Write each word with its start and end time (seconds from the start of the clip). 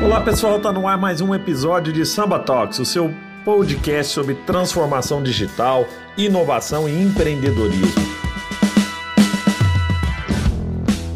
Olá 0.00 0.20
pessoal, 0.20 0.60
tá 0.60 0.72
no 0.72 0.86
ar 0.86 0.96
mais 0.96 1.20
um 1.20 1.34
episódio 1.34 1.92
de 1.92 2.06
Samba 2.06 2.38
Talks, 2.38 2.78
o 2.78 2.84
seu 2.84 3.12
podcast 3.44 4.12
sobre 4.12 4.34
transformação 4.34 5.20
digital, 5.20 5.84
inovação 6.16 6.88
e 6.88 7.02
empreendedorismo. 7.02 8.06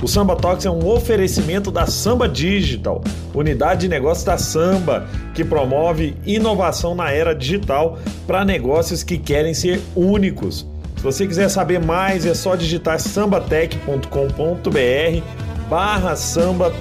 O 0.02 0.08
Samba 0.08 0.34
Talks 0.34 0.66
é 0.66 0.70
um 0.70 0.84
oferecimento 0.88 1.70
da 1.70 1.86
Samba 1.86 2.28
Digital, 2.28 3.00
unidade 3.32 3.82
de 3.82 3.88
negócios 3.88 4.24
da 4.24 4.36
Samba, 4.36 5.06
que 5.32 5.44
promove 5.44 6.16
inovação 6.26 6.92
na 6.92 7.12
era 7.12 7.36
digital 7.36 8.00
para 8.26 8.44
negócios 8.44 9.04
que 9.04 9.16
querem 9.16 9.54
ser 9.54 9.80
únicos. 9.94 10.66
Se 10.96 11.02
você 11.04 11.24
quiser 11.24 11.48
saber 11.48 11.80
mais, 11.80 12.26
é 12.26 12.34
só 12.34 12.56
digitar 12.56 12.98
sambatech.com.br 12.98 15.68
barra 15.70 16.16
samba 16.16 16.72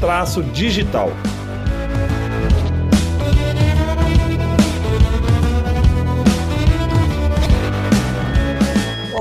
digital. 0.52 1.12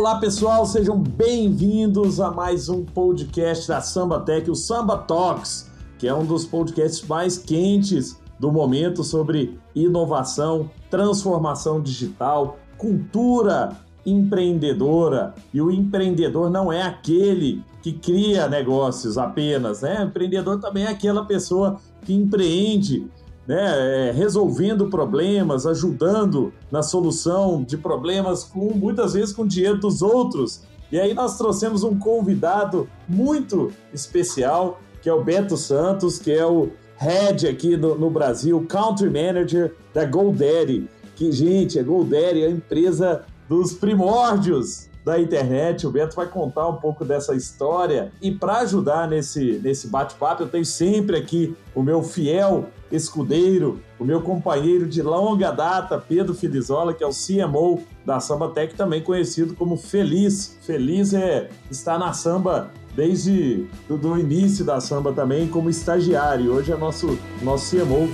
Olá 0.01 0.19
pessoal, 0.19 0.65
sejam 0.65 0.99
bem-vindos 0.99 2.21
a 2.21 2.31
mais 2.31 2.71
um 2.71 2.83
podcast 2.83 3.69
da 3.69 3.83
Samba 3.83 4.19
Tech, 4.21 4.51
o 4.51 4.55
Samba 4.55 4.97
Talks, 4.97 5.71
que 5.99 6.09
é 6.09 6.15
um 6.15 6.25
dos 6.25 6.47
podcasts 6.47 7.07
mais 7.07 7.37
quentes 7.37 8.19
do 8.39 8.51
momento 8.51 9.05
sobre 9.05 9.61
inovação, 9.75 10.71
transformação 10.89 11.83
digital, 11.83 12.57
cultura 12.79 13.77
empreendedora. 14.07 15.35
E 15.53 15.61
o 15.61 15.71
empreendedor 15.71 16.49
não 16.49 16.73
é 16.73 16.81
aquele 16.81 17.63
que 17.83 17.93
cria 17.93 18.49
negócios 18.49 19.19
apenas, 19.19 19.83
né? 19.83 20.03
O 20.03 20.09
empreendedor 20.09 20.59
também 20.61 20.85
é 20.85 20.89
aquela 20.89 21.27
pessoa 21.27 21.77
que 22.07 22.15
empreende 22.15 23.07
né, 23.51 24.11
é, 24.11 24.13
resolvendo 24.13 24.89
problemas, 24.89 25.67
ajudando 25.67 26.53
na 26.71 26.85
solução 26.85 27.65
de 27.65 27.77
problemas, 27.77 28.45
com 28.45 28.73
muitas 28.73 29.15
vezes 29.15 29.35
com 29.35 29.45
dinheiro 29.45 29.81
dos 29.81 30.03
outros. 30.03 30.63
E 30.93 31.01
aí 31.01 31.13
nós 31.13 31.37
trouxemos 31.37 31.83
um 31.83 31.99
convidado 31.99 32.89
muito 33.09 33.73
especial, 33.93 34.81
que 35.03 35.09
é 35.09 35.13
o 35.13 35.25
Beto 35.25 35.57
Santos, 35.57 36.17
que 36.17 36.31
é 36.31 36.47
o 36.47 36.69
head 36.97 37.49
aqui 37.49 37.77
no, 37.77 37.99
no 37.99 38.09
Brasil, 38.09 38.65
country 38.69 39.11
manager 39.11 39.75
da 39.93 40.05
GoDaddy. 40.05 40.89
Que, 41.17 41.33
gente, 41.33 41.77
a 41.77 41.83
GoDaddy 41.83 42.45
é 42.45 42.47
a 42.47 42.51
empresa 42.51 43.25
dos 43.49 43.73
primórdios 43.73 44.89
da 45.05 45.19
internet. 45.19 45.89
O 45.89 45.91
Beto 45.91 46.15
vai 46.15 46.29
contar 46.29 46.69
um 46.69 46.77
pouco 46.77 47.05
dessa 47.05 47.35
história. 47.35 48.13
E 48.23 48.31
para 48.31 48.59
ajudar 48.59 49.09
nesse, 49.09 49.61
nesse 49.61 49.89
bate-papo, 49.89 50.45
eu 50.45 50.49
tenho 50.49 50.65
sempre 50.65 51.17
aqui 51.17 51.57
o 51.75 51.83
meu 51.83 52.05
fiel 52.05 52.69
escudeiro, 52.91 53.81
o 53.99 54.05
meu 54.05 54.21
companheiro 54.21 54.89
de 54.89 55.03
longa 55.03 55.51
data, 55.51 55.99
Pedro 55.99 56.35
Filizola, 56.35 56.93
que 56.93 57.05
é 57.05 57.07
o 57.07 57.11
CMO 57.11 57.83
da 58.05 58.21
Samba 58.21 58.49
Tech, 58.49 58.75
também 58.75 59.03
conhecido 59.03 59.55
como 59.55 59.77
Feliz. 59.77 60.59
Feliz 60.63 61.15
é 61.15 61.49
estar 61.71 61.99
na 61.99 62.13
samba 62.13 62.71
desde 62.95 63.67
o 63.89 64.19
início 64.19 64.65
da 64.65 64.81
samba 64.81 65.13
também 65.13 65.49
como 65.49 65.71
estagiário. 65.71 66.53
Hoje 66.53 66.73
é 66.73 66.77
nosso 66.77 67.19
nosso 67.43 67.77
CMO. 67.77 68.09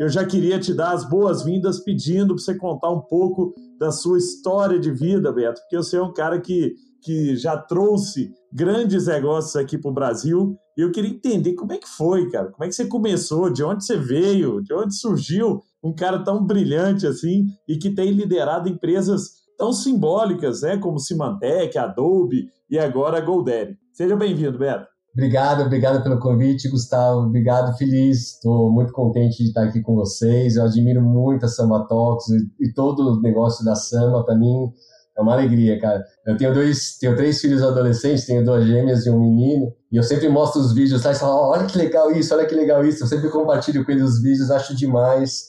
Eu 0.00 0.08
já 0.08 0.24
queria 0.24 0.58
te 0.58 0.72
dar 0.72 0.92
as 0.92 1.06
boas-vindas 1.06 1.78
pedindo 1.78 2.34
para 2.34 2.42
você 2.42 2.54
contar 2.54 2.90
um 2.90 3.02
pouco 3.02 3.54
da 3.78 3.92
sua 3.92 4.16
história 4.16 4.80
de 4.80 4.90
vida, 4.90 5.30
Beto, 5.30 5.60
porque 5.60 5.76
você 5.76 5.98
é 5.98 6.02
um 6.02 6.10
cara 6.10 6.40
que, 6.40 6.74
que 7.02 7.36
já 7.36 7.56
trouxe 7.56 8.32
grandes 8.52 9.06
negócios 9.06 9.56
aqui 9.56 9.78
para 9.78 9.90
o 9.90 9.94
Brasil 9.94 10.56
e 10.76 10.82
eu 10.82 10.90
queria 10.90 11.10
entender 11.10 11.54
como 11.54 11.72
é 11.72 11.78
que 11.78 11.88
foi, 11.88 12.30
cara. 12.30 12.50
Como 12.50 12.64
é 12.64 12.68
que 12.68 12.74
você 12.74 12.86
começou, 12.86 13.52
de 13.52 13.62
onde 13.62 13.84
você 13.84 13.96
veio, 13.96 14.62
de 14.62 14.72
onde 14.72 14.94
surgiu 14.94 15.60
um 15.82 15.94
cara 15.94 16.22
tão 16.24 16.44
brilhante 16.44 17.06
assim 17.06 17.46
e 17.68 17.76
que 17.78 17.94
tem 17.94 18.10
liderado 18.10 18.68
empresas 18.68 19.40
tão 19.58 19.72
simbólicas, 19.72 20.62
né, 20.62 20.78
como 20.78 20.98
Symantec, 20.98 21.76
Adobe 21.76 22.48
e 22.70 22.78
agora 22.78 23.18
a 23.18 23.20
GoDaddy. 23.20 23.76
Seja 23.92 24.16
bem-vindo, 24.16 24.58
Beto. 24.58 24.86
Obrigado, 25.12 25.64
obrigado 25.64 26.02
pelo 26.02 26.20
convite, 26.20 26.70
Gustavo. 26.70 27.26
Obrigado, 27.26 27.76
feliz. 27.76 28.34
Estou 28.34 28.72
muito 28.72 28.92
contente 28.92 29.38
de 29.38 29.48
estar 29.48 29.64
aqui 29.64 29.82
com 29.82 29.96
vocês. 29.96 30.56
Eu 30.56 30.64
admiro 30.64 31.02
muito 31.02 31.44
a 31.44 31.48
Samba 31.48 31.84
Talks 31.88 32.28
e, 32.28 32.68
e 32.68 32.72
todo 32.72 33.00
o 33.00 33.20
negócio 33.20 33.64
da 33.64 33.74
samba. 33.74 34.24
Para 34.24 34.36
mim 34.36 34.72
é 35.16 35.22
uma 35.22 35.32
alegria, 35.32 35.78
cara. 35.78 36.04
Eu 36.26 36.36
tenho 36.36 36.54
dois, 36.54 36.96
tenho 36.98 37.16
três 37.16 37.40
filhos 37.40 37.62
adolescentes, 37.62 38.26
tenho 38.26 38.44
duas 38.44 38.64
gêmeas 38.64 39.06
e 39.06 39.10
um 39.10 39.20
menino. 39.20 39.72
E 39.90 39.96
eu 39.96 40.02
sempre 40.02 40.28
mostro 40.28 40.60
os 40.60 40.72
vídeos 40.72 41.04
lá 41.04 41.12
e 41.12 41.14
falo, 41.14 41.50
olha 41.50 41.66
que 41.66 41.76
legal 41.76 42.10
isso, 42.12 42.34
olha 42.34 42.46
que 42.46 42.54
legal 42.54 42.84
isso. 42.84 43.04
Eu 43.04 43.08
sempre 43.08 43.28
compartilho 43.28 43.84
com 43.84 43.90
eles 43.90 44.04
os 44.04 44.22
vídeos, 44.22 44.50
acho 44.50 44.74
demais. 44.74 45.48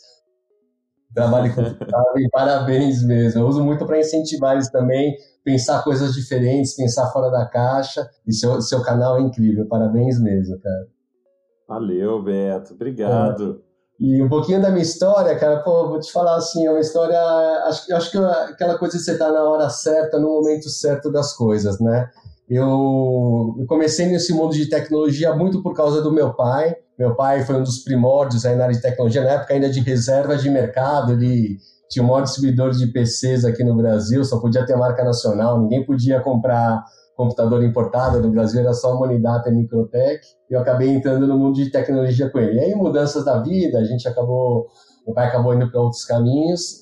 Trabalho 1.13 1.53
com 1.53 1.61
parabéns 2.31 3.03
mesmo. 3.03 3.41
Eu 3.41 3.47
uso 3.47 3.63
muito 3.63 3.85
para 3.85 3.99
incentivar 3.99 4.53
eles 4.53 4.69
também 4.69 5.15
pensar 5.43 5.83
coisas 5.83 6.13
diferentes, 6.13 6.75
pensar 6.75 7.07
fora 7.11 7.29
da 7.29 7.45
caixa. 7.45 8.09
E 8.25 8.33
seu, 8.33 8.61
seu 8.61 8.81
canal 8.81 9.17
é 9.17 9.21
incrível. 9.21 9.67
Parabéns 9.67 10.19
mesmo, 10.19 10.59
cara. 10.59 10.87
Valeu, 11.67 12.21
Beto. 12.21 12.73
Obrigado. 12.73 13.63
É. 13.67 13.70
E 14.01 14.19
um 14.19 14.27
pouquinho 14.27 14.59
da 14.59 14.71
minha 14.71 14.81
história, 14.81 15.37
cara, 15.37 15.57
pô, 15.59 15.87
vou 15.87 15.99
te 15.99 16.11
falar 16.11 16.35
assim, 16.35 16.65
é 16.65 16.71
uma 16.71 16.79
história. 16.79 17.19
Acho, 17.65 17.93
acho 17.93 18.11
que 18.11 18.17
aquela 18.17 18.75
coisa 18.75 18.97
de 18.97 19.03
você 19.03 19.11
estar 19.11 19.27
tá 19.27 19.31
na 19.31 19.43
hora 19.43 19.69
certa, 19.69 20.17
no 20.17 20.27
momento 20.27 20.67
certo 20.69 21.11
das 21.11 21.33
coisas, 21.33 21.79
né? 21.79 22.09
Eu, 22.49 23.55
comecei 23.67 24.07
nesse 24.07 24.33
mundo 24.33 24.53
de 24.53 24.65
tecnologia 24.65 25.35
muito 25.35 25.61
por 25.61 25.75
causa 25.75 26.01
do 26.01 26.11
meu 26.11 26.33
pai. 26.33 26.75
Meu 26.97 27.15
pai 27.15 27.45
foi 27.45 27.55
um 27.55 27.63
dos 27.63 27.77
primórdios 27.83 28.43
aí 28.43 28.55
na 28.55 28.63
área 28.63 28.75
de 28.75 28.81
tecnologia, 28.81 29.23
na 29.23 29.29
época 29.29 29.53
ainda 29.53 29.69
de 29.69 29.79
reserva 29.81 30.35
de 30.35 30.49
mercado, 30.49 31.13
ele 31.13 31.59
tinha 31.87 32.03
o 32.03 32.07
maior 32.07 32.23
distribuidor 32.23 32.71
de 32.71 32.87
PCs 32.87 33.45
aqui 33.45 33.63
no 33.63 33.75
Brasil, 33.75 34.25
só 34.25 34.39
podia 34.39 34.65
ter 34.65 34.75
marca 34.75 35.03
nacional, 35.03 35.61
ninguém 35.61 35.85
podia 35.85 36.19
comprar 36.21 36.83
computador 37.21 37.63
importado, 37.63 38.21
no 38.21 38.31
Brasil 38.31 38.59
era 38.59 38.73
só 38.73 38.97
Monidata 38.97 39.49
e 39.49 39.53
Microtech, 39.53 40.21
e 40.49 40.53
eu 40.53 40.59
acabei 40.59 40.89
entrando 40.89 41.27
no 41.27 41.37
mundo 41.37 41.55
de 41.55 41.69
tecnologia 41.69 42.29
com 42.29 42.39
ele. 42.39 42.57
E 42.57 42.59
aí, 42.59 42.75
mudanças 42.75 43.23
da 43.23 43.41
vida, 43.41 43.79
a 43.79 43.83
gente 43.83 44.07
acabou, 44.07 44.67
meu 45.05 45.13
pai 45.13 45.27
acabou 45.27 45.53
indo 45.53 45.69
para 45.69 45.81
outros 45.81 46.03
caminhos, 46.03 46.81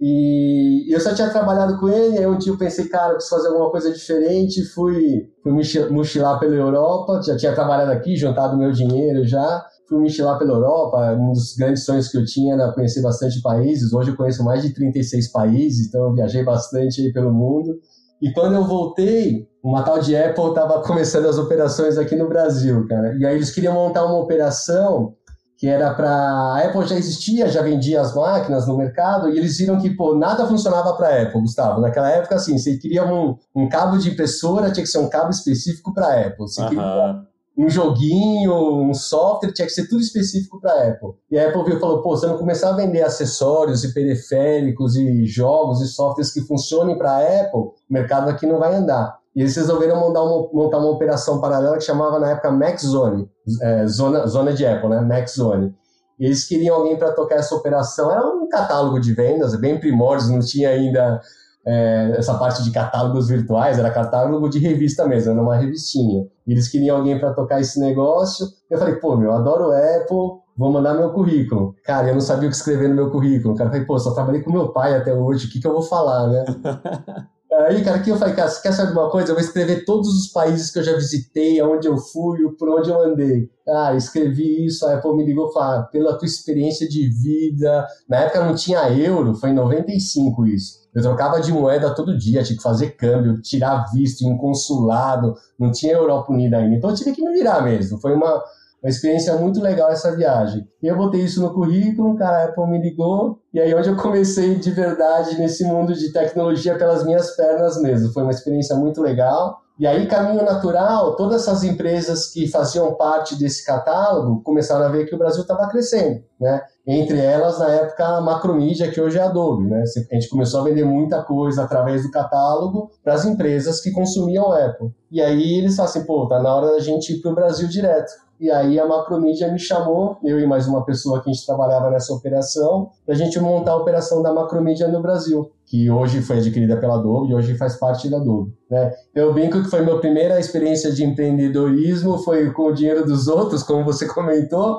e 0.00 0.86
eu 0.94 1.00
só 1.00 1.12
tinha 1.12 1.28
trabalhado 1.28 1.78
com 1.78 1.88
ele, 1.88 2.18
aí 2.18 2.26
um 2.26 2.38
dia 2.38 2.52
eu 2.52 2.58
pensei, 2.58 2.88
cara, 2.88 3.12
eu 3.12 3.14
preciso 3.14 3.36
fazer 3.36 3.48
alguma 3.48 3.70
coisa 3.70 3.92
diferente, 3.92 4.64
fui, 4.64 5.28
fui 5.42 5.52
mochilar 5.90 6.38
pela 6.38 6.54
Europa, 6.54 7.20
já 7.22 7.36
tinha 7.36 7.52
trabalhado 7.52 7.90
aqui, 7.90 8.16
juntado 8.16 8.56
meu 8.56 8.70
dinheiro 8.70 9.26
já, 9.26 9.64
fui 9.88 9.98
mochilar 9.98 10.38
pela 10.38 10.52
Europa, 10.52 11.16
um 11.18 11.32
dos 11.32 11.56
grandes 11.56 11.84
sonhos 11.84 12.08
que 12.08 12.16
eu 12.16 12.24
tinha 12.24 12.54
era 12.54 12.72
conhecer 12.72 13.02
bastante 13.02 13.42
países, 13.42 13.92
hoje 13.92 14.10
eu 14.10 14.16
conheço 14.16 14.44
mais 14.44 14.62
de 14.62 14.72
36 14.72 15.32
países, 15.32 15.88
então 15.88 16.04
eu 16.04 16.14
viajei 16.14 16.44
bastante 16.44 17.00
aí 17.00 17.12
pelo 17.12 17.32
mundo. 17.32 17.74
E 18.20 18.32
quando 18.32 18.54
eu 18.54 18.64
voltei, 18.64 19.46
uma 19.62 19.82
tal 19.82 19.98
de 19.98 20.16
Apple 20.16 20.48
estava 20.48 20.82
começando 20.82 21.26
as 21.26 21.38
operações 21.38 21.98
aqui 21.98 22.16
no 22.16 22.28
Brasil, 22.28 22.86
cara. 22.86 23.14
E 23.18 23.24
aí 23.24 23.34
eles 23.34 23.50
queriam 23.50 23.74
montar 23.74 24.04
uma 24.04 24.18
operação 24.18 25.14
que 25.58 25.66
era 25.66 25.92
para 25.92 26.08
a 26.08 26.64
Apple 26.64 26.86
já 26.86 26.94
existia, 26.94 27.48
já 27.48 27.60
vendia 27.62 28.00
as 28.00 28.14
máquinas 28.14 28.68
no 28.68 28.76
mercado 28.76 29.28
e 29.28 29.36
eles 29.36 29.58
viram 29.58 29.80
que 29.80 29.90
pô, 29.90 30.14
nada 30.14 30.46
funcionava 30.46 30.94
para 30.94 31.08
a 31.08 31.22
Apple, 31.22 31.40
Gustavo. 31.40 31.80
Naquela 31.80 32.08
época, 32.10 32.36
assim, 32.36 32.56
você 32.56 32.76
queria 32.76 33.04
um, 33.04 33.36
um 33.54 33.68
cabo 33.68 33.98
de 33.98 34.08
impressora, 34.08 34.70
tinha 34.70 34.84
que 34.84 34.90
ser 34.90 34.98
um 34.98 35.08
cabo 35.08 35.30
específico 35.30 35.92
para 35.92 36.06
a 36.06 36.26
Apple. 36.28 36.46
Você 36.46 36.62
queria 36.68 37.27
um 37.58 37.68
joguinho, 37.68 38.54
um 38.82 38.94
software, 38.94 39.52
tinha 39.52 39.66
que 39.66 39.72
ser 39.72 39.88
tudo 39.88 40.00
específico 40.00 40.60
para 40.60 40.72
a 40.72 40.88
Apple. 40.90 41.10
E 41.28 41.36
a 41.36 41.48
Apple 41.48 41.64
viu 41.64 41.76
e 41.76 41.80
falou, 41.80 42.00
pô, 42.02 42.16
se 42.16 42.24
eu 42.24 42.30
não 42.30 42.38
começar 42.38 42.70
a 42.70 42.76
vender 42.76 43.02
acessórios 43.02 43.82
e 43.82 43.92
periféricos 43.92 44.94
e 44.94 45.26
jogos 45.26 45.80
e 45.80 45.88
softwares 45.88 46.32
que 46.32 46.42
funcionem 46.42 46.96
para 46.96 47.10
a 47.10 47.40
Apple, 47.40 47.60
o 47.60 47.74
mercado 47.90 48.30
aqui 48.30 48.46
não 48.46 48.60
vai 48.60 48.76
andar. 48.76 49.18
E 49.34 49.40
eles 49.40 49.56
resolveram 49.56 49.98
montar 49.98 50.22
uma, 50.22 50.48
montar 50.52 50.78
uma 50.78 50.90
operação 50.90 51.40
paralela 51.40 51.76
que 51.76 51.84
chamava 51.84 52.20
na 52.20 52.30
época 52.30 52.50
Max 52.52 52.82
Zone, 52.82 53.28
é, 53.60 53.86
zona, 53.88 54.26
zona 54.28 54.52
de 54.52 54.64
Apple, 54.64 54.90
né? 54.90 55.00
Max 55.00 55.34
Zone. 55.34 55.74
E 56.18 56.26
eles 56.26 56.44
queriam 56.44 56.76
alguém 56.76 56.96
para 56.96 57.12
tocar 57.12 57.36
essa 57.36 57.54
operação. 57.54 58.10
Era 58.10 58.26
um 58.26 58.48
catálogo 58.48 59.00
de 59.00 59.12
vendas, 59.14 59.54
bem 59.56 59.78
primórdios, 59.78 60.30
não 60.30 60.40
tinha 60.40 60.70
ainda 60.70 61.20
é, 61.66 62.14
essa 62.16 62.34
parte 62.34 62.62
de 62.62 62.70
catálogos 62.70 63.28
virtuais, 63.28 63.78
era 63.78 63.90
catálogo 63.90 64.48
de 64.48 64.58
revista 64.58 65.06
mesmo, 65.06 65.32
era 65.32 65.42
uma 65.42 65.56
revistinha. 65.56 66.26
E 66.46 66.52
eles 66.52 66.68
queriam 66.68 66.96
alguém 66.96 67.18
para 67.18 67.34
tocar 67.34 67.60
esse 67.60 67.78
negócio. 67.78 68.46
Eu 68.70 68.78
falei, 68.78 68.94
pô, 68.96 69.16
meu, 69.16 69.32
adoro 69.32 69.72
Apple, 69.72 70.40
vou 70.56 70.72
mandar 70.72 70.94
meu 70.94 71.12
currículo. 71.12 71.74
Cara, 71.84 72.08
eu 72.08 72.14
não 72.14 72.20
sabia 72.20 72.48
o 72.48 72.50
que 72.50 72.56
escrever 72.56 72.88
no 72.88 72.94
meu 72.94 73.10
currículo. 73.10 73.54
O 73.54 73.56
cara 73.56 73.70
falei, 73.70 73.84
pô, 73.84 73.98
só 73.98 74.12
trabalhei 74.12 74.42
com 74.42 74.52
meu 74.52 74.72
pai 74.72 74.96
até 74.96 75.12
hoje, 75.12 75.46
o 75.46 75.50
que, 75.50 75.60
que 75.60 75.66
eu 75.66 75.72
vou 75.72 75.82
falar, 75.82 76.28
né? 76.28 76.44
Aí, 77.66 77.82
cara, 77.82 77.98
que 77.98 78.10
eu 78.10 78.16
falei, 78.16 78.34
cara, 78.34 78.48
você 78.48 78.62
quer 78.62 78.72
saber 78.72 78.92
uma 78.92 79.10
coisa? 79.10 79.30
Eu 79.30 79.34
vou 79.34 79.42
escrever 79.42 79.84
todos 79.84 80.08
os 80.08 80.28
países 80.28 80.70
que 80.70 80.78
eu 80.78 80.82
já 80.82 80.94
visitei, 80.94 81.58
aonde 81.58 81.88
eu 81.88 81.96
fui, 81.96 82.38
por 82.56 82.68
onde 82.68 82.88
eu 82.88 83.00
andei. 83.00 83.50
Cara, 83.66 83.96
escrevi 83.96 84.66
isso, 84.66 84.86
a 84.86 84.94
Apple 84.94 85.16
me 85.16 85.24
ligou 85.24 85.48
e 85.48 85.52
falou, 85.52 85.80
ah, 85.80 85.82
pela 85.90 86.16
tua 86.16 86.26
experiência 86.26 86.88
de 86.88 87.08
vida. 87.08 87.86
Na 88.08 88.18
época 88.18 88.44
não 88.44 88.54
tinha 88.54 88.88
euro, 88.90 89.34
foi 89.34 89.50
em 89.50 89.54
95 89.54 90.46
isso. 90.46 90.87
Eu 90.98 91.02
trocava 91.02 91.40
de 91.40 91.52
moeda 91.52 91.94
todo 91.94 92.16
dia, 92.16 92.42
tinha 92.42 92.56
que 92.56 92.62
fazer 92.62 92.96
câmbio, 92.96 93.40
tirar 93.40 93.86
visto 93.92 94.22
em 94.22 94.36
consulado, 94.36 95.34
não 95.58 95.70
tinha 95.70 95.92
Europa 95.94 96.32
Unida 96.32 96.58
ainda. 96.58 96.74
Então 96.74 96.90
eu 96.90 96.96
tive 96.96 97.12
que 97.12 97.22
me 97.22 97.32
virar 97.32 97.62
mesmo. 97.62 98.00
Foi 98.00 98.12
uma, 98.14 98.42
uma 98.82 98.88
experiência 98.88 99.36
muito 99.36 99.60
legal 99.60 99.90
essa 99.90 100.14
viagem. 100.14 100.66
E 100.82 100.86
eu 100.88 100.96
botei 100.96 101.20
isso 101.20 101.40
no 101.40 101.54
currículo, 101.54 102.16
cara, 102.16 102.38
a 102.38 102.44
Apple 102.46 102.66
me 102.66 102.80
ligou, 102.82 103.38
e 103.54 103.60
aí 103.60 103.74
onde 103.74 103.88
eu 103.88 103.96
comecei 103.96 104.56
de 104.56 104.70
verdade 104.70 105.38
nesse 105.38 105.64
mundo 105.64 105.94
de 105.94 106.12
tecnologia 106.12 106.76
pelas 106.76 107.04
minhas 107.04 107.36
pernas 107.36 107.80
mesmo. 107.80 108.12
Foi 108.12 108.22
uma 108.22 108.32
experiência 108.32 108.74
muito 108.76 109.00
legal. 109.00 109.60
E 109.78 109.86
aí, 109.86 110.08
caminho 110.08 110.44
natural, 110.44 111.14
todas 111.14 111.42
essas 111.42 111.62
empresas 111.62 112.26
que 112.32 112.48
faziam 112.48 112.94
parte 112.94 113.38
desse 113.38 113.64
catálogo 113.64 114.42
começaram 114.42 114.84
a 114.84 114.88
ver 114.88 115.06
que 115.06 115.14
o 115.14 115.18
Brasil 115.18 115.42
estava 115.42 115.68
crescendo, 115.68 116.24
né? 116.40 116.62
Entre 116.90 117.18
elas, 117.18 117.58
na 117.58 117.70
época, 117.70 118.02
a 118.02 118.20
Macromedia, 118.22 118.90
que 118.90 118.98
hoje 118.98 119.18
é 119.18 119.20
Adobe, 119.20 119.64
né? 119.64 119.84
A 120.10 120.14
gente 120.14 120.30
começou 120.30 120.62
a 120.62 120.64
vender 120.64 120.86
muita 120.86 121.22
coisa 121.22 121.64
através 121.64 122.02
do 122.02 122.10
catálogo 122.10 122.90
para 123.04 123.12
as 123.12 123.26
empresas 123.26 123.82
que 123.82 123.90
consumiam 123.90 124.50
Apple. 124.50 124.90
E 125.10 125.20
aí 125.20 125.58
eles 125.58 125.76
falaram 125.76 125.94
assim, 125.94 126.06
pô, 126.06 126.26
tá 126.26 126.42
na 126.42 126.54
hora 126.54 126.72
da 126.72 126.80
gente 126.80 127.12
ir 127.12 127.20
para 127.20 127.30
o 127.30 127.34
Brasil 127.34 127.68
direto. 127.68 128.10
E 128.40 128.50
aí 128.50 128.80
a 128.80 128.86
Macromedia 128.86 129.52
me 129.52 129.58
chamou, 129.58 130.16
eu 130.24 130.40
e 130.40 130.46
mais 130.46 130.66
uma 130.66 130.82
pessoa 130.82 131.20
que 131.20 131.28
a 131.28 131.32
gente 131.32 131.44
trabalhava 131.44 131.90
nessa 131.90 132.14
operação, 132.14 132.88
para 133.04 133.14
a 133.14 133.18
gente 133.18 133.38
montar 133.38 133.72
a 133.72 133.76
operação 133.76 134.22
da 134.22 134.32
Macromedia 134.32 134.88
no 134.88 135.02
Brasil, 135.02 135.50
que 135.66 135.90
hoje 135.90 136.22
foi 136.22 136.38
adquirida 136.38 136.78
pela 136.78 136.94
Adobe 136.94 137.32
e 137.32 137.34
hoje 137.34 137.54
faz 137.58 137.76
parte 137.76 138.08
da 138.08 138.16
Adobe. 138.16 138.54
Né? 138.70 138.94
Eu 139.14 139.34
brinco 139.34 139.62
que 139.62 139.68
foi 139.68 139.82
minha 139.82 139.98
primeira 139.98 140.40
experiência 140.40 140.90
de 140.90 141.04
empreendedorismo, 141.04 142.16
foi 142.18 142.50
com 142.50 142.68
o 142.68 142.72
dinheiro 142.72 143.04
dos 143.04 143.28
outros, 143.28 143.62
como 143.62 143.84
você 143.84 144.06
comentou. 144.14 144.78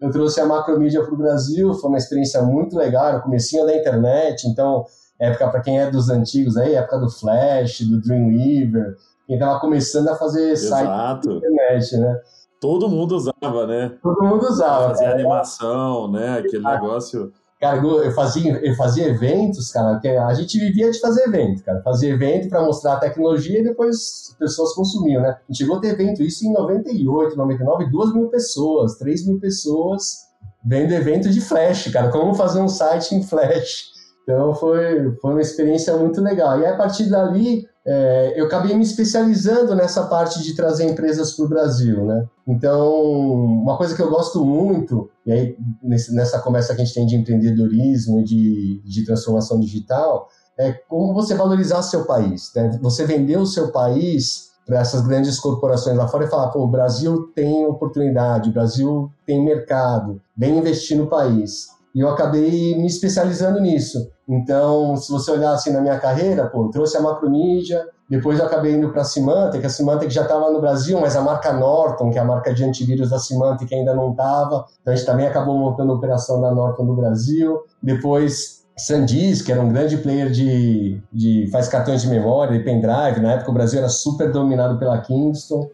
Eu 0.00 0.10
trouxe 0.10 0.40
a 0.40 0.46
Macromedia 0.46 1.02
para 1.02 1.12
o 1.12 1.16
Brasil, 1.16 1.74
foi 1.74 1.88
uma 1.90 1.98
experiência 1.98 2.40
muito 2.42 2.76
legal, 2.76 3.14
no 3.14 3.22
comecinho 3.22 3.66
da 3.66 3.76
internet, 3.76 4.46
então 4.46 4.84
época 5.18 5.48
para 5.48 5.60
quem 5.60 5.80
é 5.80 5.90
dos 5.90 6.08
antigos 6.08 6.56
aí, 6.56 6.74
época 6.74 6.98
do 6.98 7.10
Flash, 7.10 7.80
do 7.80 8.00
Dreamweaver, 8.00 8.96
quem 9.26 9.36
estava 9.36 9.58
começando 9.60 10.08
a 10.08 10.14
fazer 10.14 10.50
Exato. 10.50 10.84
site 10.84 11.26
na 11.26 11.34
internet, 11.34 11.96
né? 11.96 12.20
Todo 12.60 12.88
mundo 12.88 13.16
usava, 13.16 13.66
né? 13.66 13.92
Todo 14.02 14.24
mundo 14.24 14.46
usava. 14.46 14.88
Fazia 14.88 15.12
animação, 15.12 16.10
né? 16.10 16.38
Aquele 16.38 16.66
ah, 16.66 16.80
negócio. 16.80 17.32
Cara, 17.60 17.78
eu 17.78 18.12
fazia, 18.12 18.52
eu 18.64 18.74
fazia 18.76 19.08
eventos, 19.08 19.72
cara, 19.72 19.98
que 19.98 20.06
a 20.06 20.32
gente 20.34 20.58
vivia 20.58 20.90
de 20.90 21.00
fazer 21.00 21.24
evento, 21.24 21.64
cara. 21.64 21.82
Fazia 21.82 22.10
evento 22.10 22.48
para 22.48 22.62
mostrar 22.62 22.94
a 22.94 23.00
tecnologia 23.00 23.58
e 23.58 23.64
depois 23.64 23.96
as 24.30 24.36
pessoas 24.38 24.74
consumiam, 24.74 25.20
né? 25.20 25.30
A 25.30 25.52
gente 25.52 25.58
chegou 25.58 25.76
a 25.76 25.80
ter 25.80 25.88
evento, 25.88 26.22
isso 26.22 26.46
em 26.46 26.52
98, 26.52 27.36
99, 27.36 27.90
2 27.90 28.14
mil 28.14 28.28
pessoas, 28.28 28.96
3 28.96 29.26
mil 29.26 29.40
pessoas 29.40 30.28
vendo 30.64 30.92
evento 30.92 31.30
de 31.30 31.40
Flash, 31.40 31.90
cara. 31.90 32.10
Como 32.10 32.34
fazer 32.34 32.60
um 32.60 32.68
site 32.68 33.14
em 33.14 33.22
Flash. 33.22 33.97
Então 34.28 34.54
foi, 34.54 35.16
foi 35.22 35.30
uma 35.30 35.40
experiência 35.40 35.96
muito 35.96 36.20
legal. 36.20 36.60
E 36.60 36.66
a 36.66 36.76
partir 36.76 37.08
dali, 37.08 37.66
é, 37.86 38.38
eu 38.38 38.44
acabei 38.44 38.76
me 38.76 38.82
especializando 38.82 39.74
nessa 39.74 40.02
parte 40.02 40.42
de 40.42 40.54
trazer 40.54 40.84
empresas 40.84 41.32
para 41.32 41.46
o 41.46 41.48
Brasil, 41.48 42.04
né? 42.04 42.26
Então, 42.46 42.92
uma 42.92 43.78
coisa 43.78 43.96
que 43.96 44.02
eu 44.02 44.10
gosto 44.10 44.44
muito, 44.44 45.08
e 45.24 45.32
aí 45.32 45.56
nessa 45.82 46.40
conversa 46.40 46.74
que 46.74 46.82
a 46.82 46.84
gente 46.84 46.94
tem 46.94 47.06
de 47.06 47.16
empreendedorismo 47.16 48.22
de, 48.22 48.82
de 48.84 49.06
transformação 49.06 49.58
digital, 49.58 50.28
é 50.58 50.72
como 50.72 51.14
você 51.14 51.34
valorizar 51.34 51.80
seu 51.80 52.04
país, 52.04 52.52
né? 52.54 52.78
Você 52.82 53.06
vender 53.06 53.38
o 53.38 53.46
seu 53.46 53.72
país 53.72 54.48
para 54.66 54.80
essas 54.80 55.00
grandes 55.00 55.40
corporações 55.40 55.96
lá 55.96 56.06
fora 56.06 56.26
e 56.26 56.28
falar, 56.28 56.48
pô, 56.48 56.64
o 56.64 56.70
Brasil 56.70 57.32
tem 57.34 57.64
oportunidade, 57.64 58.50
o 58.50 58.52
Brasil 58.52 59.10
tem 59.24 59.42
mercado, 59.42 60.20
vem 60.36 60.58
investir 60.58 60.98
no 60.98 61.06
país. 61.06 61.77
E 61.94 62.00
eu 62.00 62.08
acabei 62.08 62.76
me 62.76 62.86
especializando 62.86 63.60
nisso. 63.60 64.10
Então, 64.28 64.96
se 64.96 65.10
você 65.10 65.30
olhar 65.30 65.52
assim 65.52 65.70
na 65.70 65.80
minha 65.80 65.98
carreira, 65.98 66.46
pô, 66.46 66.68
trouxe 66.68 66.96
a 66.96 67.00
Macromedia, 67.00 67.84
depois 68.08 68.38
eu 68.38 68.46
acabei 68.46 68.74
indo 68.74 68.90
para 68.90 69.02
a 69.02 69.04
Symantec, 69.04 69.64
a 69.64 69.68
Symantec 69.68 70.12
já 70.12 70.22
estava 70.22 70.50
no 70.50 70.60
Brasil, 70.60 70.98
mas 71.00 71.14
a 71.14 71.20
marca 71.20 71.52
Norton, 71.52 72.10
que 72.10 72.18
é 72.18 72.20
a 72.20 72.24
marca 72.24 72.54
de 72.54 72.64
antivírus 72.64 73.10
da 73.10 73.18
Symantec, 73.18 73.74
ainda 73.74 73.94
não 73.94 74.12
estava. 74.12 74.64
Então 74.80 74.92
a 74.92 74.96
gente 74.96 75.06
também 75.06 75.26
acabou 75.26 75.58
montando 75.58 75.92
a 75.92 75.94
operação 75.94 76.40
da 76.40 76.50
Norton 76.50 76.84
no 76.84 76.96
Brasil. 76.96 77.58
Depois 77.82 78.64
SanDisk, 78.78 79.44
que 79.44 79.52
era 79.52 79.60
um 79.60 79.70
grande 79.70 79.98
player 79.98 80.30
de, 80.30 81.02
de 81.12 81.48
faz 81.50 81.68
cartões 81.68 82.00
de 82.00 82.08
memória 82.08 82.54
e 82.54 82.64
pendrive. 82.64 83.20
Na 83.20 83.32
época 83.32 83.50
o 83.50 83.54
Brasil 83.54 83.78
era 83.78 83.88
super 83.88 84.32
dominado 84.32 84.78
pela 84.78 84.98
Kingston 85.00 85.68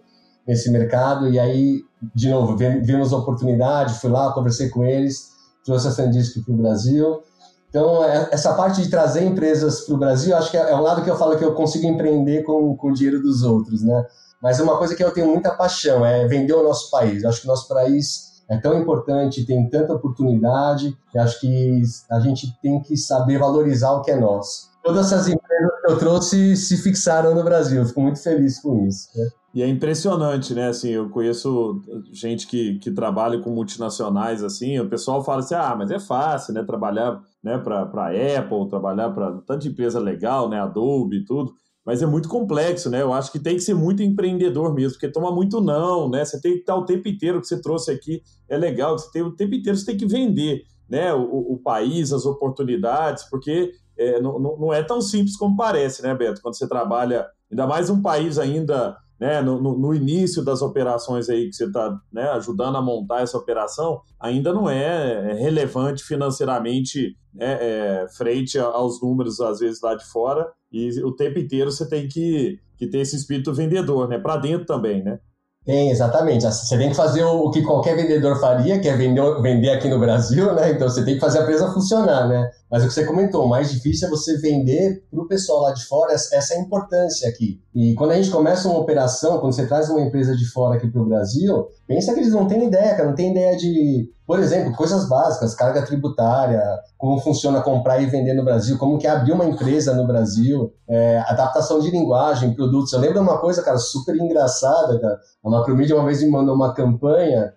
nesse 0.46 0.70
mercado. 0.70 1.28
E 1.28 1.38
aí, 1.38 1.82
de 2.14 2.30
novo, 2.30 2.56
vimos 2.56 3.12
a 3.12 3.18
oportunidade, 3.18 3.94
fui 4.00 4.10
lá, 4.10 4.32
conversei 4.32 4.70
com 4.70 4.84
eles, 4.84 5.33
trouxe 5.64 5.88
a 5.88 5.90
SanDisk 5.90 6.44
para 6.44 6.54
o 6.54 6.56
Brasil. 6.56 7.22
Então, 7.68 8.04
é, 8.04 8.28
essa 8.30 8.54
parte 8.54 8.82
de 8.82 8.88
trazer 8.88 9.24
empresas 9.24 9.80
para 9.80 9.94
o 9.94 9.98
Brasil, 9.98 10.36
acho 10.36 10.50
que 10.50 10.56
é, 10.56 10.70
é 10.70 10.76
um 10.76 10.80
lado 10.80 11.02
que 11.02 11.10
eu 11.10 11.16
falo 11.16 11.36
que 11.36 11.44
eu 11.44 11.54
consigo 11.54 11.86
empreender 11.86 12.44
com, 12.44 12.76
com 12.76 12.88
o 12.88 12.92
dinheiro 12.92 13.20
dos 13.20 13.42
outros, 13.42 13.82
né? 13.82 14.06
Mas 14.40 14.60
uma 14.60 14.76
coisa 14.76 14.94
que 14.94 15.02
eu 15.02 15.10
tenho 15.10 15.26
muita 15.26 15.50
paixão 15.50 16.04
é 16.04 16.26
vender 16.28 16.52
o 16.52 16.62
nosso 16.62 16.90
país. 16.90 17.22
Eu 17.22 17.30
acho 17.30 17.40
que 17.40 17.46
o 17.46 17.50
nosso 17.50 17.66
país 17.66 18.34
é 18.48 18.58
tão 18.58 18.78
importante, 18.78 19.46
tem 19.46 19.68
tanta 19.68 19.94
oportunidade, 19.94 20.96
que 21.10 21.18
acho 21.18 21.40
que 21.40 21.82
a 22.10 22.20
gente 22.20 22.46
tem 22.60 22.80
que 22.80 22.96
saber 22.96 23.38
valorizar 23.38 23.92
o 23.92 24.02
que 24.02 24.10
é 24.10 24.16
nosso. 24.16 24.68
Todas 24.82 25.06
essas 25.06 25.28
empresas 25.28 25.70
que 25.80 25.90
eu 25.90 25.98
trouxe 25.98 26.56
se 26.56 26.76
fixaram 26.76 27.34
no 27.34 27.42
Brasil, 27.42 27.84
fico 27.86 28.02
muito 28.02 28.22
feliz 28.22 28.60
com 28.60 28.86
isso. 28.86 29.08
Né? 29.16 29.26
E 29.54 29.62
é 29.62 29.68
impressionante, 29.68 30.52
né? 30.52 30.68
Assim, 30.68 30.90
eu 30.90 31.08
conheço 31.10 31.80
gente 32.12 32.44
que, 32.48 32.76
que 32.80 32.90
trabalha 32.90 33.38
com 33.38 33.50
multinacionais, 33.50 34.42
assim, 34.42 34.80
o 34.80 34.88
pessoal 34.88 35.22
fala 35.22 35.38
assim, 35.40 35.54
ah, 35.54 35.76
mas 35.78 35.92
é 35.92 36.00
fácil, 36.00 36.52
né? 36.52 36.64
Trabalhar 36.64 37.22
né, 37.40 37.56
para 37.56 37.82
Apple, 37.82 38.68
trabalhar 38.68 39.10
para 39.10 39.30
tanta 39.46 39.68
empresa 39.68 40.00
legal, 40.00 40.48
né? 40.48 40.60
Adobe 40.60 41.18
e 41.18 41.24
tudo. 41.24 41.54
Mas 41.86 42.02
é 42.02 42.06
muito 42.06 42.28
complexo, 42.28 42.90
né? 42.90 43.02
Eu 43.02 43.12
acho 43.12 43.30
que 43.30 43.38
tem 43.38 43.54
que 43.54 43.60
ser 43.60 43.74
muito 43.74 44.02
empreendedor 44.02 44.74
mesmo, 44.74 44.94
porque 44.94 45.12
toma 45.12 45.30
muito 45.30 45.60
não, 45.60 46.10
né? 46.10 46.24
Você 46.24 46.40
tem 46.40 46.54
que 46.54 46.60
estar 46.60 46.74
o 46.74 46.84
tempo 46.84 47.06
inteiro 47.06 47.40
que 47.40 47.46
você 47.46 47.60
trouxe 47.60 47.92
aqui, 47.92 48.22
é 48.48 48.56
legal, 48.56 48.98
você 48.98 49.08
tem 49.12 49.22
o 49.22 49.36
tempo 49.36 49.54
inteiro 49.54 49.78
você 49.78 49.86
tem 49.86 49.96
que 49.96 50.06
vender, 50.06 50.62
né? 50.88 51.14
O, 51.14 51.52
o 51.52 51.60
país, 51.62 52.12
as 52.12 52.26
oportunidades, 52.26 53.22
porque 53.30 53.70
é, 53.96 54.20
não, 54.20 54.40
não 54.40 54.72
é 54.72 54.82
tão 54.82 55.00
simples 55.00 55.36
como 55.36 55.56
parece, 55.56 56.02
né, 56.02 56.12
Beto? 56.12 56.42
Quando 56.42 56.56
você 56.56 56.66
trabalha, 56.66 57.24
ainda 57.48 57.68
mais 57.68 57.88
um 57.88 58.02
país 58.02 58.36
ainda 58.36 58.96
né, 59.18 59.40
no, 59.40 59.60
no, 59.60 59.94
início 59.94 60.44
das 60.44 60.60
operações 60.60 61.28
aí 61.28 61.48
que 61.48 61.54
você 61.54 61.66
está 61.66 61.96
né, 62.12 62.24
ajudando 62.30 62.76
a 62.76 62.82
montar 62.82 63.22
essa 63.22 63.38
operação, 63.38 64.00
ainda 64.18 64.52
não 64.52 64.68
é, 64.68 65.30
é 65.30 65.34
relevante 65.34 66.02
financeiramente 66.04 67.16
né, 67.32 67.58
é, 67.60 68.06
frente 68.16 68.58
aos 68.58 69.00
números, 69.00 69.40
às 69.40 69.60
vezes, 69.60 69.80
lá 69.80 69.94
de 69.94 70.04
fora, 70.06 70.46
e 70.72 71.00
o 71.02 71.14
tempo 71.14 71.38
inteiro 71.38 71.70
você 71.70 71.88
tem 71.88 72.08
que, 72.08 72.58
que 72.76 72.88
ter 72.88 72.98
esse 72.98 73.16
espírito 73.16 73.52
vendedor, 73.52 74.08
né, 74.08 74.18
para 74.18 74.36
dentro 74.36 74.66
também, 74.66 75.02
né? 75.02 75.18
Tem, 75.64 75.90
exatamente. 75.90 76.44
Você 76.44 76.76
tem 76.76 76.90
que 76.90 76.96
fazer 76.96 77.24
o, 77.24 77.50
que 77.50 77.62
qualquer 77.62 77.96
vendedor 77.96 78.38
faria, 78.38 78.78
que 78.78 78.86
é 78.86 78.94
vender, 78.94 79.40
vender 79.40 79.70
aqui 79.70 79.88
no 79.88 79.98
Brasil, 79.98 80.52
né? 80.54 80.72
Então 80.72 80.86
você 80.88 81.02
tem 81.02 81.14
que 81.14 81.20
fazer 81.20 81.38
a 81.38 81.42
empresa 81.42 81.72
funcionar, 81.72 82.28
né? 82.28 82.50
Mas 82.74 82.82
o 82.82 82.88
que 82.88 82.94
você 82.94 83.04
comentou, 83.04 83.44
o 83.44 83.48
mais 83.48 83.70
difícil 83.70 84.08
é 84.08 84.10
você 84.10 84.36
vender 84.36 85.04
para 85.08 85.22
o 85.22 85.28
pessoal 85.28 85.62
lá 85.62 85.72
de 85.72 85.84
fora 85.84 86.12
essa 86.12 86.54
é 86.54 86.58
importância 86.58 87.28
aqui. 87.28 87.62
E 87.72 87.94
quando 87.94 88.10
a 88.10 88.16
gente 88.16 88.32
começa 88.32 88.68
uma 88.68 88.80
operação, 88.80 89.38
quando 89.38 89.54
você 89.54 89.64
traz 89.64 89.88
uma 89.88 90.00
empresa 90.00 90.34
de 90.34 90.44
fora 90.46 90.74
aqui 90.74 90.90
para 90.90 91.00
o 91.00 91.04
Brasil, 91.06 91.68
pensa 91.86 92.12
que 92.12 92.18
eles 92.18 92.32
não 92.32 92.48
têm 92.48 92.66
ideia, 92.66 92.96
cara, 92.96 93.10
não 93.10 93.14
tem 93.14 93.30
ideia 93.30 93.56
de, 93.56 94.10
por 94.26 94.40
exemplo, 94.40 94.74
coisas 94.74 95.08
básicas, 95.08 95.54
carga 95.54 95.86
tributária, 95.86 96.60
como 96.98 97.20
funciona 97.20 97.62
comprar 97.62 98.02
e 98.02 98.06
vender 98.06 98.34
no 98.34 98.44
Brasil, 98.44 98.76
como 98.76 98.98
que 98.98 99.06
é 99.06 99.10
abrir 99.10 99.30
uma 99.30 99.44
empresa 99.44 99.94
no 99.94 100.04
Brasil, 100.04 100.72
é, 100.88 101.20
adaptação 101.28 101.78
de 101.78 101.92
linguagem, 101.92 102.54
produtos. 102.54 102.92
Eu 102.92 102.98
lembro 102.98 103.20
uma 103.20 103.38
coisa, 103.38 103.62
cara, 103.62 103.78
super 103.78 104.16
engraçada, 104.16 104.98
cara. 104.98 105.20
A 105.44 105.48
Macromedia 105.48 105.94
uma 105.94 106.06
vez 106.06 106.20
me 106.20 106.28
mandou 106.28 106.56
uma 106.56 106.74
campanha, 106.74 107.54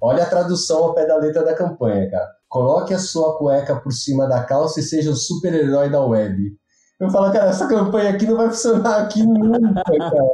olha 0.00 0.22
a 0.22 0.26
tradução 0.26 0.84
ao 0.84 0.94
pé 0.94 1.06
da 1.06 1.16
letra 1.16 1.44
da 1.44 1.54
campanha, 1.54 2.08
cara 2.08 2.39
Coloque 2.50 2.92
a 2.92 2.98
sua 2.98 3.38
cueca 3.38 3.76
por 3.76 3.92
cima 3.92 4.26
da 4.26 4.42
calça 4.42 4.80
e 4.80 4.82
seja 4.82 5.12
o 5.12 5.16
super-herói 5.16 5.88
da 5.88 6.04
web. 6.04 6.52
Eu 6.98 7.08
falo, 7.08 7.32
cara, 7.32 7.48
essa 7.48 7.68
campanha 7.68 8.10
aqui 8.10 8.26
não 8.26 8.36
vai 8.36 8.48
funcionar 8.48 9.02
aqui 9.02 9.22
nunca, 9.22 9.82
cara. 9.84 10.28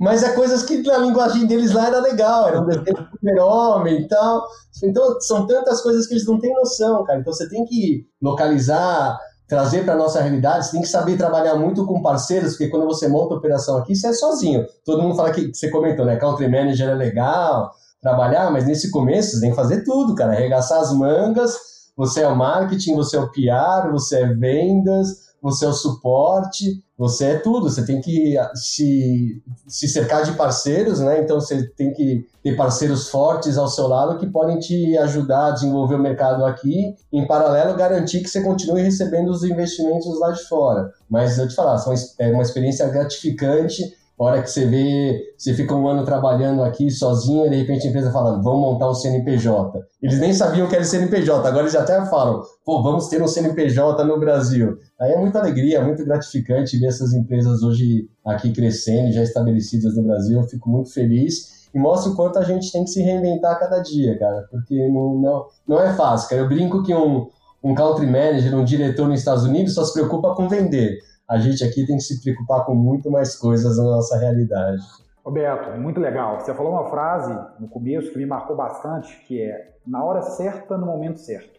Mas 0.00 0.22
é 0.22 0.32
coisas 0.32 0.62
que 0.62 0.80
na 0.80 0.96
linguagem 0.98 1.44
deles 1.44 1.72
lá 1.72 1.88
era 1.88 2.00
legal, 2.00 2.48
era 2.48 2.60
um 2.62 2.66
desenho 2.66 3.08
super-homem 3.10 4.00
e 4.00 4.08
tal. 4.08 4.46
Então, 4.82 5.20
são 5.20 5.46
tantas 5.46 5.82
coisas 5.82 6.06
que 6.06 6.14
eles 6.14 6.24
não 6.24 6.38
têm 6.38 6.54
noção, 6.54 7.04
cara. 7.04 7.18
Então, 7.18 7.32
você 7.32 7.48
tem 7.48 7.64
que 7.66 8.06
localizar, 8.22 9.18
trazer 9.48 9.84
para 9.84 9.96
nossa 9.96 10.22
realidade, 10.22 10.66
você 10.66 10.72
tem 10.72 10.82
que 10.82 10.88
saber 10.88 11.18
trabalhar 11.18 11.56
muito 11.56 11.84
com 11.84 12.00
parceiros, 12.00 12.52
porque 12.52 12.68
quando 12.68 12.86
você 12.86 13.08
monta 13.08 13.34
a 13.34 13.38
operação 13.38 13.76
aqui, 13.76 13.94
você 13.94 14.06
é 14.06 14.12
sozinho. 14.12 14.64
Todo 14.84 15.02
mundo 15.02 15.16
fala 15.16 15.32
que, 15.32 15.52
você 15.52 15.68
comentou, 15.68 16.06
né? 16.06 16.16
Country 16.16 16.48
Manager 16.48 16.90
é 16.90 16.94
legal, 16.94 17.72
trabalhar, 18.00 18.50
mas 18.50 18.66
nesse 18.66 18.90
começo 18.90 19.32
você 19.32 19.40
tem 19.40 19.50
que 19.50 19.56
fazer 19.56 19.84
tudo, 19.84 20.14
cara. 20.14 20.32
Arregaçar 20.32 20.80
as 20.80 20.92
mangas, 20.92 21.56
você 21.96 22.22
é 22.22 22.28
o 22.28 22.36
marketing, 22.36 22.94
você 22.94 23.16
é 23.16 23.20
o 23.20 23.30
PR, 23.30 23.90
você 23.90 24.20
é 24.20 24.26
vendas, 24.26 25.26
você 25.40 25.64
é 25.64 25.68
o 25.68 25.72
suporte, 25.72 26.82
você 26.98 27.26
é 27.26 27.38
tudo. 27.38 27.70
Você 27.70 27.84
tem 27.84 28.00
que 28.00 28.36
se, 28.54 29.42
se 29.66 29.88
cercar 29.88 30.24
de 30.24 30.32
parceiros, 30.32 31.00
né? 31.00 31.20
Então 31.20 31.40
você 31.40 31.68
tem 31.68 31.92
que 31.92 32.26
ter 32.42 32.56
parceiros 32.56 33.08
fortes 33.08 33.56
ao 33.56 33.68
seu 33.68 33.86
lado 33.86 34.18
que 34.18 34.26
podem 34.26 34.58
te 34.58 34.96
ajudar 34.98 35.48
a 35.48 35.50
desenvolver 35.52 35.94
o 35.94 36.02
mercado 36.02 36.44
aqui, 36.44 36.94
em 37.12 37.26
paralelo 37.26 37.76
garantir 37.76 38.20
que 38.20 38.28
você 38.28 38.42
continue 38.42 38.82
recebendo 38.82 39.28
os 39.28 39.44
investimentos 39.44 40.18
lá 40.18 40.32
de 40.32 40.42
fora. 40.44 40.90
Mas 41.08 41.38
eu 41.38 41.48
te 41.48 41.54
falar, 41.54 41.82
é 42.18 42.30
uma 42.32 42.42
experiência 42.42 42.88
gratificante 42.88 43.94
hora 44.24 44.42
que 44.42 44.50
você 44.50 44.66
vê, 44.66 45.34
você 45.36 45.52
fica 45.52 45.74
um 45.74 45.86
ano 45.86 46.04
trabalhando 46.04 46.62
aqui 46.62 46.90
sozinho 46.90 47.46
e 47.46 47.50
de 47.50 47.56
repente 47.56 47.86
a 47.86 47.90
empresa 47.90 48.10
falando, 48.10 48.42
vamos 48.42 48.60
montar 48.60 48.90
um 48.90 48.94
CNPJ. 48.94 49.78
Eles 50.02 50.18
nem 50.18 50.32
sabiam 50.32 50.66
que 50.68 50.74
era 50.74 50.84
CNPJ, 50.84 51.46
agora 51.46 51.64
eles 51.64 51.76
até 51.76 52.02
falam, 52.06 52.42
pô, 52.64 52.82
vamos 52.82 53.08
ter 53.08 53.22
um 53.22 53.28
CNPJ 53.28 54.04
no 54.04 54.18
Brasil. 54.18 54.78
Aí 54.98 55.12
é 55.12 55.18
muita 55.18 55.38
alegria, 55.38 55.84
muito 55.84 56.02
gratificante 56.04 56.78
ver 56.78 56.86
essas 56.86 57.12
empresas 57.12 57.62
hoje 57.62 58.08
aqui 58.24 58.52
crescendo, 58.52 59.12
já 59.12 59.22
estabelecidas 59.22 59.94
no 59.96 60.04
Brasil. 60.04 60.40
Eu 60.40 60.48
fico 60.48 60.70
muito 60.70 60.90
feliz 60.92 61.68
e 61.74 61.78
mostra 61.78 62.10
o 62.10 62.16
quanto 62.16 62.38
a 62.38 62.42
gente 62.42 62.72
tem 62.72 62.84
que 62.84 62.90
se 62.90 63.02
reinventar 63.02 63.58
cada 63.58 63.80
dia, 63.80 64.18
cara, 64.18 64.46
porque 64.50 64.88
não, 64.88 65.14
não, 65.14 65.46
não 65.68 65.80
é 65.80 65.92
fácil, 65.92 66.30
cara. 66.30 66.40
Eu 66.40 66.48
brinco 66.48 66.82
que 66.82 66.94
um, 66.94 67.28
um 67.62 67.74
country 67.74 68.06
manager, 68.06 68.56
um 68.56 68.64
diretor 68.64 69.06
nos 69.06 69.18
Estados 69.18 69.44
Unidos 69.44 69.74
só 69.74 69.84
se 69.84 69.92
preocupa 69.92 70.34
com 70.34 70.48
vender 70.48 71.00
a 71.28 71.38
gente 71.38 71.64
aqui 71.64 71.84
tem 71.86 71.96
que 71.96 72.02
se 72.02 72.22
preocupar 72.22 72.64
com 72.64 72.74
muito 72.74 73.10
mais 73.10 73.36
coisas 73.36 73.76
na 73.76 73.84
nossa 73.84 74.16
realidade. 74.16 74.82
Roberto, 75.24 75.76
muito 75.80 75.98
legal. 75.98 76.38
Você 76.38 76.54
falou 76.54 76.72
uma 76.72 76.88
frase 76.88 77.36
no 77.58 77.68
começo 77.68 78.12
que 78.12 78.18
me 78.18 78.26
marcou 78.26 78.54
bastante, 78.54 79.24
que 79.26 79.42
é 79.42 79.74
na 79.84 80.04
hora 80.04 80.22
certa, 80.22 80.78
no 80.78 80.86
momento 80.86 81.18
certo. 81.18 81.56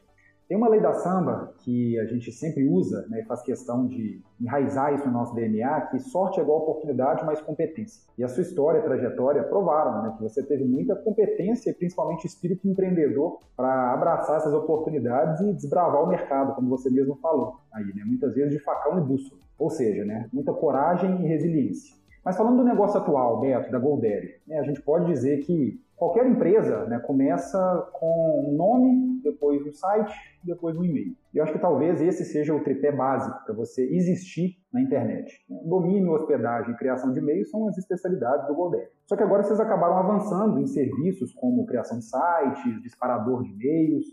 Tem 0.48 0.56
uma 0.56 0.70
lei 0.70 0.80
da 0.80 0.94
samba 0.94 1.54
que 1.60 2.00
a 2.00 2.06
gente 2.06 2.32
sempre 2.32 2.66
usa, 2.70 3.06
né, 3.10 3.20
e 3.20 3.26
faz 3.26 3.42
questão 3.42 3.86
de 3.86 4.22
enraizar 4.40 4.94
isso 4.94 5.06
no 5.06 5.12
nosso 5.12 5.36
DNA, 5.36 5.82
que 5.88 6.00
sorte 6.00 6.40
é 6.40 6.44
igual 6.44 6.60
oportunidade 6.60 7.26
mais 7.26 7.42
competência. 7.42 8.02
E 8.18 8.24
a 8.24 8.30
sua 8.30 8.44
história, 8.44 8.80
a 8.80 8.84
trajetória 8.84 9.44
provaram 9.44 10.04
né, 10.04 10.14
que 10.16 10.24
você 10.24 10.42
teve 10.42 10.64
muita 10.64 10.96
competência 10.96 11.70
e 11.70 11.74
principalmente 11.74 12.26
espírito 12.26 12.66
empreendedor 12.66 13.40
para 13.58 13.94
abraçar 13.94 14.38
essas 14.38 14.54
oportunidades 14.54 15.42
e 15.42 15.54
desbravar 15.54 16.02
o 16.02 16.08
mercado, 16.08 16.56
como 16.56 16.70
você 16.70 16.90
mesmo 16.90 17.18
falou 17.18 17.58
aí, 17.74 17.84
né, 17.88 18.04
muitas 18.06 18.34
vezes 18.34 18.54
de 18.54 18.64
facão 18.64 18.98
e 19.00 19.02
bússola. 19.02 19.47
Ou 19.58 19.70
seja, 19.70 20.06
né, 20.06 20.30
muita 20.32 20.54
coragem 20.54 21.24
e 21.24 21.28
resiliência. 21.28 21.96
Mas 22.24 22.36
falando 22.36 22.58
do 22.58 22.64
negócio 22.64 23.00
atual, 23.00 23.40
Beto, 23.40 23.72
da 23.72 23.80
Goldere, 23.80 24.42
né, 24.46 24.60
a 24.60 24.64
gente 24.64 24.82
pode 24.82 25.06
dizer 25.06 25.40
que 25.40 25.80
qualquer 25.96 26.28
empresa 26.28 26.86
né, 26.86 27.00
começa 27.00 27.90
com 27.94 28.46
um 28.46 28.56
nome, 28.56 29.22
depois 29.24 29.66
um 29.66 29.72
site, 29.72 30.14
depois 30.44 30.78
um 30.78 30.84
e-mail. 30.84 31.16
Eu 31.34 31.44
acho 31.44 31.54
que 31.54 31.60
talvez 31.60 32.02
esse 32.02 32.24
seja 32.24 32.54
o 32.54 32.64
tripé 32.64 32.92
básico 32.92 33.44
para 33.46 33.56
você 33.56 33.84
existir 33.84 34.58
na 34.72 34.82
internet. 34.82 35.44
Domínio, 35.50 36.12
hospedagem 36.12 36.74
e 36.74 36.78
criação 36.78 37.12
de 37.12 37.20
e-mails 37.20 37.50
são 37.50 37.68
as 37.68 37.78
especialidades 37.78 38.48
do 38.48 38.56
Goldere. 38.56 38.90
Só 39.06 39.16
que 39.16 39.24
agora 39.24 39.44
vocês 39.44 39.60
acabaram 39.60 39.98
avançando 39.98 40.60
em 40.60 40.68
serviços 40.68 41.34
como 41.34 41.66
criação 41.66 41.98
de 41.98 42.06
sites, 42.06 42.82
disparador 42.82 43.44
de 43.44 43.54
e-mails, 43.54 44.06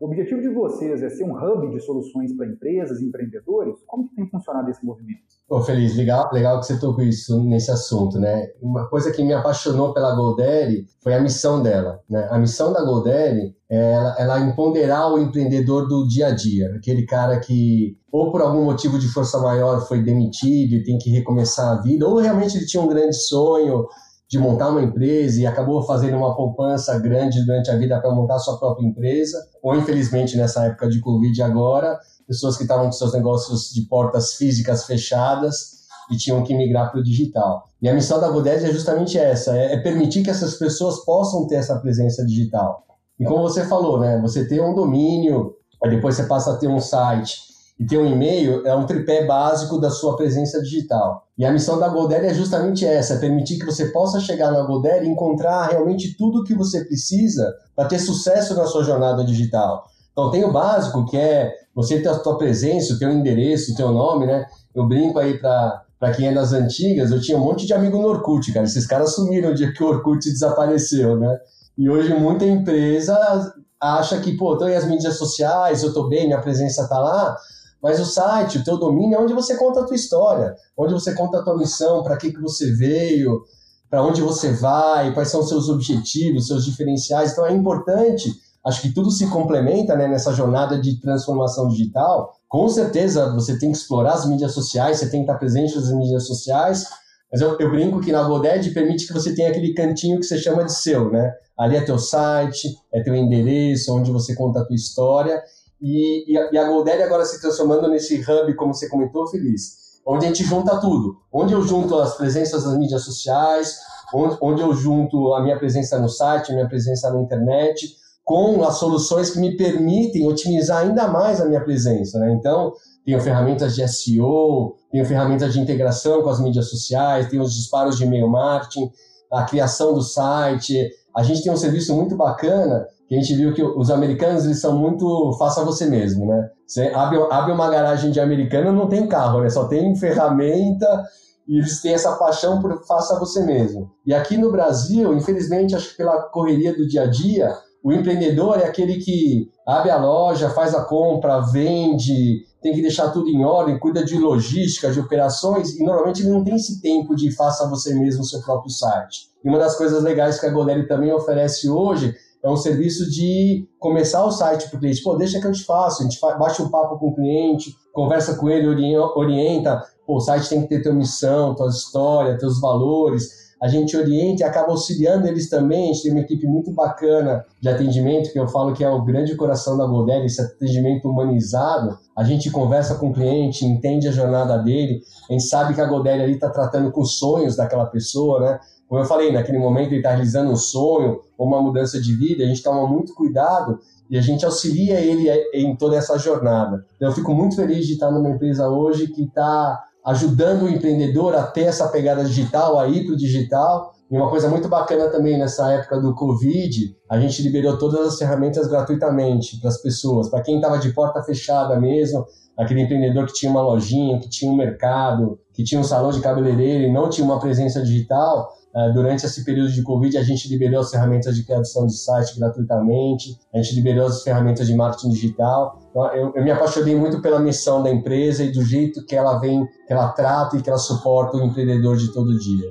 o 0.00 0.06
objetivo 0.06 0.40
de 0.40 0.48
vocês 0.48 1.02
é 1.02 1.10
ser 1.10 1.24
um 1.24 1.36
hub 1.36 1.68
de 1.70 1.78
soluções 1.80 2.34
para 2.34 2.46
empresas 2.46 3.00
e 3.00 3.04
empreendedores? 3.04 3.74
Como 3.86 4.08
que 4.08 4.16
tem 4.16 4.26
funcionado 4.30 4.70
esse 4.70 4.82
movimento? 4.84 5.20
Ô, 5.46 5.60
Feliz, 5.60 5.94
legal, 5.94 6.30
legal 6.32 6.58
que 6.58 6.66
você 6.66 6.80
tocou 6.80 7.04
isso 7.04 7.38
nesse 7.44 7.70
assunto, 7.70 8.18
né? 8.18 8.48
Uma 8.62 8.88
coisa 8.88 9.12
que 9.12 9.22
me 9.22 9.34
apaixonou 9.34 9.92
pela 9.92 10.14
Goldere 10.16 10.86
foi 11.02 11.12
a 11.12 11.20
missão 11.20 11.62
dela, 11.62 12.00
né? 12.08 12.26
A 12.30 12.38
missão 12.38 12.72
da 12.72 12.82
Goldere 12.82 13.54
é 13.68 13.92
ela, 13.92 14.16
ela 14.18 14.40
empoderar 14.40 15.12
o 15.12 15.18
empreendedor 15.18 15.86
do 15.86 16.08
dia 16.08 16.28
a 16.28 16.30
dia, 16.30 16.74
aquele 16.76 17.04
cara 17.04 17.38
que 17.38 17.98
ou 18.10 18.32
por 18.32 18.40
algum 18.40 18.64
motivo 18.64 18.98
de 18.98 19.06
força 19.06 19.38
maior 19.38 19.86
foi 19.86 20.02
demitido 20.02 20.72
e 20.74 20.82
tem 20.82 20.96
que 20.96 21.10
recomeçar 21.10 21.76
a 21.76 21.82
vida, 21.82 22.08
ou 22.08 22.18
realmente 22.18 22.56
ele 22.56 22.66
tinha 22.66 22.82
um 22.82 22.88
grande 22.88 23.14
sonho, 23.14 23.86
de 24.30 24.38
montar 24.38 24.68
uma 24.70 24.80
empresa 24.80 25.40
e 25.40 25.46
acabou 25.46 25.82
fazendo 25.82 26.16
uma 26.16 26.36
poupança 26.36 26.96
grande 27.00 27.44
durante 27.44 27.68
a 27.68 27.76
vida 27.76 28.00
para 28.00 28.14
montar 28.14 28.38
sua 28.38 28.58
própria 28.58 28.86
empresa, 28.86 29.36
ou 29.60 29.74
infelizmente 29.74 30.36
nessa 30.36 30.66
época 30.66 30.88
de 30.88 31.00
Covid 31.00 31.42
agora, 31.42 31.98
pessoas 32.28 32.56
que 32.56 32.62
estavam 32.62 32.86
com 32.86 32.92
seus 32.92 33.12
negócios 33.12 33.70
de 33.70 33.82
portas 33.82 34.34
físicas 34.34 34.84
fechadas 34.84 35.80
e 36.12 36.16
tinham 36.16 36.44
que 36.44 36.54
migrar 36.54 36.92
para 36.92 37.00
o 37.00 37.02
digital. 37.02 37.64
E 37.82 37.88
a 37.88 37.94
missão 37.94 38.20
da 38.20 38.28
Godez 38.28 38.62
é 38.62 38.72
justamente 38.72 39.18
essa, 39.18 39.56
é, 39.56 39.74
é 39.74 39.78
permitir 39.78 40.22
que 40.22 40.30
essas 40.30 40.54
pessoas 40.54 41.04
possam 41.04 41.48
ter 41.48 41.56
essa 41.56 41.76
presença 41.80 42.24
digital. 42.24 42.84
E 43.18 43.24
como 43.24 43.42
você 43.42 43.66
falou, 43.66 43.98
né, 43.98 44.20
você 44.20 44.46
ter 44.46 44.62
um 44.62 44.74
domínio, 44.74 45.54
depois 45.82 46.14
você 46.14 46.22
passa 46.22 46.52
a 46.52 46.56
ter 46.56 46.68
um 46.68 46.80
site, 46.80 47.40
e 47.80 47.86
ter 47.86 47.96
um 47.96 48.04
e-mail 48.04 48.66
é 48.66 48.76
um 48.76 48.84
tripé 48.84 49.24
básico 49.24 49.80
da 49.80 49.88
sua 49.88 50.14
presença 50.14 50.60
digital. 50.60 51.26
E 51.38 51.46
a 51.46 51.50
missão 51.50 51.78
da 51.78 51.88
Goldere 51.88 52.26
é 52.26 52.34
justamente 52.34 52.84
essa, 52.84 53.14
é 53.14 53.18
permitir 53.18 53.58
que 53.58 53.64
você 53.64 53.86
possa 53.86 54.20
chegar 54.20 54.52
na 54.52 54.60
Goldere 54.60 55.06
e 55.06 55.08
encontrar 55.08 55.66
realmente 55.68 56.14
tudo 56.14 56.40
o 56.40 56.44
que 56.44 56.54
você 56.54 56.84
precisa 56.84 57.54
para 57.74 57.88
ter 57.88 57.98
sucesso 57.98 58.54
na 58.54 58.66
sua 58.66 58.84
jornada 58.84 59.24
digital. 59.24 59.86
Então 60.12 60.30
tem 60.30 60.44
o 60.44 60.52
básico, 60.52 61.06
que 61.06 61.16
é 61.16 61.54
você 61.74 62.02
ter 62.02 62.10
a 62.10 62.22
sua 62.22 62.36
presença, 62.36 62.92
o 62.92 62.98
teu 62.98 63.10
endereço, 63.10 63.72
o 63.72 63.74
teu 63.74 63.90
nome, 63.90 64.26
né? 64.26 64.44
Eu 64.74 64.86
brinco 64.86 65.18
aí 65.18 65.38
para 65.38 65.82
para 65.98 66.12
quem 66.12 66.28
é 66.28 66.32
das 66.32 66.54
antigas, 66.54 67.10
eu 67.10 67.20
tinha 67.20 67.36
um 67.36 67.44
monte 67.44 67.66
de 67.66 67.74
amigo 67.74 67.98
no 67.98 68.08
Orkut, 68.08 68.50
cara. 68.54 68.64
Esses 68.64 68.86
caras 68.86 69.14
sumiram 69.14 69.50
o 69.50 69.54
dia 69.54 69.70
que 69.70 69.84
o 69.84 69.86
Orkut 69.86 70.30
desapareceu, 70.30 71.14
né? 71.20 71.38
E 71.76 71.90
hoje 71.90 72.14
muita 72.14 72.46
empresa 72.46 73.52
acha 73.78 74.18
que, 74.18 74.34
pô, 74.34 74.56
tô 74.56 74.66
em 74.66 74.74
as 74.74 74.86
mídias 74.86 75.18
sociais, 75.18 75.82
eu 75.82 75.92
tô 75.92 76.08
bem, 76.08 76.26
minha 76.26 76.40
presença 76.40 76.88
tá 76.88 76.98
lá, 76.98 77.36
mas 77.82 77.98
o 77.98 78.04
site, 78.04 78.58
o 78.58 78.64
teu 78.64 78.76
domínio 78.76 79.16
é 79.16 79.20
onde 79.20 79.32
você 79.32 79.56
conta 79.56 79.80
a 79.80 79.84
tua 79.84 79.96
história, 79.96 80.54
onde 80.76 80.92
você 80.92 81.14
conta 81.14 81.38
a 81.38 81.42
tua 81.42 81.56
missão, 81.56 82.02
para 82.02 82.16
que, 82.16 82.32
que 82.32 82.40
você 82.40 82.70
veio, 82.72 83.42
para 83.88 84.02
onde 84.02 84.20
você 84.20 84.52
vai, 84.52 85.12
quais 85.14 85.28
são 85.28 85.40
os 85.40 85.48
seus 85.48 85.68
objetivos, 85.68 86.46
seus 86.46 86.64
diferenciais. 86.64 87.32
Então 87.32 87.46
é 87.46 87.52
importante, 87.52 88.32
acho 88.64 88.82
que 88.82 88.92
tudo 88.92 89.10
se 89.10 89.26
complementa 89.28 89.96
né, 89.96 90.06
nessa 90.06 90.32
jornada 90.32 90.78
de 90.78 91.00
transformação 91.00 91.68
digital. 91.68 92.34
Com 92.48 92.68
certeza 92.68 93.32
você 93.32 93.58
tem 93.58 93.72
que 93.72 93.78
explorar 93.78 94.12
as 94.14 94.26
mídias 94.26 94.52
sociais, 94.52 94.98
você 94.98 95.08
tem 95.08 95.20
que 95.20 95.30
estar 95.30 95.38
presente 95.38 95.74
nas 95.74 95.90
mídias 95.90 96.26
sociais, 96.26 96.86
mas 97.32 97.40
eu, 97.40 97.56
eu 97.58 97.70
brinco 97.70 98.00
que 98.00 98.12
na 98.12 98.22
GoDaddy 98.22 98.72
permite 98.72 99.06
que 99.06 99.12
você 99.12 99.34
tenha 99.34 99.48
aquele 99.48 99.72
cantinho 99.72 100.18
que 100.18 100.24
você 100.26 100.36
chama 100.36 100.64
de 100.64 100.72
seu, 100.72 101.10
né? 101.10 101.32
Ali 101.56 101.76
é 101.76 101.80
teu 101.80 101.98
site, 101.98 102.76
é 102.92 103.02
teu 103.02 103.14
endereço, 103.14 103.94
onde 103.94 104.10
você 104.10 104.34
conta 104.34 104.60
a 104.60 104.64
tua 104.64 104.74
história 104.74 105.40
e, 105.80 106.32
e, 106.32 106.38
a, 106.38 106.50
e 106.52 106.58
a 106.58 106.68
Goldaddy 106.68 107.02
agora 107.02 107.24
se 107.24 107.40
transformando 107.40 107.88
nesse 107.88 108.20
hub, 108.20 108.54
como 108.54 108.74
você 108.74 108.88
comentou, 108.88 109.26
Feliz, 109.26 110.00
onde 110.06 110.24
a 110.24 110.28
gente 110.28 110.44
junta 110.44 110.78
tudo. 110.80 111.16
Onde 111.32 111.52
eu 111.52 111.62
junto 111.62 111.98
as 111.98 112.16
presenças 112.16 112.64
nas 112.64 112.76
mídias 112.76 113.02
sociais, 113.02 113.78
onde, 114.14 114.36
onde 114.40 114.62
eu 114.62 114.72
junto 114.74 115.32
a 115.34 115.42
minha 115.42 115.58
presença 115.58 115.98
no 115.98 116.08
site, 116.08 116.50
a 116.50 116.54
minha 116.54 116.68
presença 116.68 117.10
na 117.10 117.20
internet, 117.20 117.96
com 118.24 118.62
as 118.62 118.76
soluções 118.76 119.30
que 119.30 119.38
me 119.38 119.56
permitem 119.56 120.26
otimizar 120.26 120.82
ainda 120.82 121.08
mais 121.08 121.40
a 121.40 121.46
minha 121.46 121.62
presença. 121.62 122.18
Né? 122.18 122.32
Então, 122.32 122.72
tenho 123.04 123.20
ferramentas 123.20 123.74
de 123.74 123.86
SEO, 123.88 124.76
tenho 124.90 125.04
ferramentas 125.04 125.52
de 125.52 125.60
integração 125.60 126.22
com 126.22 126.28
as 126.28 126.40
mídias 126.40 126.68
sociais, 126.68 127.28
tenho 127.28 127.42
os 127.42 127.54
disparos 127.54 127.96
de 127.96 128.04
e-mail 128.04 128.28
marketing, 128.28 128.90
a 129.32 129.44
criação 129.44 129.94
do 129.94 130.02
site. 130.02 130.90
A 131.14 131.22
gente 131.22 131.42
tem 131.42 131.52
um 131.52 131.56
serviço 131.56 131.94
muito 131.94 132.16
bacana 132.16 132.86
que 133.08 133.14
a 133.14 133.18
gente 133.18 133.34
viu 133.34 133.52
que 133.52 133.62
os 133.62 133.90
americanos 133.90 134.44
eles 134.44 134.60
são 134.60 134.78
muito 134.78 135.36
faça 135.38 135.64
você 135.64 135.86
mesmo, 135.86 136.26
né? 136.26 136.48
Você 136.66 136.92
abre, 136.94 137.18
abre 137.30 137.52
uma 137.52 137.68
garagem 137.68 138.12
de 138.12 138.20
americano, 138.20 138.72
não 138.72 138.88
tem 138.88 139.08
carro, 139.08 139.40
né? 139.40 139.50
Só 139.50 139.66
tem 139.66 139.96
ferramenta 139.96 141.04
e 141.48 141.58
eles 141.58 141.80
têm 141.82 141.94
essa 141.94 142.12
paixão 142.12 142.60
por 142.60 142.86
faça 142.86 143.18
você 143.18 143.42
mesmo. 143.42 143.90
E 144.06 144.14
aqui 144.14 144.36
no 144.36 144.52
Brasil, 144.52 145.12
infelizmente, 145.12 145.74
acho 145.74 145.90
que 145.90 145.96
pela 145.96 146.22
correria 146.22 146.72
do 146.76 146.86
dia 146.86 147.02
a 147.02 147.06
dia, 147.06 147.52
o 147.82 147.92
empreendedor 147.92 148.58
é 148.58 148.66
aquele 148.66 148.98
que 148.98 149.50
abre 149.66 149.90
a 149.90 149.98
loja, 149.98 150.50
faz 150.50 150.74
a 150.74 150.84
compra, 150.84 151.40
vende, 151.40 152.44
tem 152.60 152.74
que 152.74 152.82
deixar 152.82 153.10
tudo 153.10 153.28
em 153.28 153.44
ordem, 153.44 153.78
cuida 153.78 154.04
de 154.04 154.18
logística, 154.18 154.90
de 154.90 155.00
operações, 155.00 155.76
e 155.76 155.84
normalmente 155.84 156.22
ele 156.22 156.30
não 156.30 156.44
tem 156.44 156.56
esse 156.56 156.80
tempo 156.80 157.16
de 157.16 157.34
faça 157.34 157.68
você 157.68 157.94
mesmo 157.94 158.22
o 158.22 158.26
seu 158.26 158.40
próprio 158.42 158.70
site. 158.70 159.30
E 159.44 159.48
uma 159.48 159.58
das 159.58 159.76
coisas 159.76 160.02
legais 160.02 160.38
que 160.38 160.46
a 160.46 160.50
Godelli 160.50 160.86
também 160.86 161.12
oferece 161.12 161.68
hoje 161.68 162.14
é 162.42 162.48
um 162.48 162.56
serviço 162.56 163.10
de 163.10 163.66
começar 163.78 164.24
o 164.24 164.30
site 164.30 164.68
para 164.68 164.76
o 164.76 164.80
cliente. 164.80 165.02
Pô, 165.02 165.14
deixa 165.14 165.40
que 165.40 165.46
eu 165.46 165.52
te 165.52 165.64
faço. 165.64 166.02
A 166.02 166.04
gente 166.04 166.18
bate 166.20 166.62
um 166.62 166.70
papo 166.70 166.98
com 166.98 167.08
o 167.08 167.14
cliente, 167.14 167.74
conversa 167.92 168.34
com 168.34 168.48
ele, 168.48 168.66
orienta. 168.66 169.82
Pô, 170.06 170.16
o 170.16 170.20
site 170.20 170.48
tem 170.48 170.62
que 170.62 170.68
ter 170.68 170.82
tua 170.82 170.92
missão, 170.92 171.54
tua 171.54 171.68
história, 171.68 172.38
teus 172.38 172.60
valores. 172.60 173.39
A 173.60 173.68
gente 173.68 173.96
orienta 173.96 174.42
e 174.42 174.44
acaba 174.44 174.70
auxiliando 174.70 175.26
eles 175.26 175.48
também. 175.50 175.84
A 175.84 175.92
gente 175.92 176.02
tem 176.02 176.12
uma 176.12 176.20
equipe 176.20 176.46
muito 176.46 176.72
bacana 176.72 177.44
de 177.60 177.68
atendimento, 177.68 178.32
que 178.32 178.38
eu 178.38 178.48
falo 178.48 178.72
que 178.72 178.82
é 178.82 178.88
o 178.88 179.02
grande 179.02 179.36
coração 179.36 179.76
da 179.76 179.86
Godelli, 179.86 180.26
esse 180.26 180.40
atendimento 180.40 181.08
humanizado. 181.08 181.98
A 182.16 182.24
gente 182.24 182.50
conversa 182.50 182.94
com 182.94 183.10
o 183.10 183.12
cliente, 183.12 183.66
entende 183.66 184.08
a 184.08 184.12
jornada 184.12 184.56
dele. 184.58 185.02
A 185.28 185.32
gente 185.32 185.44
sabe 185.44 185.74
que 185.74 185.80
a 185.80 185.86
Godelli 185.86 186.22
ali 186.22 186.34
está 186.34 186.48
tratando 186.48 186.90
com 186.90 187.02
os 187.02 187.18
sonhos 187.18 187.56
daquela 187.56 187.86
pessoa, 187.86 188.40
né? 188.40 188.60
como 188.90 189.02
eu 189.02 189.06
falei, 189.06 189.30
naquele 189.30 189.56
momento 189.56 189.90
ele 189.90 189.98
está 189.98 190.10
realizando 190.10 190.50
um 190.50 190.56
sonho 190.56 191.20
ou 191.38 191.46
uma 191.46 191.62
mudança 191.62 192.00
de 192.00 192.12
vida, 192.12 192.42
a 192.42 192.46
gente 192.48 192.60
toma 192.60 192.88
muito 192.88 193.14
cuidado 193.14 193.78
e 194.10 194.18
a 194.18 194.20
gente 194.20 194.44
auxilia 194.44 194.98
ele 194.98 195.30
em 195.54 195.76
toda 195.76 195.96
essa 195.96 196.18
jornada. 196.18 196.84
Então, 196.96 197.08
eu 197.08 197.14
fico 197.14 197.32
muito 197.32 197.54
feliz 197.54 197.86
de 197.86 197.92
estar 197.92 198.10
numa 198.10 198.28
empresa 198.28 198.68
hoje 198.68 199.06
que 199.06 199.22
está 199.22 199.80
ajudando 200.04 200.62
o 200.62 200.68
empreendedor 200.68 201.34
a 201.34 201.42
ter 201.42 201.62
essa 201.62 201.88
pegada 201.88 202.24
digital, 202.24 202.78
a 202.78 202.88
ir 202.88 203.04
para 203.04 203.14
o 203.14 203.16
digital. 203.16 203.92
E 204.10 204.16
uma 204.16 204.28
coisa 204.28 204.48
muito 204.48 204.68
bacana 204.68 205.08
também 205.08 205.38
nessa 205.38 205.70
época 205.72 206.00
do 206.00 206.14
Covid, 206.14 206.96
a 207.08 207.20
gente 207.20 207.42
liberou 207.42 207.78
todas 207.78 208.06
as 208.08 208.18
ferramentas 208.18 208.66
gratuitamente 208.66 209.60
para 209.60 209.68
as 209.68 209.80
pessoas, 209.80 210.28
para 210.28 210.42
quem 210.42 210.56
estava 210.56 210.78
de 210.78 210.92
porta 210.92 211.22
fechada 211.22 211.78
mesmo, 211.78 212.26
aquele 212.58 212.82
empreendedor 212.82 213.26
que 213.26 213.34
tinha 213.34 213.50
uma 213.52 213.62
lojinha, 213.62 214.18
que 214.18 214.28
tinha 214.28 214.50
um 214.50 214.56
mercado, 214.56 215.38
que 215.54 215.62
tinha 215.62 215.80
um 215.80 215.84
salão 215.84 216.10
de 216.10 216.20
cabeleireiro 216.20 216.84
e 216.84 216.92
não 216.92 217.08
tinha 217.08 217.24
uma 217.24 217.38
presença 217.38 217.82
digital, 217.82 218.48
durante 218.94 219.26
esse 219.26 219.44
período 219.44 219.72
de 219.72 219.82
Covid, 219.82 220.16
a 220.16 220.22
gente 220.22 220.48
liberou 220.48 220.80
as 220.80 220.90
ferramentas 220.90 221.34
de 221.34 221.44
criação 221.44 221.86
de 221.86 221.96
site 221.96 222.38
gratuitamente, 222.38 223.36
a 223.52 223.58
gente 223.60 223.74
liberou 223.74 224.06
as 224.06 224.22
ferramentas 224.22 224.66
de 224.66 224.74
marketing 224.74 225.10
digital. 225.10 225.80
Então, 225.90 226.06
eu, 226.14 226.32
eu, 226.36 226.44
me 226.44 226.50
apaixonei 226.50 226.94
muito 226.94 227.20
pela 227.20 227.40
missão 227.40 227.82
da 227.82 227.90
empresa 227.90 228.44
e 228.44 228.52
do 228.52 228.64
jeito 228.64 229.04
que 229.06 229.16
ela 229.16 229.38
vem, 229.38 229.66
que 229.86 229.92
ela 229.92 230.08
trata 230.12 230.56
e 230.56 230.62
que 230.62 230.68
ela 230.68 230.78
suporta 230.78 231.36
o 231.36 231.42
empreendedor 231.42 231.96
de 231.96 232.12
todo 232.12 232.38
dia. 232.38 232.68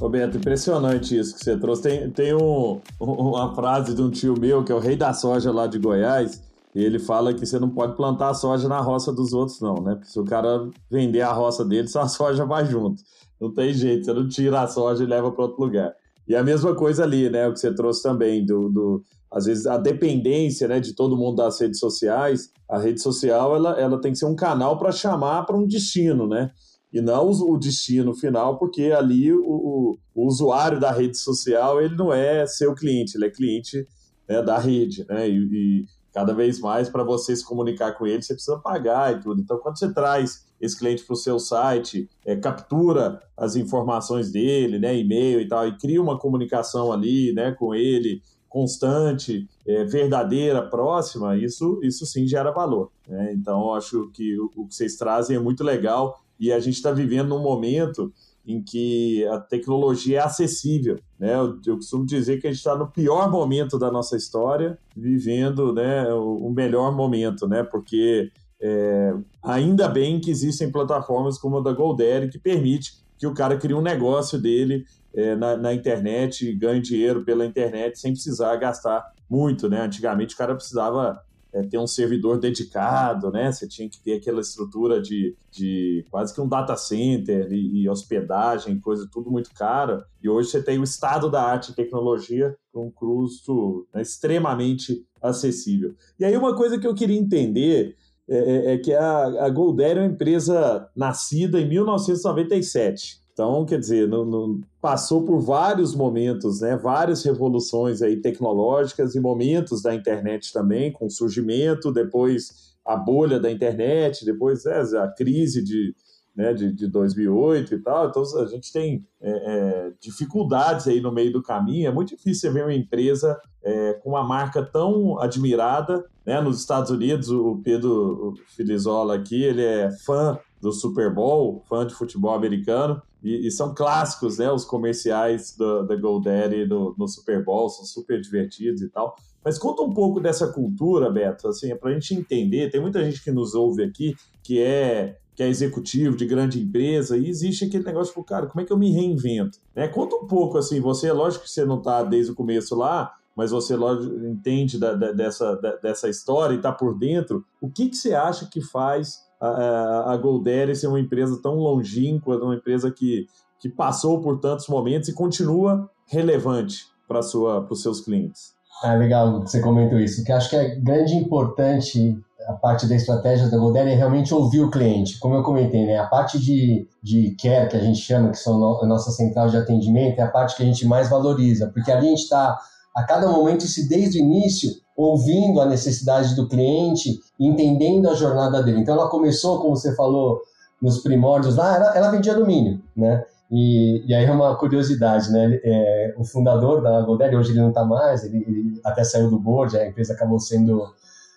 Roberto, 0.00 0.38
impressionante 0.38 1.16
isso 1.16 1.34
que 1.36 1.44
você 1.44 1.56
trouxe. 1.58 1.82
Tem, 1.82 2.10
tem 2.10 2.34
um, 2.34 2.80
uma 2.98 3.54
frase 3.54 3.94
de 3.94 4.00
um 4.00 4.10
tio 4.10 4.34
meu, 4.38 4.64
que 4.64 4.72
é 4.72 4.74
o 4.74 4.78
rei 4.78 4.96
da 4.96 5.12
soja 5.12 5.52
lá 5.52 5.66
de 5.66 5.78
Goiás, 5.78 6.42
ele 6.74 6.98
fala 6.98 7.34
que 7.34 7.44
você 7.44 7.58
não 7.58 7.70
pode 7.70 7.96
plantar 7.96 8.32
soja 8.34 8.68
na 8.68 8.80
roça 8.80 9.12
dos 9.12 9.32
outros, 9.32 9.60
não, 9.60 9.74
né? 9.76 9.94
Porque 9.94 10.10
se 10.10 10.20
o 10.20 10.24
cara 10.24 10.68
vender 10.90 11.22
a 11.22 11.32
roça 11.32 11.64
dele, 11.64 11.86
só 11.88 12.02
a 12.02 12.08
soja 12.08 12.44
vai 12.44 12.64
junto. 12.66 13.02
Não 13.40 13.52
tem 13.52 13.72
jeito, 13.72 14.04
você 14.04 14.12
não 14.12 14.28
tira 14.28 14.62
a 14.62 14.68
soja 14.68 15.02
e 15.02 15.06
leva 15.06 15.32
para 15.32 15.44
outro 15.44 15.62
lugar. 15.62 15.94
E 16.28 16.36
a 16.36 16.44
mesma 16.44 16.74
coisa 16.74 17.02
ali, 17.02 17.28
né? 17.28 17.48
O 17.48 17.52
que 17.52 17.60
você 17.60 17.74
trouxe 17.74 18.02
também, 18.02 18.44
do, 18.44 18.68
do 18.68 19.04
às 19.30 19.44
vezes 19.44 19.66
a 19.66 19.76
dependência 19.76 20.66
né, 20.66 20.80
de 20.80 20.92
todo 20.92 21.16
mundo 21.16 21.36
das 21.36 21.60
redes 21.60 21.78
sociais. 21.78 22.50
A 22.68 22.78
rede 22.78 23.00
social 23.00 23.54
ela, 23.54 23.80
ela 23.80 24.00
tem 24.00 24.12
que 24.12 24.18
ser 24.18 24.26
um 24.26 24.34
canal 24.34 24.78
para 24.78 24.90
chamar 24.90 25.44
para 25.44 25.56
um 25.56 25.66
destino, 25.66 26.26
né? 26.26 26.50
E 26.92 27.00
não 27.00 27.30
o, 27.30 27.56
destino 27.56 28.12
final, 28.12 28.58
porque 28.58 28.90
ali 28.90 29.32
o, 29.32 29.44
o, 29.44 29.98
o, 30.12 30.26
usuário 30.26 30.80
da 30.80 30.90
rede 30.90 31.16
social 31.16 31.80
ele 31.80 31.94
não 31.94 32.12
é 32.12 32.44
seu 32.46 32.74
cliente, 32.74 33.16
ele 33.16 33.26
é 33.26 33.30
cliente 33.30 33.86
né, 34.28 34.42
da 34.42 34.58
rede, 34.58 35.06
né? 35.08 35.28
E, 35.28 35.36
e 35.36 35.84
cada 36.12 36.34
vez 36.34 36.60
mais 36.60 36.88
para 36.88 37.04
você 37.04 37.34
se 37.34 37.44
comunicar 37.44 37.92
com 37.92 38.06
ele, 38.06 38.22
você 38.22 38.34
precisa 38.34 38.58
pagar 38.58 39.16
e 39.16 39.20
tudo. 39.20 39.40
Então, 39.40 39.58
quando 39.58 39.78
você 39.78 39.92
traz 39.92 40.46
esse 40.60 40.78
cliente 40.78 41.04
para 41.04 41.14
o 41.14 41.16
seu 41.16 41.38
site, 41.38 42.08
é, 42.24 42.36
captura 42.36 43.20
as 43.36 43.56
informações 43.56 44.30
dele, 44.30 44.78
né, 44.78 44.96
e-mail 44.96 45.40
e 45.40 45.48
tal, 45.48 45.66
e 45.66 45.76
cria 45.78 46.02
uma 46.02 46.18
comunicação 46.18 46.92
ali, 46.92 47.32
né, 47.32 47.52
com 47.52 47.74
ele 47.74 48.22
constante, 48.48 49.48
é, 49.64 49.84
verdadeira, 49.84 50.60
próxima, 50.60 51.36
isso, 51.36 51.78
isso 51.84 52.04
sim 52.04 52.26
gera 52.26 52.50
valor. 52.50 52.90
Né? 53.06 53.32
Então, 53.32 53.72
acho 53.74 54.10
que 54.12 54.38
o, 54.38 54.50
o 54.56 54.66
que 54.66 54.74
vocês 54.74 54.96
trazem 54.96 55.36
é 55.36 55.40
muito 55.40 55.62
legal 55.62 56.20
e 56.38 56.50
a 56.50 56.58
gente 56.58 56.74
está 56.74 56.90
vivendo 56.90 57.28
num 57.28 57.42
momento 57.42 58.12
em 58.46 58.62
que 58.62 59.26
a 59.26 59.38
tecnologia 59.38 60.18
é 60.18 60.22
acessível. 60.22 60.98
Né? 61.18 61.34
Eu, 61.34 61.58
eu 61.66 61.76
costumo 61.76 62.04
dizer 62.06 62.40
que 62.40 62.46
a 62.46 62.50
gente 62.50 62.58
está 62.58 62.76
no 62.76 62.90
pior 62.90 63.30
momento 63.30 63.78
da 63.78 63.90
nossa 63.90 64.16
história, 64.16 64.78
vivendo 64.96 65.72
né, 65.72 66.12
o, 66.12 66.46
o 66.46 66.50
melhor 66.52 66.94
momento, 66.94 67.46
né? 67.46 67.62
porque 67.62 68.30
é, 68.60 69.14
ainda 69.42 69.88
bem 69.88 70.20
que 70.20 70.30
existem 70.30 70.70
plataformas 70.70 71.38
como 71.38 71.58
a 71.58 71.62
da 71.62 71.72
GoDaddy 71.72 72.28
que 72.28 72.38
permite 72.38 72.92
que 73.18 73.26
o 73.26 73.34
cara 73.34 73.56
crie 73.56 73.74
um 73.74 73.82
negócio 73.82 74.40
dele 74.40 74.84
é, 75.14 75.34
na, 75.34 75.56
na, 75.56 75.74
internet 75.74 76.52
ganhe 76.54 76.80
dinheiro 76.80 77.24
pela 77.24 77.44
internet 77.44 77.98
sem 77.98 78.12
precisar 78.12 78.56
gastar 78.56 79.04
muito, 79.28 79.68
né? 79.68 79.82
Antigamente 79.82 80.34
o 80.34 80.38
cara 80.38 80.54
precisava 80.54 81.20
é, 81.52 81.62
ter 81.62 81.78
um 81.78 81.86
servidor 81.86 82.38
dedicado, 82.38 83.30
né? 83.30 83.50
Você 83.50 83.66
tinha 83.66 83.88
que 83.88 84.00
ter 84.00 84.14
aquela 84.14 84.40
estrutura 84.40 85.00
de, 85.00 85.36
de 85.50 86.04
quase 86.10 86.34
que 86.34 86.40
um 86.40 86.48
data 86.48 86.76
center 86.76 87.52
e, 87.52 87.82
e 87.82 87.88
hospedagem, 87.88 88.80
coisa 88.80 89.08
tudo 89.10 89.30
muito 89.30 89.52
cara. 89.54 90.06
E 90.22 90.28
hoje 90.28 90.50
você 90.50 90.62
tem 90.62 90.78
o 90.78 90.84
estado 90.84 91.30
da 91.30 91.42
arte 91.42 91.70
e 91.70 91.74
tecnologia 91.74 92.56
com 92.72 92.86
um 92.86 92.90
custo 92.90 93.86
né, 93.94 94.02
extremamente 94.02 95.04
acessível. 95.20 95.94
E 96.18 96.24
aí 96.24 96.36
uma 96.36 96.54
coisa 96.54 96.78
que 96.78 96.86
eu 96.86 96.94
queria 96.94 97.18
entender 97.18 97.96
é, 98.28 98.38
é, 98.38 98.74
é 98.74 98.78
que 98.78 98.92
a, 98.92 99.44
a 99.44 99.50
Goldera 99.50 100.00
é 100.00 100.02
uma 100.04 100.12
empresa 100.12 100.88
nascida 100.94 101.60
em 101.60 101.68
1997. 101.68 103.19
Então, 103.32 103.64
quer 103.64 103.78
dizer, 103.78 104.08
no, 104.08 104.24
no, 104.24 104.60
passou 104.80 105.24
por 105.24 105.40
vários 105.40 105.94
momentos, 105.94 106.60
né, 106.60 106.76
várias 106.76 107.22
revoluções 107.22 108.02
aí 108.02 108.20
tecnológicas 108.20 109.14
e 109.14 109.20
momentos 109.20 109.82
da 109.82 109.94
internet 109.94 110.52
também, 110.52 110.92
com 110.92 111.06
o 111.06 111.10
surgimento, 111.10 111.92
depois 111.92 112.70
a 112.84 112.96
bolha 112.96 113.38
da 113.38 113.50
internet, 113.50 114.24
depois 114.24 114.66
é, 114.66 114.80
a 114.98 115.08
crise 115.08 115.62
de, 115.62 115.94
né, 116.34 116.52
de, 116.52 116.72
de 116.72 116.88
2008 116.88 117.74
e 117.74 117.78
tal. 117.78 118.08
Então, 118.08 118.22
a 118.38 118.46
gente 118.46 118.72
tem 118.72 119.06
é, 119.20 119.30
é, 119.30 119.92
dificuldades 120.00 120.88
aí 120.88 121.00
no 121.00 121.12
meio 121.12 121.32
do 121.32 121.42
caminho. 121.42 121.88
É 121.88 121.92
muito 121.92 122.16
difícil 122.16 122.52
ver 122.52 122.64
uma 122.64 122.74
empresa 122.74 123.40
é, 123.62 123.94
com 123.94 124.10
uma 124.10 124.24
marca 124.24 124.62
tão 124.62 125.18
admirada. 125.20 126.04
Né? 126.26 126.40
Nos 126.40 126.60
Estados 126.60 126.90
Unidos, 126.90 127.30
o 127.30 127.60
Pedro 127.62 128.34
Filizola 128.48 129.14
aqui, 129.14 129.42
ele 129.42 129.62
é 129.62 129.90
fã 130.04 130.38
do 130.60 130.72
Super 130.72 131.12
Bowl, 131.12 131.62
fã 131.68 131.86
de 131.86 131.94
futebol 131.94 132.34
americano, 132.34 133.00
e, 133.22 133.46
e 133.46 133.50
são 133.50 133.74
clássicos, 133.74 134.38
né? 134.38 134.50
Os 134.50 134.64
comerciais 134.64 135.56
do, 135.56 135.82
da 135.86 135.96
GoDaddy 135.96 136.66
no, 136.66 136.94
no 136.98 137.08
Super 137.08 137.44
Bowl, 137.44 137.68
são 137.68 137.84
super 137.84 138.20
divertidos 138.20 138.82
e 138.82 138.88
tal. 138.88 139.16
Mas 139.44 139.58
conta 139.58 139.82
um 139.82 139.92
pouco 139.92 140.20
dessa 140.20 140.52
cultura, 140.52 141.10
Beto, 141.10 141.48
assim, 141.48 141.72
é 141.72 141.74
para 141.74 141.90
a 141.90 141.94
gente 141.94 142.14
entender. 142.14 142.70
Tem 142.70 142.80
muita 142.80 143.02
gente 143.02 143.22
que 143.22 143.30
nos 143.30 143.54
ouve 143.54 143.82
aqui 143.82 144.14
que 144.42 144.60
é 144.60 145.16
que 145.34 145.44
é 145.44 145.48
executivo 145.48 146.14
de 146.14 146.26
grande 146.26 146.60
empresa 146.60 147.16
e 147.16 147.26
existe 147.26 147.64
aquele 147.64 147.82
negócio, 147.82 148.12
tipo, 148.12 148.22
cara, 148.22 148.46
como 148.46 148.60
é 148.60 148.64
que 148.64 148.70
eu 148.70 148.76
me 148.76 148.90
reinvento? 148.90 149.58
Né? 149.74 149.88
Conta 149.88 150.16
um 150.16 150.26
pouco, 150.26 150.58
assim, 150.58 150.80
você, 150.80 151.10
lógico 151.12 151.44
que 151.44 151.50
você 151.50 151.64
não 151.64 151.78
está 151.78 152.02
desde 152.02 152.32
o 152.32 152.34
começo 152.34 152.74
lá, 152.76 153.14
mas 153.34 153.50
você 153.50 153.74
lógico, 153.74 154.14
entende 154.26 154.78
da, 154.78 154.92
da, 154.92 155.12
dessa, 155.12 155.56
da, 155.56 155.76
dessa 155.76 156.10
história 156.10 156.52
e 156.52 156.58
está 156.58 156.70
por 156.70 156.98
dentro. 156.98 157.42
O 157.58 157.70
que, 157.70 157.88
que 157.88 157.96
você 157.96 158.12
acha 158.12 158.50
que 158.52 158.60
faz 158.60 159.29
a, 159.40 160.12
a 160.12 160.16
Goldere 160.16 160.74
ser 160.76 160.88
uma 160.88 161.00
empresa 161.00 161.40
tão 161.42 161.54
longínqua, 161.54 162.36
uma 162.42 162.54
empresa 162.54 162.90
que, 162.90 163.26
que 163.58 163.68
passou 163.68 164.20
por 164.20 164.38
tantos 164.38 164.68
momentos 164.68 165.08
e 165.08 165.14
continua 165.14 165.88
relevante 166.06 166.86
para 167.08 167.20
os 167.20 167.82
seus 167.82 168.00
clientes. 168.00 168.52
Ah, 168.82 168.94
legal 168.94 169.42
que 169.42 169.50
você 169.50 169.60
comentou 169.60 169.98
isso, 169.98 170.24
que 170.24 170.32
acho 170.32 170.48
que 170.48 170.56
é 170.56 170.76
grande 170.76 171.12
e 171.12 171.16
importante 171.16 172.18
a 172.48 172.54
parte 172.54 172.86
da 172.86 172.94
estratégia 172.94 173.48
da 173.48 173.58
Goldere 173.58 173.90
é 173.90 173.94
realmente 173.94 174.32
ouvir 174.32 174.60
o 174.60 174.70
cliente. 174.70 175.18
Como 175.18 175.34
eu 175.34 175.42
comentei, 175.42 175.86
né? 175.86 175.98
A 175.98 176.06
parte 176.06 176.38
de, 176.38 176.88
de 177.02 177.36
care, 177.40 177.68
que 177.68 177.76
a 177.76 177.80
gente 177.80 177.98
chama, 177.98 178.30
que 178.30 178.38
são 178.38 178.82
a 178.82 178.86
nossa 178.86 179.10
central 179.10 179.48
de 179.48 179.56
atendimento, 179.56 180.18
é 180.18 180.22
a 180.22 180.30
parte 180.30 180.56
que 180.56 180.62
a 180.62 180.66
gente 180.66 180.86
mais 180.86 181.10
valoriza, 181.10 181.68
porque 181.68 181.92
ali 181.92 182.06
a 182.06 182.10
gente 182.10 182.22
está 182.22 182.58
a 182.96 183.04
cada 183.04 183.28
momento, 183.28 183.66
se 183.66 183.88
desde 183.88 184.18
o 184.18 184.22
início, 184.22 184.70
ouvindo 185.00 185.60
a 185.60 185.66
necessidade 185.66 186.34
do 186.34 186.48
cliente, 186.48 187.18
entendendo 187.38 188.08
a 188.08 188.14
jornada 188.14 188.62
dele. 188.62 188.80
Então 188.80 188.94
ela 188.94 189.08
começou, 189.08 189.60
como 189.60 189.74
você 189.74 189.94
falou, 189.94 190.40
nos 190.80 190.98
primórdios 190.98 191.56
lá, 191.56 191.76
ela, 191.76 191.96
ela 191.96 192.10
vendia 192.10 192.34
domínio, 192.34 192.80
né? 192.96 193.24
E, 193.50 194.04
e 194.06 194.14
aí 194.14 194.24
é 194.24 194.30
uma 194.30 194.54
curiosidade, 194.56 195.32
né? 195.32 195.58
É, 195.64 196.14
o 196.16 196.24
fundador 196.24 196.82
da 196.82 197.00
GoDaddy, 197.00 197.34
hoje 197.34 197.50
ele 197.52 197.60
não 197.60 197.70
está 197.70 197.84
mais, 197.84 198.24
ele, 198.24 198.44
ele, 198.46 198.80
até 198.84 199.02
saiu 199.02 199.30
do 199.30 199.38
board, 199.38 199.76
a 199.76 199.86
empresa 199.86 200.12
acabou 200.12 200.38
sendo 200.38 200.84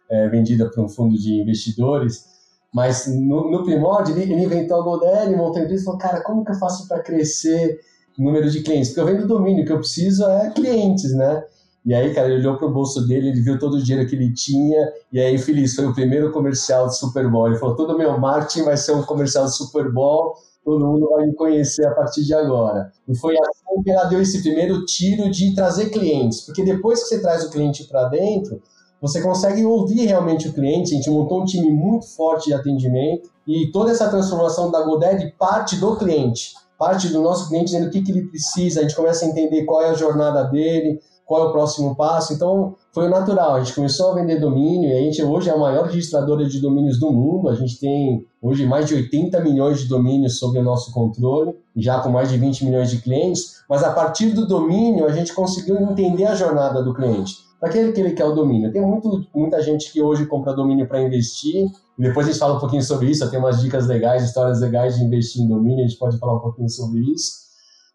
é, 0.10 0.28
vendida 0.30 0.70
para 0.70 0.84
um 0.84 0.90
fundo 0.90 1.18
de 1.18 1.42
investidores, 1.42 2.26
mas 2.74 3.08
no, 3.08 3.50
no 3.50 3.64
primórdio 3.64 4.16
ele, 4.16 4.34
ele, 4.34 4.44
inventou 4.44 4.80
a 4.80 4.84
GoDaddy, 4.84 5.36
montou 5.36 5.62
a 5.62 5.64
empresa 5.64 5.82
e 5.82 5.86
falou, 5.86 6.00
cara, 6.00 6.22
como 6.22 6.44
que 6.44 6.52
eu 6.52 6.56
faço 6.56 6.88
para 6.88 7.02
crescer 7.02 7.80
o 8.18 8.24
número 8.24 8.50
de 8.50 8.62
clientes? 8.62 8.90
Porque 8.90 9.02
eu 9.02 9.06
vendo 9.06 9.28
domínio, 9.28 9.64
o 9.64 9.66
que 9.66 9.74
eu 9.74 9.80
preciso 9.80 10.26
é 10.26 10.52
clientes, 10.52 11.14
né? 11.14 11.44
E 11.86 11.94
aí, 11.94 12.14
cara, 12.14 12.30
ele 12.30 12.40
olhou 12.40 12.58
pro 12.58 12.72
bolso 12.72 13.06
dele, 13.06 13.30
ele 13.30 13.42
viu 13.42 13.60
todo 13.60 13.76
o 13.76 13.84
dinheiro 13.84 14.10
que 14.10 14.16
ele 14.16 14.34
tinha, 14.34 14.92
e 15.12 15.20
aí, 15.20 15.38
feliz, 15.38 15.76
foi 15.76 15.86
o 15.86 15.94
primeiro 15.94 16.32
comercial 16.32 16.88
de 16.88 16.98
Super 16.98 17.30
Bowl. 17.30 17.48
Ele 17.48 17.58
falou: 17.58 17.76
todo 17.76 17.98
meu 17.98 18.18
marketing 18.18 18.64
vai 18.64 18.78
ser 18.78 18.94
um 18.94 19.04
comercial 19.04 19.46
de 19.46 19.56
Super 19.56 19.92
Bowl, 19.92 20.34
todo 20.64 20.86
mundo 20.86 21.10
vai 21.10 21.26
me 21.26 21.34
conhecer 21.34 21.86
a 21.86 21.92
partir 21.92 22.24
de 22.24 22.34
agora. 22.34 22.92
E 23.08 23.16
foi 23.18 23.34
assim 23.34 23.84
que 23.84 23.92
ela 23.92 24.06
deu 24.06 24.22
esse 24.22 24.42
primeiro 24.42 24.86
tiro 24.86 25.30
de 25.30 25.54
trazer 25.54 25.90
clientes, 25.90 26.42
porque 26.42 26.64
depois 26.64 27.04
que 27.04 27.10
você 27.10 27.22
traz 27.22 27.44
o 27.44 27.50
cliente 27.50 27.84
para 27.86 28.08
dentro, 28.08 28.62
você 29.02 29.22
consegue 29.22 29.66
ouvir 29.66 30.06
realmente 30.06 30.48
o 30.48 30.54
cliente. 30.54 30.94
A 30.94 30.96
gente 30.96 31.10
montou 31.10 31.42
um 31.42 31.46
time 31.46 31.70
muito 31.70 32.08
forte 32.16 32.46
de 32.46 32.54
atendimento 32.54 33.30
e 33.46 33.70
toda 33.70 33.92
essa 33.92 34.10
transformação 34.10 34.72
da 34.72 34.82
GoDaddy 34.82 35.36
parte 35.38 35.76
do 35.76 35.98
cliente, 35.98 36.54
parte 36.80 37.10
do 37.10 37.22
nosso 37.22 37.50
cliente 37.50 37.66
dizendo 37.66 37.88
o 37.88 37.92
que, 37.92 38.02
que 38.02 38.12
ele 38.12 38.30
precisa. 38.30 38.80
A 38.80 38.84
gente 38.84 38.96
começa 38.96 39.26
a 39.26 39.28
entender 39.28 39.66
qual 39.66 39.82
é 39.82 39.90
a 39.90 39.94
jornada 39.94 40.44
dele, 40.46 41.02
qual 41.26 41.44
é 41.44 41.48
o 41.48 41.52
próximo 41.52 41.96
passo. 41.96 42.34
Então, 42.34 42.76
foi 42.92 43.10
natural. 43.10 43.56
A 43.56 43.60
gente 43.60 43.74
começou 43.74 44.12
a 44.12 44.16
vender 44.16 44.40
domínio 44.40 44.90
e 44.90 44.94
a 44.94 45.02
gente 45.02 45.24
hoje 45.24 45.50
é 45.50 45.54
a 45.54 45.58
maior 45.58 45.86
registradora 45.86 46.48
de 46.48 46.60
domínios 46.60 47.00
do 47.00 47.12
mundo. 47.12 47.50
A 47.50 47.56
gente 47.56 47.80
tem 47.80 48.26
hoje 48.42 48.66
mais 48.66 48.88
de 48.88 48.96
80 48.96 49.40
milhões 49.42 49.80
de 49.80 49.88
domínios 49.88 50.38
sob 50.38 50.58
o 50.58 50.64
nosso 50.64 50.92
controle, 50.92 51.56
já 51.76 52.00
com 52.00 52.10
mais 52.10 52.30
de 52.30 52.38
20 52.38 52.66
milhões 52.66 52.90
de 52.90 53.02
clientes. 53.02 53.64
Mas 53.70 53.84
a 53.84 53.92
partir 53.92 54.32
do 54.32 54.46
domínio, 54.46 55.06
a 55.06 55.12
gente 55.12 55.34
conseguiu 55.34 55.80
entender 55.80 56.26
a 56.26 56.36
jornada 56.36 56.84
do 56.84 56.94
cliente. 56.94 57.36
Para 57.60 57.70
que 57.70 57.78
ele 57.78 58.12
quer 58.12 58.26
o 58.26 58.34
domínio. 58.34 58.74
Tem 58.74 58.82
muito, 58.82 59.26
muita 59.34 59.62
gente 59.62 59.92
que 59.94 60.02
hoje 60.02 60.26
compra 60.26 60.54
domínio 60.54 60.86
para 60.86 61.02
investir. 61.02 61.72
E 61.98 62.02
depois 62.02 62.28
a 62.28 62.32
gente 62.32 62.40
fala 62.40 62.58
um 62.58 62.60
pouquinho 62.60 62.84
sobre 62.84 63.10
isso. 63.10 63.30
Tenho 63.30 63.42
umas 63.42 63.62
dicas 63.62 63.88
legais, 63.88 64.22
histórias 64.22 64.60
legais 64.60 64.98
de 64.98 65.04
investir 65.04 65.42
em 65.42 65.48
domínio. 65.48 65.86
A 65.86 65.88
gente 65.88 65.98
pode 65.98 66.18
falar 66.18 66.36
um 66.36 66.40
pouquinho 66.40 66.70
sobre 66.70 67.00
isso 67.00 67.43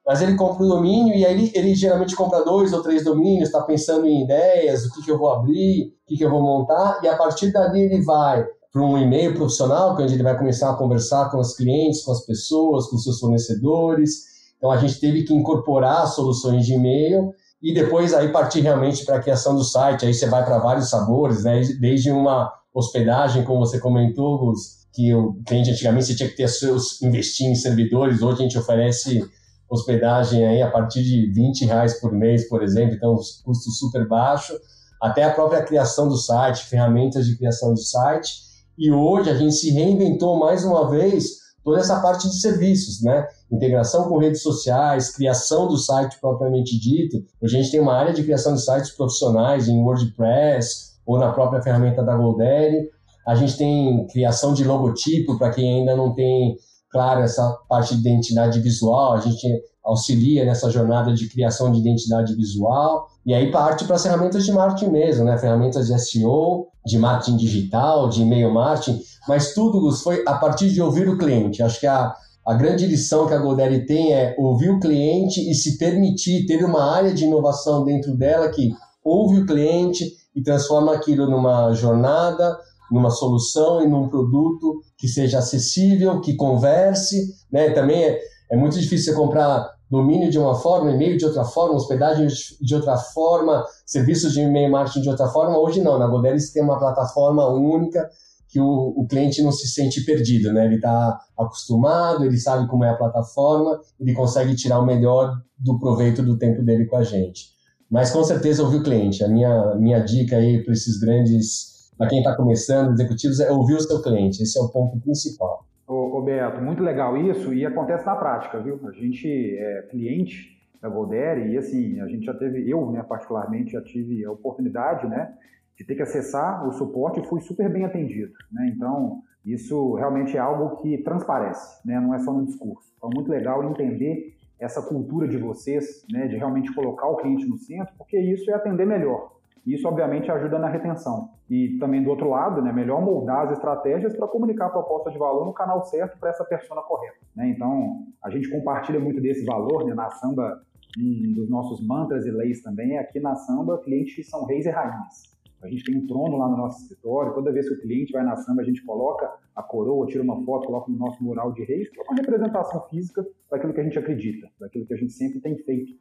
mas 0.09 0.23
ele 0.23 0.37
compra 0.37 0.65
o 0.65 0.69
domínio 0.69 1.15
e 1.15 1.27
aí 1.27 1.35
ele, 1.35 1.53
ele 1.55 1.75
geralmente 1.75 2.17
compra 2.17 2.43
dois 2.43 2.73
ou 2.73 2.83
três 2.83 3.05
domínios, 3.05 3.51
está 3.51 3.61
pensando 3.61 4.07
em 4.07 4.25
ideias, 4.25 4.87
o 4.87 4.95
que, 4.95 5.03
que 5.03 5.11
eu 5.11 5.19
vou 5.19 5.31
abrir, 5.31 5.93
o 6.05 6.09
que, 6.09 6.17
que 6.17 6.25
eu 6.25 6.31
vou 6.31 6.41
montar, 6.41 6.99
e 7.03 7.09
a 7.09 7.15
partir 7.15 7.53
dali 7.53 7.83
ele 7.83 8.01
vai 8.03 8.43
para 8.73 8.83
um 8.83 8.97
e-mail 8.97 9.35
profissional, 9.35 10.01
é 10.01 10.03
onde 10.03 10.15
ele 10.15 10.23
vai 10.23 10.39
começar 10.39 10.71
a 10.71 10.77
conversar 10.77 11.31
com 11.31 11.39
os 11.39 11.55
clientes, 11.55 12.03
com 12.03 12.13
as 12.13 12.25
pessoas, 12.25 12.87
com 12.87 12.97
seus 12.97 13.21
fornecedores. 13.21 14.23
Então 14.57 14.71
a 14.71 14.79
gente 14.79 14.99
teve 14.99 15.25
que 15.25 15.35
incorporar 15.35 16.07
soluções 16.07 16.65
de 16.65 16.73
e-mail 16.73 17.31
e 17.63 17.75
depois 17.75 18.15
aí 18.15 18.33
partir 18.33 18.61
realmente 18.61 19.05
para 19.05 19.17
a 19.17 19.21
criação 19.21 19.55
do 19.55 19.63
site. 19.63 20.07
Aí 20.07 20.15
você 20.15 20.27
vai 20.27 20.43
para 20.43 20.59
vários 20.59 20.89
sabores, 20.89 21.45
né? 21.45 21.61
desde 21.79 22.11
uma 22.11 22.51
hospedagem, 22.73 23.45
como 23.45 23.61
você 23.61 23.79
comentou, 23.79 24.39
Gus, 24.39 24.87
que 24.95 25.15
o 25.15 25.35
cliente 25.47 25.71
antigamente 25.71 26.07
você 26.07 26.15
tinha 26.15 26.31
que 26.31 26.37
ter 26.37 26.49
seus 26.49 27.03
investir 27.03 27.47
em 27.47 27.55
servidores, 27.55 28.23
hoje 28.23 28.39
a 28.39 28.43
gente 28.45 28.59
oferece 28.59 29.23
hospedagem 29.69 30.47
aí 30.47 30.63
a 30.63 30.71
partir 30.71 31.03
de 31.03 31.31
20 31.33 31.65
reais 31.67 32.01
por 32.01 32.13
mês, 32.13 32.49
por 32.49 32.63
exemplo, 32.63 32.95
então 32.95 33.15
custo 33.45 33.71
super 33.71 34.07
baixo, 34.09 34.59
até 35.01 35.25
a 35.25 35.33
própria 35.33 35.63
criação 35.63 36.09
do 36.09 36.17
site, 36.17 36.65
ferramentas 36.65 37.27
de 37.27 37.37
criação 37.37 37.75
de 37.75 37.85
site. 37.85 38.49
E 38.77 38.91
hoje 38.91 39.31
a 39.31 39.35
gente 39.35 39.55
se 39.55 39.71
reinventou 39.71 40.39
mais 40.39 40.65
uma 40.65 40.89
vez 40.91 41.39
toda 41.63 41.81
essa 41.81 42.01
parte 42.01 42.29
de 42.29 42.41
serviços, 42.41 43.03
né? 43.03 43.27
Integração 43.51 44.09
com 44.09 44.19
redes 44.19 44.43
sociais, 44.43 45.15
criação 45.15 45.69
do 45.69 45.77
site 45.77 46.19
propriamente 46.21 46.79
dito. 46.79 47.23
Hoje 47.43 47.57
a 47.57 47.61
gente 47.61 47.71
tem 47.71 47.81
uma 47.81 47.95
área 47.95 48.13
de 48.13 48.23
criação 48.23 48.55
de 48.55 48.65
sites 48.65 48.91
profissionais 48.91 49.69
em 49.69 49.79
WordPress 49.83 50.95
ou 51.05 51.19
na 51.19 51.33
própria 51.33 51.63
ferramenta 51.63 52.03
da 52.03 52.17
Goldere. 52.17 52.91
A 53.27 53.35
gente 53.35 53.57
tem 53.57 54.07
criação 54.07 54.55
de 54.55 54.65
logotipo 54.65 55.37
para 55.39 55.51
quem 55.51 55.81
ainda 55.81 55.95
não 55.95 56.15
tem 56.15 56.57
claro 56.91 57.21
essa 57.21 57.57
parte 57.69 57.95
de 57.95 58.01
identidade 58.01 58.61
visual, 58.61 59.15
a 59.15 59.21
gente 59.21 59.47
auxilia 59.85 60.45
nessa 60.45 60.71
jornada 60.71 61.15
de 61.15 61.29
criação 61.29 61.73
de 61.73 61.81
identidade 61.81 62.35
visual, 62.35 63.09
e 63.25 63.35
aí 63.35 63.51
parte 63.51 63.85
para 63.85 63.97
as 63.97 64.03
ferramentas 64.03 64.45
de 64.45 64.53
marketing 64.53 64.91
mesmo, 64.91 65.25
né? 65.25 65.39
ferramentas 65.39 65.87
de 65.87 65.99
SEO, 65.99 66.67
de 66.85 66.99
marketing 66.99 67.37
digital, 67.37 68.09
de 68.09 68.23
e-mail 68.23 68.53
marketing, 68.53 69.01
mas 69.27 69.55
tudo 69.55 69.91
foi 69.97 70.23
a 70.27 70.35
partir 70.35 70.71
de 70.71 70.81
ouvir 70.81 71.09
o 71.09 71.19
cliente. 71.19 71.63
Acho 71.63 71.81
que 71.81 71.87
a, 71.87 72.15
a 72.47 72.55
grande 72.55 72.87
lição 72.87 73.27
que 73.27 73.35
a 73.35 73.39
Golderi 73.39 73.87
tem 73.87 74.13
é 74.13 74.35
ouvir 74.39 74.71
o 74.71 74.81
cliente 74.81 75.41
e 75.51 75.55
se 75.55 75.79
permitir 75.79 76.47
ter 76.47 76.65
uma 76.65 76.83
área 76.95 77.13
de 77.13 77.25
inovação 77.25 77.85
dentro 77.85 78.17
dela 78.17 78.49
que 78.51 78.73
ouve 79.05 79.41
o 79.41 79.47
cliente 79.47 80.05
e 80.35 80.43
transforma 80.43 80.95
aquilo 80.95 81.29
numa 81.29 81.73
jornada, 81.73 82.59
numa 82.91 83.11
solução 83.11 83.83
e 83.83 83.89
num 83.89 84.09
produto 84.09 84.81
que 84.97 85.09
seja 85.09 85.39
acessível, 85.39 86.21
que 86.21 86.35
converse, 86.35 87.35
né? 87.51 87.71
Também 87.71 88.03
é, 88.03 88.21
é 88.51 88.57
muito 88.57 88.79
difícil 88.79 89.13
você 89.13 89.19
comprar 89.19 89.69
domínio 89.91 90.31
de 90.31 90.39
uma 90.39 90.55
forma, 90.55 90.91
e-mail 90.91 91.17
de 91.17 91.25
outra 91.25 91.45
forma, 91.45 91.75
hospedagem 91.75 92.27
de 92.61 92.75
outra 92.75 92.97
forma, 92.97 93.65
serviços 93.87 94.33
de 94.33 94.41
e-mail 94.41 94.71
marketing 94.71 95.03
de 95.03 95.09
outra 95.09 95.29
forma. 95.29 95.59
Hoje 95.59 95.81
não, 95.81 95.99
na 95.99 96.07
Godelis 96.07 96.53
tem 96.53 96.63
uma 96.63 96.79
plataforma 96.79 97.47
única 97.47 98.09
que 98.49 98.61
o, 98.61 98.95
o 98.97 99.07
cliente 99.07 99.43
não 99.43 99.53
se 99.53 99.69
sente 99.69 100.05
perdido, 100.05 100.53
né? 100.53 100.65
Ele 100.65 100.77
está 100.77 101.19
acostumado, 101.39 102.25
ele 102.25 102.39
sabe 102.39 102.67
como 102.67 102.85
é 102.85 102.91
a 102.91 102.97
plataforma, 102.97 103.79
ele 104.01 104.15
consegue 104.15 104.55
tirar 104.55 104.79
o 104.81 104.87
melhor 104.87 105.35
do 105.59 105.79
proveito 105.79 106.23
do 106.23 106.39
tempo 106.39 106.63
dele 106.63 106.87
com 106.87 106.97
a 106.97 107.03
gente. 107.03 107.57
Mas 107.91 108.11
com 108.11 108.23
certeza 108.25 108.63
ouvir 108.63 108.79
o 108.79 108.83
cliente. 108.83 109.23
A 109.25 109.29
minha, 109.29 109.75
minha 109.77 110.01
dica 110.01 110.37
aí 110.37 110.63
para 110.63 110.73
esses 110.73 110.99
grandes 110.99 111.78
para 111.99 112.09
quem 112.09 112.19
está 112.19 112.37
começando, 112.37 112.93
executivos, 112.93 113.41
é 113.41 113.51
ouvir 113.51 113.75
o 113.75 113.81
seu 113.81 114.01
cliente. 114.01 114.43
Esse 114.43 114.59
é 114.59 114.63
o 114.63 114.69
ponto 114.69 114.99
principal. 115.01 115.67
Ô, 115.87 116.23
Beto, 116.23 116.63
muito 116.63 116.83
legal 116.83 117.17
isso 117.17 117.53
e 117.53 117.67
acontece 117.67 118.07
na 118.07 118.15
prática, 118.15 118.61
viu? 118.61 118.79
A 118.87 118.93
gente 118.93 119.27
é 119.27 119.83
cliente 119.91 120.57
da 120.81 120.89
Goldere 120.89 121.51
e 121.51 121.59
assim, 121.59 122.01
a 122.01 122.07
gente 122.07 122.25
já 122.25 122.35
teve, 122.35 122.71
eu 122.71 122.91
né, 122.93 123.03
particularmente 123.03 123.73
já 123.73 123.83
tive 123.83 124.25
a 124.25 124.31
oportunidade, 124.31 125.09
né, 125.09 125.35
de 125.77 125.85
ter 125.85 125.97
que 125.97 126.03
acessar 126.03 126.69
o 126.69 126.73
suporte 126.73 127.21
e 127.21 127.25
fui 127.25 127.41
super 127.41 127.73
bem 127.73 127.85
atendido, 127.85 128.33
né? 128.53 128.73
Então, 128.75 129.23
isso 129.45 129.95
realmente 129.95 130.37
é 130.37 130.41
algo 130.41 130.77
que 130.83 130.99
transparece, 130.99 131.87
né? 131.87 131.99
Não 131.99 132.15
é 132.15 132.19
só 132.19 132.33
no 132.33 132.45
discurso. 132.45 132.93
Então, 132.97 133.11
muito 133.15 133.31
legal 133.31 133.65
entender 133.65 134.35
essa 134.59 134.83
cultura 134.83 135.27
de 135.27 135.39
vocês, 135.39 136.05
né, 136.11 136.27
de 136.27 136.37
realmente 136.37 136.75
colocar 136.75 137.07
o 137.09 137.17
cliente 137.17 137.47
no 137.47 137.57
centro, 137.57 137.95
porque 137.97 138.19
isso 138.19 138.51
é 138.51 138.55
atender 138.55 138.87
melhor. 138.87 139.38
Isso, 139.67 139.87
obviamente, 139.87 140.31
ajuda 140.31 140.59
na 140.59 140.69
retenção. 140.69 141.31
E 141.49 141.79
também, 141.79 142.03
do 142.03 142.11
outro 142.11 142.29
lado, 142.29 142.63
né, 142.63 142.73
melhor 142.73 143.03
moldar 143.03 143.47
as 143.47 143.53
estratégias 143.53 144.17
para 144.17 144.29
comunicar 144.29 144.67
a 144.67 144.71
proposta 144.71 145.11
de 145.11 145.19
valor 145.19 145.47
no 145.47 145.53
canal 145.53 145.83
certo 145.83 146.19
para 146.19 146.31
essa 146.31 146.45
persona 146.45 146.83
correta. 146.83 147.19
Né? 147.35 147.51
Então, 147.51 148.07
a 148.23 148.31
gente 148.31 148.51
compartilha 148.51 149.01
muito 149.01 149.21
desse 149.21 149.45
valor 149.45 149.85
né, 149.87 149.95
na 149.95 150.11
samba. 150.11 150.63
Um 150.99 151.35
dos 151.35 151.51
nossos 151.51 151.87
mantras 151.87 152.27
e 152.27 152.31
leis 152.31 152.63
também 152.63 152.97
é 152.97 152.99
aqui 152.99 153.21
na 153.21 153.35
samba, 153.35 153.79
clientes 153.79 154.29
são 154.29 154.47
reis 154.47 154.65
e 154.65 154.71
rainhas. 154.71 155.39
A 155.63 155.69
gente 155.69 155.85
tem 155.85 155.97
um 155.97 156.07
trono 156.07 156.37
lá 156.37 156.49
no 156.49 156.57
nosso 156.57 156.83
escritório. 156.83 157.35
Toda 157.35 157.53
vez 157.53 157.69
que 157.69 157.75
o 157.75 157.81
cliente 157.81 158.13
vai 158.13 158.25
na 158.25 158.37
samba, 158.37 158.63
a 158.63 158.65
gente 158.65 158.85
coloca 158.85 159.29
a 159.55 159.63
coroa, 159.63 160.07
tira 160.07 160.23
uma 160.23 160.43
foto, 160.45 160.67
coloca 160.67 160.91
no 160.91 160.97
nosso 160.97 161.23
mural 161.23 161.53
de 161.53 161.65
reis, 161.65 161.89
que 161.91 162.01
é 162.01 162.03
uma 162.05 162.15
representação 162.15 162.81
física 162.89 163.27
daquilo 163.51 163.73
que 163.73 163.81
a 163.81 163.85
gente 163.85 163.99
acredita, 163.99 164.49
daquilo 164.61 164.87
que 164.87 164.95
a 164.95 164.97
gente 164.97 165.13
sempre 165.13 165.41
tem 165.41 165.57
feito, 165.59 165.93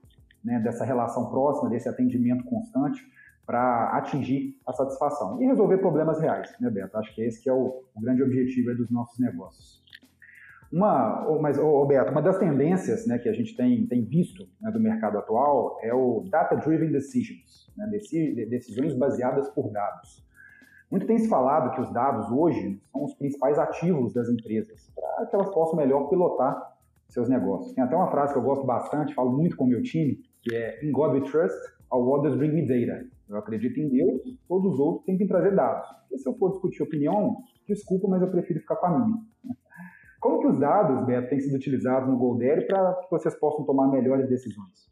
né? 0.44 0.60
dessa 0.60 0.86
relação 0.86 1.30
próxima, 1.30 1.70
desse 1.70 1.90
atendimento 1.90 2.44
constante 2.46 3.04
para 3.48 3.92
atingir 3.98 4.60
a 4.68 4.74
satisfação 4.74 5.42
e 5.42 5.46
resolver 5.46 5.78
problemas 5.78 6.20
reais, 6.20 6.54
né, 6.60 6.70
Beto? 6.70 6.98
Acho 6.98 7.16
que 7.16 7.22
esse 7.22 7.42
que 7.42 7.50
é 7.50 7.54
o, 7.54 7.82
o 7.96 8.02
grande 8.02 8.22
objetivo 8.22 8.76
dos 8.76 8.92
nossos 8.92 9.18
negócios. 9.20 9.82
Uma, 10.70 11.26
mas, 11.42 11.58
oh, 11.58 11.86
Beto, 11.86 12.12
uma 12.12 12.22
das 12.22 12.38
tendências 12.38 13.08
né, 13.08 13.18
que 13.18 13.30
a 13.30 13.34
gente 13.34 13.56
tem, 13.56 13.88
tem 13.88 14.04
visto 14.04 14.46
né, 14.60 14.70
do 14.70 14.82
mercado 14.82 15.18
atual 15.18 15.80
é 15.82 15.94
o 15.94 16.26
Data-Driven 16.30 16.92
Decisions, 16.92 17.72
né, 17.78 17.88
decisões 18.50 18.94
baseadas 18.94 19.48
por 19.52 19.72
dados. 19.72 20.28
Muito 20.92 21.08
tem 21.08 21.18
se 21.18 21.30
falado 21.30 21.74
que 21.74 21.80
os 21.80 21.92
dados 21.94 22.30
hoje 22.30 22.82
são 22.92 23.06
os 23.06 23.14
principais 23.14 23.58
ativos 23.58 24.14
das 24.14 24.28
empresas, 24.28 24.92
para 24.94 25.26
que 25.26 25.36
elas 25.36 25.50
possam 25.54 25.78
melhor 25.78 26.10
pilotar 26.10 26.76
seus 27.08 27.30
negócios. 27.30 27.74
Tem 27.74 27.84
até 27.84 27.96
uma 27.96 28.12
frase 28.12 28.34
que 28.34 28.40
eu 28.40 28.44
gosto 28.44 28.66
bastante, 28.66 29.14
falo 29.14 29.32
muito 29.32 29.56
com 29.56 29.64
o 29.64 29.68
meu 29.68 29.82
time, 29.82 30.20
que 30.42 30.54
é 30.54 30.86
In 30.86 30.92
God 30.92 31.14
We 31.14 31.22
Trust, 31.22 31.77
All 31.90 32.08
Others 32.14 32.36
Bring 32.38 32.54
Me 32.54 32.68
Data. 32.68 33.06
Eu 33.30 33.38
acredito 33.38 33.80
em 33.80 33.90
Deus, 33.90 34.22
todos 34.48 34.74
os 34.74 34.80
outros 34.80 35.06
têm 35.06 35.18
que 35.18 35.28
trazer 35.28 35.56
dados. 35.56 35.88
E 36.12 36.18
se 36.18 36.28
eu 36.28 36.34
for 36.38 36.52
discutir 36.52 36.84
opinião, 36.84 37.38
desculpa, 37.68 38.08
mas 38.08 38.22
eu 38.22 38.30
prefiro 38.30 38.60
ficar 38.60 38.78
com 38.78 38.86
a 38.86 39.00
minha. 39.00 39.18
Como 40.22 40.40
que 40.40 40.48
os 40.48 40.60
dados, 40.60 41.06
Beto, 41.06 41.30
têm 41.30 41.40
sido 41.40 41.56
utilizados 41.56 42.10
no 42.10 42.18
Goldere 42.18 42.66
para 42.66 42.94
que 42.96 43.12
vocês 43.12 43.38
possam 43.40 43.66
tomar 43.66 43.88
melhores 43.88 44.28
decisões? 44.28 44.88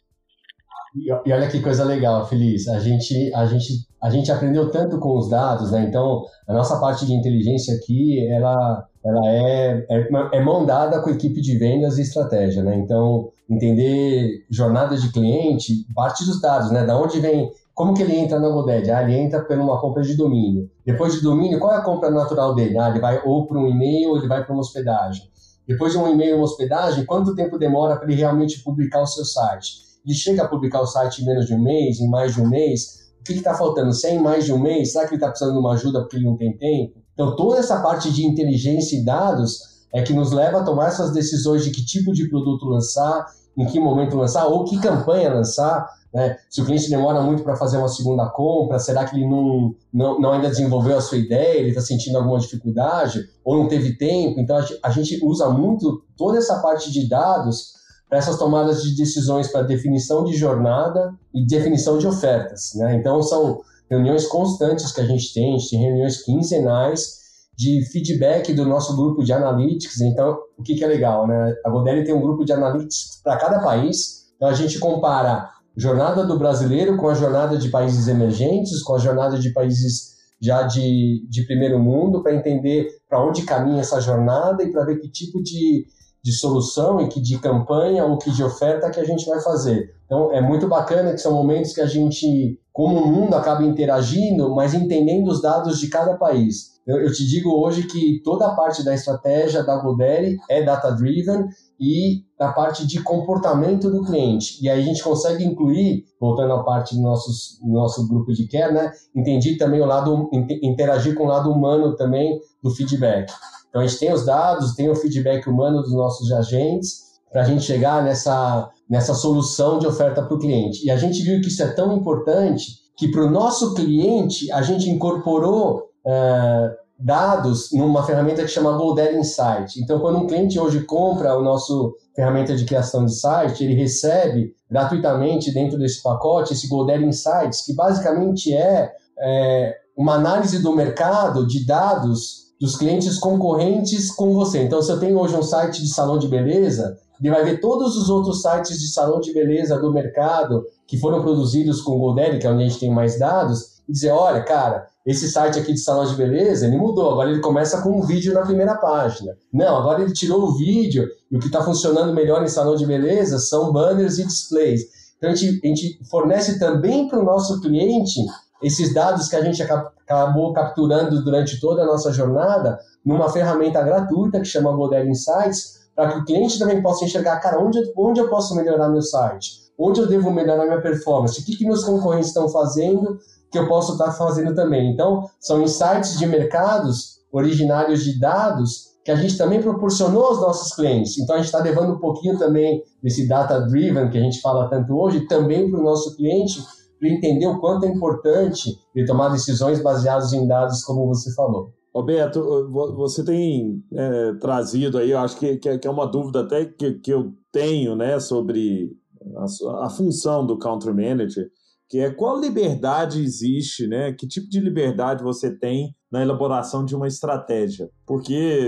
E, 0.95 1.10
e 1.10 1.34
olha 1.34 1.49
que 1.49 1.62
coisa 1.62 1.84
legal, 1.84 2.25
Feliz. 2.27 2.67
A 2.67 2.79
gente, 2.79 3.34
a 3.34 3.45
gente, 3.45 3.88
a 4.01 4.10
gente 4.10 4.31
aprendeu 4.31 4.71
tanto 4.71 4.99
com 4.99 5.17
os 5.17 5.29
dados, 5.29 5.71
né? 5.71 5.86
Então, 5.88 6.23
a 6.47 6.53
nossa 6.53 6.79
parte 6.79 7.05
de 7.05 7.13
inteligência 7.13 7.75
aqui, 7.75 8.25
ela, 8.29 8.88
ela 9.03 9.27
é, 9.27 9.86
é, 9.89 10.10
é 10.34 10.43
mão 10.43 10.65
dada 10.65 11.01
com 11.01 11.10
a 11.10 11.13
equipe 11.13 11.41
de 11.41 11.58
vendas 11.58 11.97
e 11.97 12.03
estratégia, 12.03 12.63
né? 12.63 12.75
Então, 12.75 13.31
entender 13.49 14.45
jornada 14.49 14.97
de 14.97 15.12
cliente, 15.12 15.86
parte 15.93 16.25
dos 16.25 16.41
dados, 16.41 16.71
né? 16.71 16.86
Da 16.86 16.97
onde 16.97 17.19
vem 17.19 17.51
como 17.75 17.93
que 17.93 18.01
ele 18.01 18.15
entra 18.15 18.39
na 18.39 18.47
GoDaddy? 18.47 18.89
Ah, 18.89 19.03
ele 19.03 19.17
entra 19.17 19.43
por 19.43 19.58
uma 19.58 19.79
compra 19.81 20.01
de 20.01 20.15
domínio. 20.15 20.71
Depois 20.86 21.13
de 21.13 21.21
domínio, 21.21 21.60
qual 21.60 21.73
é 21.73 21.77
a 21.77 21.81
compra 21.81 22.10
natural 22.10 22.55
dele? 22.55 22.77
Ah, 22.77 22.89
ele 22.89 22.99
vai 22.99 23.21
ou 23.25 23.45
para 23.45 23.60
um 23.60 23.67
e-mail 23.67 24.12
ou 24.12 24.17
ele 24.17 24.29
vai 24.29 24.45
para 24.45 24.53
uma 24.53 24.62
hospedagem. 24.62 25.23
Depois 25.67 25.91
de 25.91 25.97
um 25.97 26.08
e-mail 26.08 26.38
uma 26.38 26.45
hospedagem, 26.45 27.05
quanto 27.05 27.36
tempo 27.36 27.58
demora 27.60 27.97
para 27.97 28.10
ele 28.10 28.15
realmente 28.15 28.63
publicar 28.63 29.01
o 29.01 29.05
seu 29.05 29.25
site? 29.25 29.73
Ele 30.05 30.15
chega 30.15 30.43
a 30.43 30.47
publicar 30.47 30.81
o 30.81 30.88
site 30.88 31.21
em 31.21 31.25
menos 31.25 31.47
de 31.47 31.53
um 31.53 31.62
mês, 31.62 31.99
em 31.99 32.08
mais 32.08 32.34
de 32.34 32.41
um 32.41 32.47
mês? 32.47 33.12
O 33.19 33.23
que 33.25 33.34
está 33.34 33.53
faltando? 33.53 33.91
Se 33.91 34.08
é 34.08 34.15
em 34.15 34.19
mais 34.19 34.45
de 34.45 34.53
um 34.53 34.60
mês, 34.60 34.93
será 34.93 35.05
que 35.05 35.12
ele 35.12 35.17
está 35.17 35.27
precisando 35.27 35.55
de 35.55 35.60
uma 35.60 35.73
ajuda 35.73 35.99
porque 35.99 36.15
ele 36.15 36.25
não 36.25 36.38
tem 36.38 36.55
tempo? 36.55 36.93
Então, 37.13 37.36
toda 37.36 37.60
essa 37.60 37.81
parte 37.81 38.10
de 38.12 38.25
inteligência 38.25 38.97
e 38.97 39.03
dados 39.03 39.75
é 39.93 40.02
que 40.02 40.13
nos 40.13 40.32
leva 40.32 40.60
a 40.60 40.63
tomar 40.63 40.88
essas 40.88 41.12
decisões 41.12 41.63
de 41.63 41.71
que 41.71 41.86
tipo 41.86 42.12
de 42.12 42.30
produto 42.30 42.65
lançar, 42.65 43.26
em 43.58 43.65
que 43.65 43.80
momento 43.80 44.17
lançar, 44.17 44.45
ou 44.45 44.65
que 44.65 44.80
campanha 44.80 45.34
lançar, 45.34 45.89
né? 46.13 46.38
Se 46.50 46.62
o 46.62 46.65
cliente 46.65 46.89
demora 46.89 47.21
muito 47.21 47.43
para 47.43 47.58
fazer 47.58 47.78
uma 47.78 47.89
segunda 47.89 48.30
compra, 48.30 48.80
será 48.80 49.04
que 49.04 49.17
ele 49.17 49.28
não, 49.28 49.76
não, 49.93 50.17
não 50.17 50.32
ainda 50.32 50.50
desenvolveu 50.50 50.98
a 50.98 51.02
sua 51.02 51.17
ideia, 51.17 51.60
ele 51.60 51.69
está 51.69 51.82
sentindo 51.82 52.17
alguma 52.17 52.39
dificuldade, 52.39 53.28
ou 53.43 53.58
não 53.58 53.67
teve 53.67 53.98
tempo? 53.98 54.39
Então 54.39 54.58
a 54.82 54.89
gente 54.91 55.19
usa 55.21 55.50
muito 55.50 56.04
toda 56.15 56.38
essa 56.38 56.62
parte 56.62 56.89
de 56.89 57.10
dados 57.10 57.74
para 58.08 58.19
essas 58.19 58.38
tomadas 58.38 58.82
de 58.82 58.95
decisões 58.95 59.50
para 59.50 59.63
definição 59.63 60.24
de 60.24 60.38
jornada 60.38 61.13
e 61.34 61.45
definição 61.45 61.98
de 61.98 62.08
ofertas. 62.08 62.74
Né? 62.76 62.95
Então, 62.95 63.21
são 63.21 63.62
reuniões 63.89 64.26
constantes 64.26 64.93
que 64.93 65.02
a 65.02 65.06
gente 65.06 65.34
tem, 65.34 65.56
a 65.56 65.58
gente 65.58 65.69
tem 65.69 65.80
reuniões 65.82 66.21
quinzenais 66.24 67.25
de 67.58 67.86
feedback 67.91 68.54
do 68.54 68.65
nosso 68.65 68.96
grupo 68.96 69.24
de 69.24 69.32
analytics. 69.32 70.02
Então, 70.02 70.38
o 70.58 70.63
que, 70.63 70.76
que 70.76 70.84
é 70.84 70.88
legal? 70.88 71.28
Né? 71.28 71.56
A 71.65 71.70
Godelli 71.70 72.04
tem 72.04 72.13
um 72.13 72.22
grupo 72.22 72.44
de 72.44 72.54
analytics 72.54 73.22
para 73.24 73.38
cada 73.38 73.60
país, 73.60 74.32
então 74.36 74.48
a 74.48 74.54
gente 74.54 74.80
compara 74.80 75.50
jornada 75.78 76.26
do 76.26 76.38
brasileiro 76.38 76.98
com 76.98 77.08
a 77.10 77.13
jornada 77.13 77.58
de 77.58 77.70
países 77.70 78.08
emergentes, 78.08 78.82
com 78.82 78.96
a 78.96 79.00
jornada 79.00 79.38
de 79.38 79.52
países 79.52 80.15
já 80.41 80.63
de, 80.63 81.26
de 81.30 81.44
primeiro 81.46 81.80
mundo, 81.80 82.22
para 82.22 82.36
entender 82.36 82.88
para 83.10 83.26
onde 83.26 83.44
caminha 83.44 83.82
essa 83.82 84.02
jornada 84.02 84.63
e 84.63 84.72
para 84.72 84.84
ver 84.84 85.00
que 85.00 85.10
tipo 85.10 85.41
de 85.41 85.86
de 86.26 86.32
solução 86.32 87.00
e 87.02 87.08
que 87.08 87.22
de 87.22 87.38
campanha 87.38 88.04
ou 88.04 88.18
que 88.18 88.32
de 88.32 88.44
oferta 88.44 88.89
que 88.89 89.00
a 89.00 89.04
gente 89.04 89.28
vai 89.28 89.39
fazer. 89.39 89.94
Então 90.06 90.34
é 90.34 90.41
muito 90.41 90.68
bacana 90.68 91.12
que 91.12 91.20
são 91.20 91.32
momentos 91.32 91.72
que 91.72 91.80
a 91.80 91.86
gente, 91.86 92.60
como 92.76 93.00
o 93.00 93.08
mundo, 93.08 93.34
acaba 93.36 93.64
interagindo, 93.64 94.54
mas 94.54 94.74
entendendo 94.74 95.30
os 95.30 95.42
dados 95.42 95.80
de 95.80 95.88
cada 95.88 96.18
país. 96.18 96.74
Eu, 96.86 96.98
eu 96.98 97.10
te 97.10 97.26
digo 97.26 97.50
hoje 97.50 97.84
que 97.84 98.22
toda 98.22 98.48
a 98.48 98.54
parte 98.54 98.84
da 98.84 98.94
estratégia 98.94 99.64
da 99.64 99.78
Godaddy 99.78 100.36
é 100.50 100.62
data-driven 100.62 101.48
e 101.80 102.26
da 102.38 102.52
parte 102.52 102.86
de 102.86 103.02
comportamento 103.02 103.90
do 103.90 104.04
cliente. 104.04 104.62
E 104.62 104.70
aí 104.70 104.82
a 104.82 104.84
gente 104.84 105.02
consegue 105.02 105.46
incluir, 105.46 106.04
voltando 106.20 106.52
à 106.52 106.64
parte 106.64 106.96
do 106.96 107.02
nosso, 107.02 107.32
nosso 107.66 108.06
grupo 108.10 108.34
de 108.34 108.46
care, 108.46 108.74
né? 108.74 108.92
Entendi 109.16 109.58
também 109.58 109.80
o 109.80 109.86
lado, 109.86 110.30
interagir 110.62 111.16
com 111.16 111.24
o 111.24 111.28
lado 111.28 111.50
humano 111.50 111.96
também 111.96 112.42
do 112.62 112.72
feedback. 112.72 113.32
Então 113.70 113.82
a 113.82 113.88
gente 113.88 114.00
tem 114.00 114.12
os 114.12 114.26
dados, 114.26 114.76
tem 114.76 114.90
o 114.90 114.96
feedback 114.96 115.48
humano 115.50 115.82
dos 115.82 115.94
nossos 115.94 116.30
agentes 116.30 117.06
para 117.36 117.41
a 117.41 117.45
gente 117.45 117.65
chegar 117.65 118.02
nessa, 118.02 118.69
nessa 118.89 119.13
solução 119.13 119.78
de 119.78 119.86
oferta 119.86 120.24
para 120.24 120.34
o 120.34 120.39
cliente. 120.39 120.86
E 120.86 120.89
a 120.89 120.95
gente 120.95 121.21
viu 121.21 121.41
que 121.41 121.50
isso 121.50 121.62
é 121.62 121.67
tão 121.67 121.93
importante 121.98 122.67
que 122.95 123.12
para 123.12 123.26
o 123.26 123.30
nosso 123.30 123.74
cliente 123.74 124.50
a 124.54 124.62
gente 124.62 124.89
incorporou 124.89 125.80
uh, 126.06 126.76
dados 126.98 127.74
numa 127.74 128.04
ferramenta 128.04 128.41
que 128.41 128.48
chama 128.48 128.78
Golder 128.78 129.17
Insight. 129.17 129.82
Então, 129.84 130.00
quando 130.00 130.19
um 130.19 130.28
cliente 130.28 130.58
hoje 130.58 130.86
compra 130.86 131.38
o 131.38 131.43
nosso 131.43 131.93
ferramenta 132.15 132.56
de 132.56 132.63
criação 132.63 133.06
de 133.06 133.13
site, 133.13 133.65
ele 133.65 133.74
recebe 133.74 134.54
gratuitamente 134.71 135.54
dentro 135.54 135.78
desse 135.78 136.02
pacote 136.02 136.54
esse 136.54 136.69
Golder 136.69 137.02
Insights, 137.02 137.65
que 137.65 137.76
basicamente 137.76 138.54
é, 138.54 138.93
é 139.19 139.76
uma 139.98 140.13
análise 140.13 140.63
do 140.63 140.74
mercado 140.74 141.45
de 141.45 141.65
dados 141.65 142.45
dos 142.62 142.78
clientes 142.78 143.19
concorrentes 143.19 144.10
com 144.10 144.34
você. 144.34 144.63
Então, 144.63 144.82
se 144.82 144.89
eu 144.89 145.02
tenho 145.02 145.19
hoje 145.19 145.36
um 145.36 145.43
site 145.43 145.82
de 145.82 145.89
salão 145.89 146.17
de 146.17 146.30
beleza, 146.30 146.98
ele 147.19 147.34
vai 147.34 147.43
ver 147.43 147.60
todos 147.60 147.95
os 147.95 148.10
outros 148.10 148.41
sites 148.41 148.80
de 148.80 148.88
salão 148.91 149.19
de 149.19 149.34
beleza 149.34 149.78
do 149.80 149.93
mercado 149.93 150.65
que 150.88 150.97
foram 150.97 151.21
produzidos 151.21 151.82
com 151.82 151.93
o 151.93 151.99
GoDaddy, 151.99 152.39
que 152.39 152.47
é 152.47 152.51
onde 152.51 152.63
a 152.63 152.67
gente 152.67 152.80
tem 152.80 152.91
mais 152.91 153.17
dados, 153.17 153.75
e 153.88 153.91
dizer, 153.91 154.12
olha, 154.12 154.43
cara, 154.43 154.88
esse 155.06 155.30
site 155.30 155.60
aqui 155.60 155.73
de 155.73 155.80
salão 155.80 156.06
de 156.06 156.15
beleza, 156.15 156.65
ele 156.65 156.78
mudou, 156.78 157.12
agora 157.12 157.30
ele 157.30 157.39
começa 157.39 157.82
com 157.82 157.99
um 157.99 158.01
vídeo 158.01 158.34
na 158.34 158.41
primeira 158.41 158.75
página. 158.75 159.38
Não, 159.54 159.78
agora 159.78 160.01
ele 160.01 160.13
tirou 160.13 160.41
o 160.41 160.58
vídeo 160.58 161.08
e 161.32 161.38
o 161.38 161.39
que 161.39 161.45
está 161.45 161.63
funcionando 161.63 162.13
melhor 162.13 162.43
em 162.43 162.47
salão 162.47 162.75
de 162.75 162.86
beleza 162.86 163.38
são 163.38 163.71
banners 163.71 164.17
e 164.17 164.25
displays. 164.25 164.82
Então, 165.17 165.30
a 165.30 165.36
gente, 165.36 165.62
a 165.63 165.67
gente 165.67 165.99
fornece 166.10 166.60
também 166.60 167.08
para 167.08 167.19
o 167.19 167.23
nosso 167.23 167.62
cliente 167.62 168.19
esses 168.63 168.93
dados 168.93 169.28
que 169.28 169.36
a 169.36 169.43
gente 169.43 169.62
acabou 169.62 170.54
capturando 170.54 171.23
durante 171.23 171.60
toda 171.60 171.84
a 171.84 171.86
nossa 171.86 172.12
jornada 172.12 172.80
numa 173.06 173.30
ferramenta 173.30 173.84
gratuita 173.84 174.39
que 174.39 174.45
chama 174.45 174.75
Model 174.75 175.08
Insights, 175.08 175.85
para 175.95 176.12
que 176.12 176.19
o 176.19 176.25
cliente 176.25 176.60
também 176.60 176.81
possa 176.81 177.05
enxergar, 177.05 177.39
cara, 177.39 177.63
onde, 177.63 177.79
onde 177.97 178.19
eu 178.19 178.29
posso 178.29 178.55
melhorar 178.55 178.89
meu 178.89 179.01
site? 179.01 179.65
Onde 179.77 180.01
eu 180.01 180.08
devo 180.08 180.29
melhorar 180.31 180.65
minha 180.65 180.81
performance? 180.81 181.39
O 181.39 181.45
que, 181.45 181.55
que 181.55 181.65
meus 181.65 181.84
concorrentes 181.84 182.27
estão 182.27 182.49
fazendo 182.49 183.17
que 183.51 183.58
eu 183.58 183.67
posso 183.67 183.93
estar 183.93 184.12
fazendo 184.12 184.53
também? 184.53 184.91
Então, 184.91 185.29
são 185.39 185.62
insights 185.62 186.17
de 186.17 186.27
mercados 186.27 187.21
originários 187.31 188.03
de 188.03 188.19
dados 188.19 188.95
que 189.03 189.12
a 189.12 189.15
gente 189.15 189.38
também 189.38 189.62
proporcionou 189.62 190.25
aos 190.25 190.41
nossos 190.41 190.73
clientes. 190.73 191.17
Então, 191.19 191.36
a 191.36 191.38
gente 191.38 191.47
está 191.47 191.60
levando 191.60 191.93
um 191.93 191.99
pouquinho 191.99 192.39
também 192.39 192.84
desse 193.03 193.27
data-driven 193.27 194.10
que 194.10 194.17
a 194.17 194.21
gente 194.21 194.41
fala 194.41 194.67
tanto 194.67 194.97
hoje, 194.97 195.27
também 195.27 195.69
para 195.69 195.79
o 195.79 195.84
nosso 195.84 196.15
cliente, 196.15 196.60
para 196.99 197.10
entender 197.10 197.45
o 197.45 197.60
quanto 197.60 197.86
é 197.86 197.89
importante 197.89 198.79
ele 198.95 199.05
tomar 199.05 199.29
decisões 199.29 199.81
baseadas 199.81 200.34
em 200.34 200.47
dados, 200.47 200.84
como 200.84 201.05
você 201.08 201.31
falou. 201.36 201.71
Roberto, 201.95 202.69
você 202.93 203.23
tem 203.23 203.81
é, 203.93 204.34
trazido 204.34 204.97
aí, 204.97 205.12
eu 205.12 205.19
acho 205.19 205.39
que, 205.39 205.55
que, 205.55 205.88
é 205.88 205.89
uma 205.89 206.05
dúvida 206.05 206.41
até 206.41 206.65
que, 206.65 206.95
que 206.95 207.10
eu 207.10 207.34
tenho 207.53 207.95
né, 207.95 208.19
sobre 208.19 208.91
a, 209.38 209.86
a 209.86 209.89
função 209.89 210.45
do 210.45 210.58
country 210.58 210.93
manager, 210.93 211.49
que 211.88 211.99
é 211.99 212.12
qual 212.12 212.38
liberdade 212.38 213.23
existe, 213.23 213.88
né? 213.88 214.12
Que 214.12 214.27
tipo 214.27 214.49
de 214.49 214.60
liberdade 214.60 215.23
você 215.23 215.55
tem 215.55 215.95
na 216.12 216.21
elaboração 216.21 216.84
de 216.84 216.95
uma 216.95 217.08
estratégia? 217.08 217.89
Porque 218.05 218.67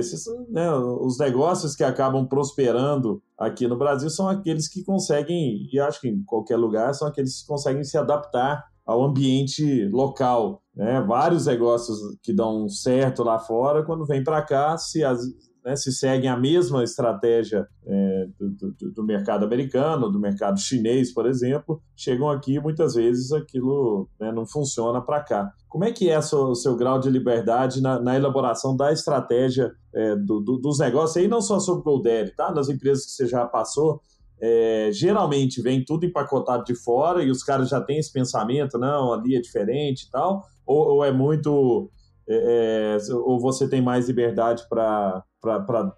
né, 0.50 0.72
os 0.74 1.18
negócios 1.18 1.76
que 1.76 1.84
acabam 1.84 2.26
prosperando 2.26 3.22
aqui 3.38 3.68
no 3.68 3.78
Brasil 3.78 4.10
são 4.10 4.30
aqueles 4.30 4.70
que 4.70 4.86
conseguem, 4.86 5.68
e 5.70 5.80
acho 5.80 6.00
que 6.00 6.08
em 6.08 6.24
qualquer 6.24 6.56
lugar, 6.56 6.94
são 6.94 7.08
aqueles 7.08 7.42
que 7.42 7.48
conseguem 7.48 7.84
se 7.84 7.98
adaptar 7.98 8.64
ao 8.86 9.04
ambiente 9.04 9.86
local. 9.90 10.62
Né? 10.78 11.02
Vários 11.02 11.48
negócios 11.48 11.98
que 12.22 12.32
dão 12.32 12.70
certo 12.70 13.24
lá 13.24 13.40
fora, 13.40 13.84
quando 13.84 14.06
vem 14.06 14.24
para 14.24 14.44
cá, 14.44 14.78
se, 14.78 15.04
as, 15.04 15.20
né, 15.66 15.76
se 15.76 15.92
seguem 15.92 16.30
a 16.30 16.38
mesma 16.38 16.84
estratégia 16.84 17.68
é, 17.84 18.26
do, 18.40 18.72
do, 18.72 18.92
do, 18.92 19.04
mercado 19.04 19.44
americano, 19.44 20.12
do 20.12 20.20
mercado 20.20 20.60
chinês, 20.60 21.12
por 21.12 21.26
exemplo, 21.26 21.82
chegam 21.96 22.30
aqui 22.30 22.54
e 22.54 22.60
muitas 22.60 22.94
vezes 22.94 23.32
aquilo 23.32 24.08
né, 24.20 24.32
não 24.32 24.46
funciona 24.46 25.02
para 25.02 25.24
cá. 25.24 25.52
Como 25.68 25.84
é 25.84 25.92
que 25.92 26.12
é 26.12 26.20
o 26.20 26.54
seu 26.54 26.76
grau 26.76 27.00
de 27.00 27.10
liberdade 27.10 27.82
na, 27.82 28.00
na 28.00 28.16
elaboração 28.16 28.76
da 28.78 28.92
estratégia 28.92 29.72
é, 29.96 30.16
do, 30.16 30.40
dos 30.42 30.78
negócios? 30.78 31.18
aí 31.18 31.28
não 31.28 31.42
só 31.42 31.60
sobre 31.60 31.84
GoDaddy, 31.84 32.36
tá? 32.36 32.54
Nas 32.54 32.70
empresas 32.70 33.06
que 33.06 33.12
você 33.12 33.26
já 33.26 33.46
passou, 33.48 34.00
é, 34.40 34.92
geralmente 34.94 35.60
vem 35.60 35.84
tudo 35.84 36.06
empacotado 36.06 36.64
de 36.64 36.76
fora 36.76 37.24
e 37.24 37.32
os 37.32 37.44
caras 37.44 37.70
já 37.70 37.82
têm 37.82 37.98
esse 37.98 38.14
pensamento, 38.14 38.78
não, 38.78 39.12
ali 39.12 39.36
é 39.36 39.42
diferente 39.42 40.04
e 40.04 40.12
tal, 40.12 40.44
ou, 40.68 40.96
ou 40.96 41.06
é 41.06 41.12
muito. 41.12 41.90
É, 42.30 42.98
é 42.98 43.14
ou 43.14 43.40
você 43.40 43.70
tem 43.70 43.82
mais 43.82 44.08
liberdade 44.08 44.64
para 44.70 45.24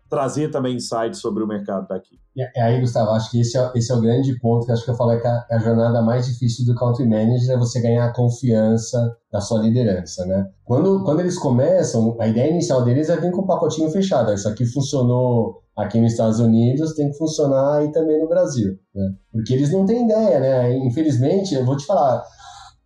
trazer 0.07 0.49
também 0.49 0.75
insights 0.75 1.19
sobre 1.19 1.43
o 1.43 1.47
mercado 1.47 1.87
daqui? 1.87 2.19
É 2.55 2.61
aí, 2.61 2.79
Gustavo, 2.79 3.09
acho 3.11 3.31
que 3.31 3.41
esse 3.41 3.57
é, 3.57 3.71
esse 3.75 3.91
é 3.91 3.95
o 3.95 4.01
grande 4.01 4.39
ponto 4.39 4.65
que 4.65 4.71
acho 4.71 4.85
que 4.85 4.91
eu 4.91 4.95
falei 4.95 5.19
que 5.19 5.27
a, 5.27 5.45
a 5.51 5.57
jornada 5.57 6.01
mais 6.01 6.25
difícil 6.27 6.65
do 6.65 6.75
country 6.75 7.05
manager 7.05 7.49
é 7.49 7.57
você 7.57 7.81
ganhar 7.81 8.05
a 8.05 8.13
confiança 8.13 9.17
da 9.31 9.41
sua 9.41 9.59
liderança, 9.59 10.25
né? 10.25 10.47
Quando, 10.63 11.03
quando 11.03 11.19
eles 11.19 11.37
começam, 11.37 12.15
a 12.19 12.27
ideia 12.27 12.51
inicial 12.51 12.83
deles 12.85 13.09
é 13.09 13.17
vir 13.17 13.31
com 13.31 13.41
o 13.41 13.47
pacotinho 13.47 13.89
fechado. 13.89 14.31
Isso 14.31 14.47
aqui 14.47 14.65
funcionou 14.65 15.63
aqui 15.81 15.99
nos 15.99 16.11
Estados 16.11 16.39
Unidos 16.39 16.93
tem 16.93 17.09
que 17.09 17.17
funcionar 17.17 17.77
aí 17.77 17.91
também 17.91 18.19
no 18.19 18.27
Brasil, 18.27 18.77
né? 18.93 19.11
Porque 19.31 19.53
eles 19.53 19.71
não 19.71 19.85
têm 19.85 20.05
ideia, 20.05 20.39
né? 20.39 20.77
Infelizmente, 20.77 21.55
eu 21.55 21.65
vou 21.65 21.77
te 21.77 21.85
falar, 21.85 22.23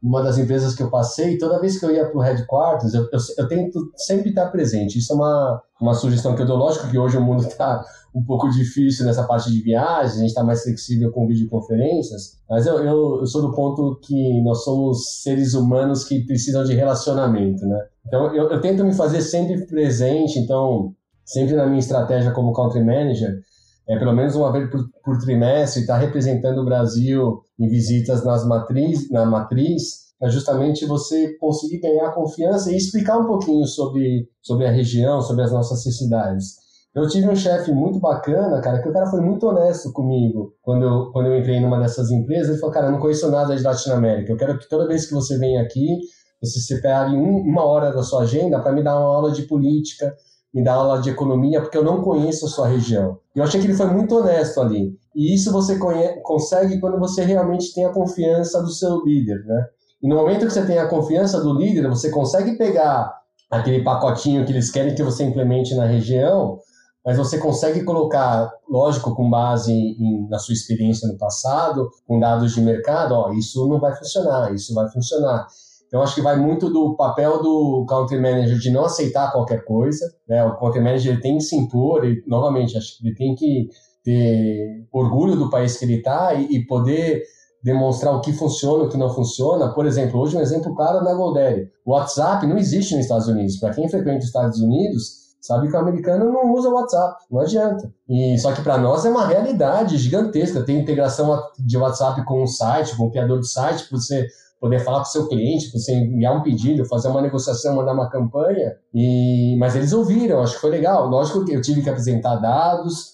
uma 0.04 0.22
das 0.22 0.38
empresas 0.38 0.76
que 0.76 0.84
eu 0.84 0.90
passei, 0.90 1.38
toda 1.38 1.62
vez 1.62 1.80
que 1.80 1.86
eu 1.86 1.92
ia 1.92 2.06
para 2.06 2.18
o 2.18 2.22
headquarters, 2.22 2.94
eu, 2.94 3.04
eu, 3.04 3.20
eu, 3.38 3.48
tento 3.48 3.80
sempre 3.96 4.30
estar 4.30 4.48
presente. 4.48 5.00
Isso 5.00 5.14
é 5.14 5.16
uma, 5.16 5.64
uma 5.80 5.94
sugestão 5.94 6.36
que 6.36 6.42
eu 6.42 6.46
dou. 6.46 6.58
Lógico 6.58 6.90
que 6.90 6.98
hoje 6.98 7.18
o 7.18 7.22
mundo 7.22 7.48
está 7.48 7.82
um 8.14 8.22
pouco 8.22 8.50
difícil 8.50 9.06
nessa 9.06 9.24
parte 9.24 9.50
de 9.50 9.62
viagens, 9.62 10.18
a 10.18 10.20
gente 10.20 10.28
está 10.28 10.44
mais 10.44 10.62
flexível 10.62 11.10
com 11.12 11.26
videoconferências, 11.26 12.38
mas 12.50 12.68
eu, 12.68 12.80
eu, 12.80 13.20
eu, 13.22 13.26
sou 13.26 13.42
do 13.42 13.56
ponto 13.56 13.98
que 14.04 14.44
nós 14.44 14.64
somos 14.66 15.22
seres 15.24 15.54
humanos 15.54 16.04
que 16.04 16.26
precisam 16.26 16.66
de 16.66 16.76
relacionamento, 16.76 17.66
né? 17.66 17.80
Então, 18.06 18.36
eu, 18.36 18.52
eu 18.52 18.60
tento 18.60 18.84
me 18.84 18.94
fazer 18.94 19.22
sempre 19.22 19.66
presente, 19.66 20.38
então, 20.38 20.94
sempre 21.24 21.56
na 21.56 21.66
minha 21.66 21.80
estratégia 21.80 22.32
como 22.32 22.54
country 22.54 22.84
manager, 22.84 23.40
é 23.88 23.98
pelo 23.98 24.14
menos 24.14 24.36
uma 24.36 24.52
vez 24.52 24.70
por, 24.70 24.88
por 25.04 25.18
trimestre, 25.18 25.82
estar 25.82 25.96
tá 25.96 26.00
representando 26.00 26.60
o 26.60 26.66
Brasil 26.66 27.44
em 27.60 27.68
visitas 27.68 28.24
nas 28.24 28.46
matriz, 28.46 29.10
na 29.10 29.26
matriz, 29.26 30.04
é 30.22 30.30
justamente 30.30 30.86
você 30.86 31.38
conseguir 31.38 31.80
ganhar 31.80 32.12
confiança 32.12 32.72
e 32.72 32.78
explicar 32.78 33.18
um 33.18 33.28
pouquinho 33.28 33.68
sobre, 33.68 34.30
sobre 34.42 34.66
a 34.66 34.72
região, 34.72 35.22
sobre 35.22 35.44
as 35.44 35.52
nossas 35.52 35.86
necessidades. 35.86 36.64
Eu 36.96 37.08
tive 37.08 37.28
um 37.28 37.36
chefe 37.36 37.72
muito 37.72 38.00
bacana, 38.00 38.62
cara, 38.62 38.82
que 38.82 38.88
o 38.88 38.94
cara 38.94 39.08
foi 39.08 39.20
muito 39.20 39.48
honesto 39.48 39.92
comigo 39.92 40.54
quando 40.62 40.84
eu, 40.84 41.12
quando 41.12 41.26
eu 41.26 41.38
entrei 41.38 41.60
numa 41.60 41.80
dessas 41.80 42.12
empresas. 42.12 42.50
Ele 42.50 42.60
falou, 42.60 42.74
cara, 42.74 42.88
eu 42.88 42.92
não 42.92 43.00
conheço 43.00 43.30
nada 43.32 43.56
de 43.56 43.64
Latinoamérica. 43.64 44.32
Eu 44.32 44.38
quero 44.38 44.60
que 44.60 44.70
toda 44.70 44.88
vez 44.88 45.08
que 45.08 45.14
você 45.14 45.38
vem 45.40 45.58
aqui, 45.60 46.00
você 46.40 46.60
separe 46.60 47.16
um, 47.16 47.40
uma 47.40 47.64
hora 47.64 47.92
da 47.92 48.04
sua 48.04 48.22
agenda 48.22 48.60
para 48.60 48.72
me 48.72 48.84
dar 48.84 48.98
uma 48.98 49.08
aula 49.08 49.32
de 49.32 49.42
política, 49.44 50.16
me 50.54 50.64
dar 50.64 50.74
aula 50.74 51.02
de 51.02 51.10
economia, 51.10 51.62
porque 51.62 51.78
eu 51.78 51.84
não 51.84 52.02
conheço 52.02 52.46
a 52.46 52.50
sua 52.50 52.68
região. 52.68 53.18
Eu 53.36 53.44
achei 53.44 53.60
que 53.60 53.66
ele 53.66 53.76
foi 53.76 53.88
muito 53.88 54.16
honesto 54.16 54.62
ali. 54.62 54.96
E 55.16 55.34
isso 55.34 55.52
você 55.52 55.80
consegue 56.22 56.80
quando 56.80 57.00
você 57.00 57.24
realmente 57.24 57.74
tem 57.74 57.86
a 57.86 57.94
confiança 57.94 58.62
do 58.62 58.70
seu 58.70 59.04
líder, 59.04 59.44
né? 59.46 59.66
E 60.02 60.08
no 60.08 60.16
momento 60.16 60.46
que 60.46 60.54
você 60.54 60.66
tem 60.66 60.78
a 60.78 60.88
confiança 60.88 61.42
do 61.42 61.54
líder, 61.54 61.88
você 61.88 62.10
consegue 62.10 62.58
pegar 62.58 63.14
aquele 63.50 63.84
pacotinho 63.84 64.46
que 64.46 64.52
eles 64.52 64.70
querem 64.70 64.94
que 64.94 65.04
você 65.04 65.24
implemente 65.24 65.74
na 65.76 65.86
região 65.86 66.60
mas 67.06 67.18
você 67.18 67.38
consegue 67.38 67.84
colocar, 67.84 68.50
lógico, 68.70 69.14
com 69.14 69.30
base 69.30 69.74
em, 69.74 70.28
na 70.30 70.40
sua 70.40 70.54
experiência 70.54 71.08
no 71.08 71.18
passado, 71.18 71.90
com 72.08 72.20
dados 72.20 72.54
de 72.54 72.62
mercado, 72.62 73.14
ó, 73.14 73.34
isso 73.34 73.68
não 73.68 73.80
vai 73.80 73.94
funcionar, 73.96 74.54
isso 74.54 74.74
vai 74.74 74.90
funcionar. 74.90 75.46
Então, 75.94 76.02
acho 76.02 76.16
que 76.16 76.24
vai 76.24 76.36
muito 76.36 76.72
do 76.72 76.96
papel 76.96 77.40
do 77.40 77.86
country 77.88 78.20
manager 78.20 78.58
de 78.58 78.72
não 78.72 78.86
aceitar 78.86 79.32
qualquer 79.32 79.64
coisa. 79.64 80.04
Né? 80.28 80.44
O 80.44 80.58
country 80.58 80.82
manager 80.82 81.22
tem 81.22 81.38
que 81.38 81.44
se 81.44 81.56
impor, 81.56 82.04
e, 82.04 82.24
novamente, 82.26 82.76
acho 82.76 82.98
que 82.98 83.08
ele 83.08 83.16
tem 83.16 83.36
que 83.36 83.70
ter 84.04 84.88
orgulho 84.92 85.36
do 85.36 85.52
país 85.52 85.78
que 85.78 85.86
ele 85.86 85.98
está 85.98 86.34
e, 86.34 86.48
e, 86.48 86.66
poder 86.66 87.22
demonstrar 87.64 88.12
o 88.16 88.22
que 88.22 88.34
funciona 88.34 88.86
o 88.86 88.90
que 88.90 88.98
não 88.98 89.14
funciona. 89.14 89.72
Por 89.72 89.86
exemplo, 89.86 90.20
hoje 90.20 90.36
um 90.36 90.42
exemplo 90.42 90.74
claro 90.74 91.06
da 91.06 91.14
Goldere. 91.14 91.70
O 91.86 91.92
WhatsApp 91.92 92.48
não 92.48 92.58
existe 92.58 92.96
nos 92.96 93.06
Estados 93.06 93.28
Unidos. 93.28 93.58
Para 93.58 93.76
quem 93.76 93.88
frequenta 93.88 94.18
os 94.18 94.26
Estados 94.26 94.60
Unidos, 94.60 95.36
sabe 95.40 95.68
que 95.68 95.76
o 95.76 95.80
americano 95.80 96.32
não 96.32 96.52
usa 96.56 96.70
WhatsApp, 96.70 97.24
não 97.30 97.40
adianta. 97.40 97.94
E 98.10 98.36
só 98.40 98.52
que 98.52 98.64
para 98.64 98.80
nós 98.80 99.06
é 99.06 99.12
uma 99.12 99.28
realidade 99.28 99.96
gigantesca. 100.00 100.64
Tem 100.64 100.80
integração 100.80 101.40
de 101.60 101.78
WhatsApp 101.78 102.26
com 102.26 102.42
um 102.42 102.48
site, 102.48 102.98
com 102.98 103.06
um 103.06 103.12
criador 103.12 103.40
de 103.40 103.48
site, 103.48 103.88
para 103.88 104.00
você 104.00 104.28
poder 104.64 104.80
falar 104.80 105.00
com 105.00 105.04
o 105.04 105.12
seu 105.12 105.28
cliente, 105.28 105.70
você 105.78 105.94
enviar 105.94 106.38
um 106.38 106.42
pedido, 106.42 106.86
fazer 106.86 107.10
uma 107.10 107.22
negociação, 107.22 107.76
mandar 107.76 107.92
uma 107.92 108.10
campanha. 108.10 108.78
E 108.94 109.58
mas 109.60 109.76
eles 109.76 109.92
ouviram, 109.92 110.42
acho 110.42 110.56
que 110.56 110.62
foi 110.62 110.70
legal. 110.70 111.06
Lógico 111.10 111.44
que 111.44 111.52
eu 111.52 111.62
tive 111.62 111.82
que 111.82 111.90
apresentar 111.90 112.38
dados, 112.38 113.12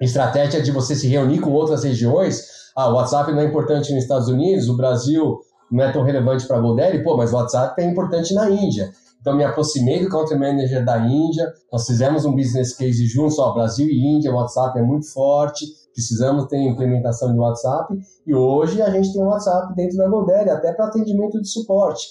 estratégia 0.00 0.62
de 0.62 0.72
você 0.72 0.94
se 0.94 1.06
reunir 1.06 1.40
com 1.40 1.52
outras 1.52 1.84
regiões. 1.84 2.40
Ah, 2.74 2.88
o 2.88 2.94
WhatsApp 2.94 3.30
não 3.30 3.40
é 3.40 3.44
importante 3.44 3.92
nos 3.92 4.04
Estados 4.04 4.28
Unidos, 4.28 4.70
o 4.70 4.76
Brasil 4.78 5.38
não 5.70 5.84
é 5.84 5.92
tão 5.92 6.02
relevante 6.02 6.46
para 6.46 6.56
a 6.56 6.60
Golderi, 6.60 7.04
pô, 7.04 7.14
mas 7.14 7.30
o 7.30 7.36
WhatsApp 7.36 7.78
é 7.82 7.84
importante 7.84 8.32
na 8.32 8.48
Índia. 8.48 8.90
Então 9.20 9.36
me 9.36 9.44
aproximei 9.44 10.02
do 10.02 10.08
country 10.08 10.38
manager 10.38 10.82
da 10.82 10.96
Índia, 10.96 11.52
nós 11.70 11.86
fizemos 11.86 12.24
um 12.24 12.34
business 12.34 12.74
case 12.74 13.06
juntos, 13.06 13.38
ó, 13.38 13.52
Brasil 13.52 13.86
e 13.86 14.16
Índia, 14.16 14.32
o 14.32 14.36
WhatsApp 14.36 14.78
é 14.78 14.82
muito 14.82 15.12
forte, 15.12 15.66
precisamos 15.96 16.46
ter 16.46 16.58
implementação 16.58 17.32
de 17.32 17.38
WhatsApp 17.38 17.98
e 18.26 18.34
hoje 18.34 18.80
a 18.82 18.90
gente 18.90 19.12
tem 19.12 19.22
o 19.22 19.26
WhatsApp 19.26 19.74
dentro 19.74 19.96
da 19.96 20.08
Goldere, 20.08 20.50
até 20.50 20.72
para 20.72 20.86
atendimento 20.86 21.40
de 21.40 21.48
suporte. 21.48 22.06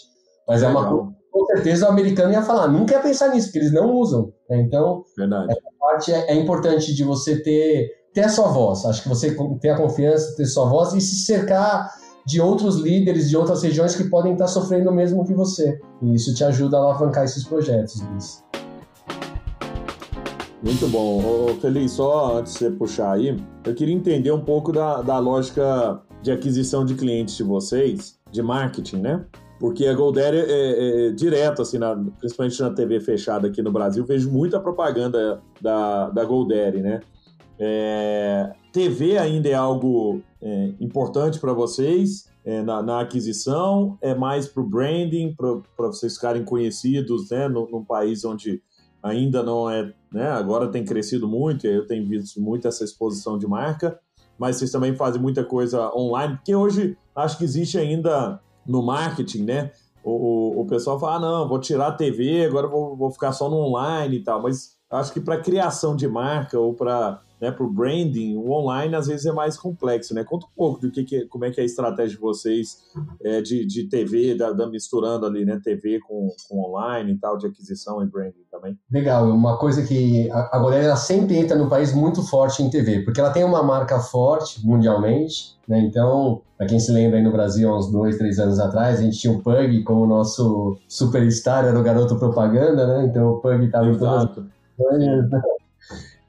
Mas 0.48 0.62
é, 0.62 0.65
é 0.65 0.69
uma 0.69 0.89
coisa 0.89 1.15
com 1.36 1.45
certeza 1.48 1.86
o 1.86 1.89
americano 1.89 2.32
ia 2.32 2.41
falar, 2.41 2.69
nunca 2.69 2.93
ia 2.93 3.02
pensar 3.02 3.28
nisso, 3.28 3.48
porque 3.48 3.60
eles 3.60 3.74
não 3.74 3.93
usam. 3.93 4.32
Né? 4.50 4.62
Então, 4.62 5.04
Verdade. 5.17 5.52
essa 5.52 5.69
parte 5.78 6.13
é, 6.13 6.32
é, 6.32 6.36
importante 6.36 6.95
de 6.95 7.04
você 7.04 7.43
ter, 7.43 7.89
ter 8.13 8.21
a 8.21 8.30
sua 8.30 8.48
voz. 8.48 8.86
Acho 8.86 9.04
que 9.04 9.10
você 9.10 9.36
ter 9.60 9.69
a 9.71 9.78
confiança, 9.78 10.34
ter 10.38 10.43
a 10.43 10.48
sua 10.48 10.69
voz 10.69 10.93
e 10.93 11.02
se 11.02 11.26
cercar 11.26 11.91
de 12.26 12.39
outros 12.39 12.78
líderes 12.78 13.30
de 13.30 13.36
outras 13.36 13.62
regiões 13.62 13.95
que 13.95 14.06
podem 14.06 14.32
estar 14.32 14.48
sofrendo 14.48 14.89
o 14.89 14.93
mesmo 14.93 15.26
que 15.26 15.34
você. 15.34 15.78
E 16.02 16.15
isso 16.15 16.34
te 16.34 16.43
ajuda 16.43 16.78
a 16.78 16.80
alavancar 16.80 17.26
esses 17.26 17.43
projetos, 17.43 18.02
Luiz. 18.02 18.45
Muito 20.65 20.88
bom. 20.88 21.19
Ô, 21.23 21.54
Feliz, 21.62 21.91
só 21.91 22.39
antes 22.39 22.54
de 22.54 22.60
você 22.60 22.71
puxar 22.71 23.12
aí, 23.12 23.38
eu 23.63 23.75
queria 23.75 23.93
entender 23.93 24.32
um 24.32 24.41
pouco 24.41 24.71
da, 24.71 24.99
da 25.04 25.19
lógica 25.19 26.01
de 26.23 26.32
aquisição 26.32 26.84
de 26.84 26.95
clientes 26.95 27.38
de 27.38 27.43
vocês, 27.43 28.19
de 28.32 28.41
marketing, 28.41 28.97
né? 28.97 29.23
Porque 29.60 29.86
a 29.86 29.93
Goldere 29.93 30.38
é, 30.38 30.41
é, 30.41 31.08
é, 31.08 31.12
direto, 31.12 31.62
assim, 31.62 31.78
na, 31.78 31.95
principalmente 32.17 32.60
na 32.60 32.71
TV 32.71 32.99
fechada 32.99 33.47
aqui 33.47 33.62
no 33.62 33.71
Brasil, 33.71 34.04
vejo 34.06 34.32
muita 34.32 34.60
propaganda 34.60 35.39
da, 35.62 36.10
da 36.10 36.25
Goldere, 36.25 36.82
né? 36.82 36.99
É, 37.60 38.51
TV 38.73 39.19
ainda 39.19 39.47
é 39.47 39.54
algo 39.54 40.19
é, 40.41 40.73
importante 40.82 41.39
para 41.39 41.54
vocês 41.54 42.28
é, 42.43 42.63
na, 42.63 42.82
na, 42.82 43.01
aquisição? 43.01 43.99
É 44.01 44.15
mais 44.15 44.47
para 44.47 44.63
o 44.63 44.67
branding, 44.67 45.36
para 45.36 45.88
vocês 45.88 46.15
ficarem 46.15 46.43
conhecidos 46.43 47.30
né, 47.30 47.47
no, 47.47 47.69
num 47.69 47.86
país 47.86 48.25
onde 48.25 48.63
ainda 49.06 49.44
não 49.44 49.70
é, 49.70 49.94
né, 50.12 50.28
agora 50.32 50.68
tem 50.68 50.84
crescido 50.84 51.28
muito, 51.28 51.68
eu 51.68 51.86
tenho 51.86 52.08
visto 52.08 52.41
muito 52.41 52.68
essa 52.68 52.84
exposição 52.84 53.38
de 53.38 53.46
marca, 53.46 54.00
mas 54.38 54.58
vocês 54.58 54.72
também 54.72 54.96
fazem 54.96 55.22
muita 55.22 55.44
coisa 55.44 55.94
online, 55.96 56.36
porque 56.38 56.56
hoje 56.56 56.98
acho 57.15 57.38
que 57.38 57.44
existe 57.44 57.78
ainda 57.78 58.39
no 58.65 58.82
marketing, 58.82 59.44
né? 59.44 59.72
O, 60.04 60.12
o, 60.12 60.62
o 60.62 60.65
pessoal 60.65 61.00
fala, 61.00 61.15
ah, 61.15 61.20
não, 61.20 61.48
vou 61.48 61.60
tirar 61.60 61.88
a 61.88 61.91
TV, 61.91 62.46
agora 62.46 62.68
vou, 62.68 62.98
vou 62.98 63.12
ficar 63.12 63.32
só 63.32 63.48
no 63.48 63.58
online 63.58 64.18
e 64.18 64.24
tal, 64.24 64.41
mas 64.41 64.76
acho 64.89 65.13
que 65.13 65.22
para 65.22 65.39
criação 65.39 65.96
de 65.96 66.08
marca 66.08 66.60
ou 66.60 66.74
para 66.74 67.22
né, 67.46 67.52
para 67.52 67.66
o 67.66 67.72
branding, 67.72 68.36
o 68.36 68.52
online 68.52 68.96
às 68.96 69.08
vezes 69.08 69.26
é 69.26 69.32
mais 69.32 69.56
complexo, 69.56 70.14
né? 70.16 70.24
Conta 70.24 70.48
um 70.48 70.56
pouco 70.56 70.82
do 70.82 70.92
que, 70.92 71.04
que 71.04 71.26
como 71.28 71.46
é 71.46 71.52
que 71.52 71.60
é 71.60 71.64
a 71.64 71.66
estratégia 71.66 72.16
de 72.16 72.22
vocês 72.22 72.78
é, 73.24 73.42
de, 73.42 73.66
de 73.66 73.88
TV, 73.88 74.36
da, 74.36 74.52
da, 74.52 74.68
misturando 74.68 75.26
ali, 75.26 75.46
né, 75.46 75.60
TV 75.64 76.00
com, 76.00 76.28
com 76.50 76.60
online 76.64 77.14
e 77.14 77.18
tal, 77.18 77.38
de 77.38 77.46
aquisição 77.46 78.02
e 78.02 78.08
branding 78.08 78.44
também. 78.52 78.78
Legal, 78.92 79.30
uma 79.30 79.58
coisa 79.58 79.86
que 79.86 80.30
a, 80.32 80.58
a 80.58 80.76
ela 80.76 80.96
sempre 80.96 81.38
entra 81.38 81.56
no 81.56 81.70
país 81.70 81.94
muito 81.94 82.24
forte 82.24 82.64
em 82.64 82.70
TV, 82.70 83.02
porque 83.02 83.20
ela 83.20 83.32
tem 83.32 83.44
uma 83.44 83.62
marca 83.62 84.00
forte 84.00 84.66
mundialmente, 84.66 85.56
né? 85.68 85.80
Então, 85.80 86.42
para 86.58 86.68
quem 86.68 86.80
se 86.80 86.92
lembra 86.92 87.20
aí 87.20 87.24
no 87.24 87.32
Brasil, 87.32 87.70
há 87.70 87.78
uns 87.78 87.92
dois, 87.92 88.18
três 88.18 88.40
anos 88.40 88.60
atrás, 88.60 89.00
a 89.00 89.04
gente 89.04 89.20
tinha 89.20 89.32
o 89.32 89.44
Pug 89.44 89.84
como 89.84 90.08
nosso 90.08 90.78
superstar, 90.88 91.66
era 91.66 91.80
o 91.80 91.84
garoto 91.84 92.18
propaganda, 92.18 92.88
né? 92.88 93.06
Então 93.06 93.34
o 93.34 93.40
Pug 93.40 93.66
estava 93.66 93.88
em 93.88 93.98
todas 93.98 94.46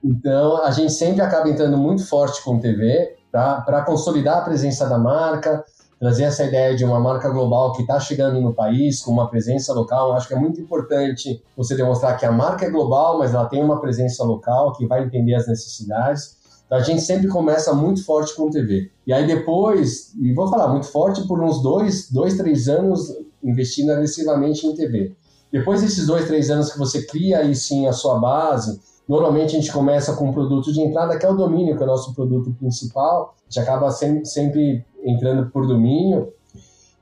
então, 0.06 0.62
a 0.62 0.70
gente 0.70 0.92
sempre 0.92 1.20
acaba 1.20 1.48
entrando 1.48 1.76
muito 1.76 2.06
forte 2.06 2.42
com 2.44 2.60
TV 2.60 3.16
para 3.32 3.82
consolidar 3.82 4.38
a 4.38 4.42
presença 4.42 4.88
da 4.88 4.96
marca, 4.96 5.64
trazer 5.98 6.24
essa 6.24 6.44
ideia 6.44 6.76
de 6.76 6.84
uma 6.84 7.00
marca 7.00 7.28
global 7.28 7.72
que 7.72 7.82
está 7.82 7.98
chegando 7.98 8.40
no 8.40 8.54
país 8.54 9.00
com 9.00 9.10
uma 9.10 9.28
presença 9.28 9.72
local. 9.72 10.12
Acho 10.12 10.28
que 10.28 10.34
é 10.34 10.38
muito 10.38 10.60
importante 10.60 11.42
você 11.56 11.74
demonstrar 11.74 12.16
que 12.16 12.24
a 12.24 12.30
marca 12.30 12.66
é 12.66 12.70
global, 12.70 13.18
mas 13.18 13.34
ela 13.34 13.46
tem 13.46 13.62
uma 13.62 13.80
presença 13.80 14.22
local 14.22 14.72
que 14.74 14.86
vai 14.86 15.02
entender 15.02 15.34
as 15.34 15.48
necessidades. 15.48 16.36
Então 16.66 16.78
a 16.78 16.82
gente 16.82 17.02
sempre 17.02 17.26
começa 17.26 17.74
muito 17.74 18.04
forte 18.04 18.34
com 18.36 18.48
TV. 18.48 18.90
E 19.06 19.12
aí 19.12 19.26
depois, 19.26 20.12
e 20.20 20.32
vou 20.32 20.48
falar 20.48 20.68
muito 20.68 20.86
forte 20.86 21.26
por 21.26 21.42
uns 21.42 21.60
dois, 21.60 22.10
dois 22.12 22.36
três 22.36 22.68
anos 22.68 23.12
investindo 23.42 23.90
agressivamente 23.90 24.66
em 24.66 24.74
TV. 24.74 25.16
Depois 25.50 25.80
desses 25.80 26.06
dois, 26.06 26.26
três 26.26 26.50
anos 26.50 26.72
que 26.72 26.78
você 26.78 27.02
cria 27.06 27.38
aí 27.38 27.54
sim 27.54 27.86
a 27.86 27.92
sua 27.92 28.18
base, 28.18 28.80
Normalmente 29.08 29.56
a 29.56 29.60
gente 29.60 29.72
começa 29.72 30.14
com 30.14 30.28
um 30.28 30.32
produto 30.32 30.72
de 30.72 30.80
entrada, 30.80 31.16
que 31.18 31.24
é 31.24 31.30
o 31.30 31.36
domínio, 31.36 31.76
que 31.76 31.82
é 31.82 31.86
o 31.86 31.88
nosso 31.88 32.12
produto 32.14 32.52
principal. 32.54 33.34
A 33.40 33.44
gente 33.44 33.60
acaba 33.60 33.90
sempre, 33.90 34.24
sempre 34.26 34.84
entrando 35.04 35.50
por 35.50 35.66
domínio. 35.66 36.32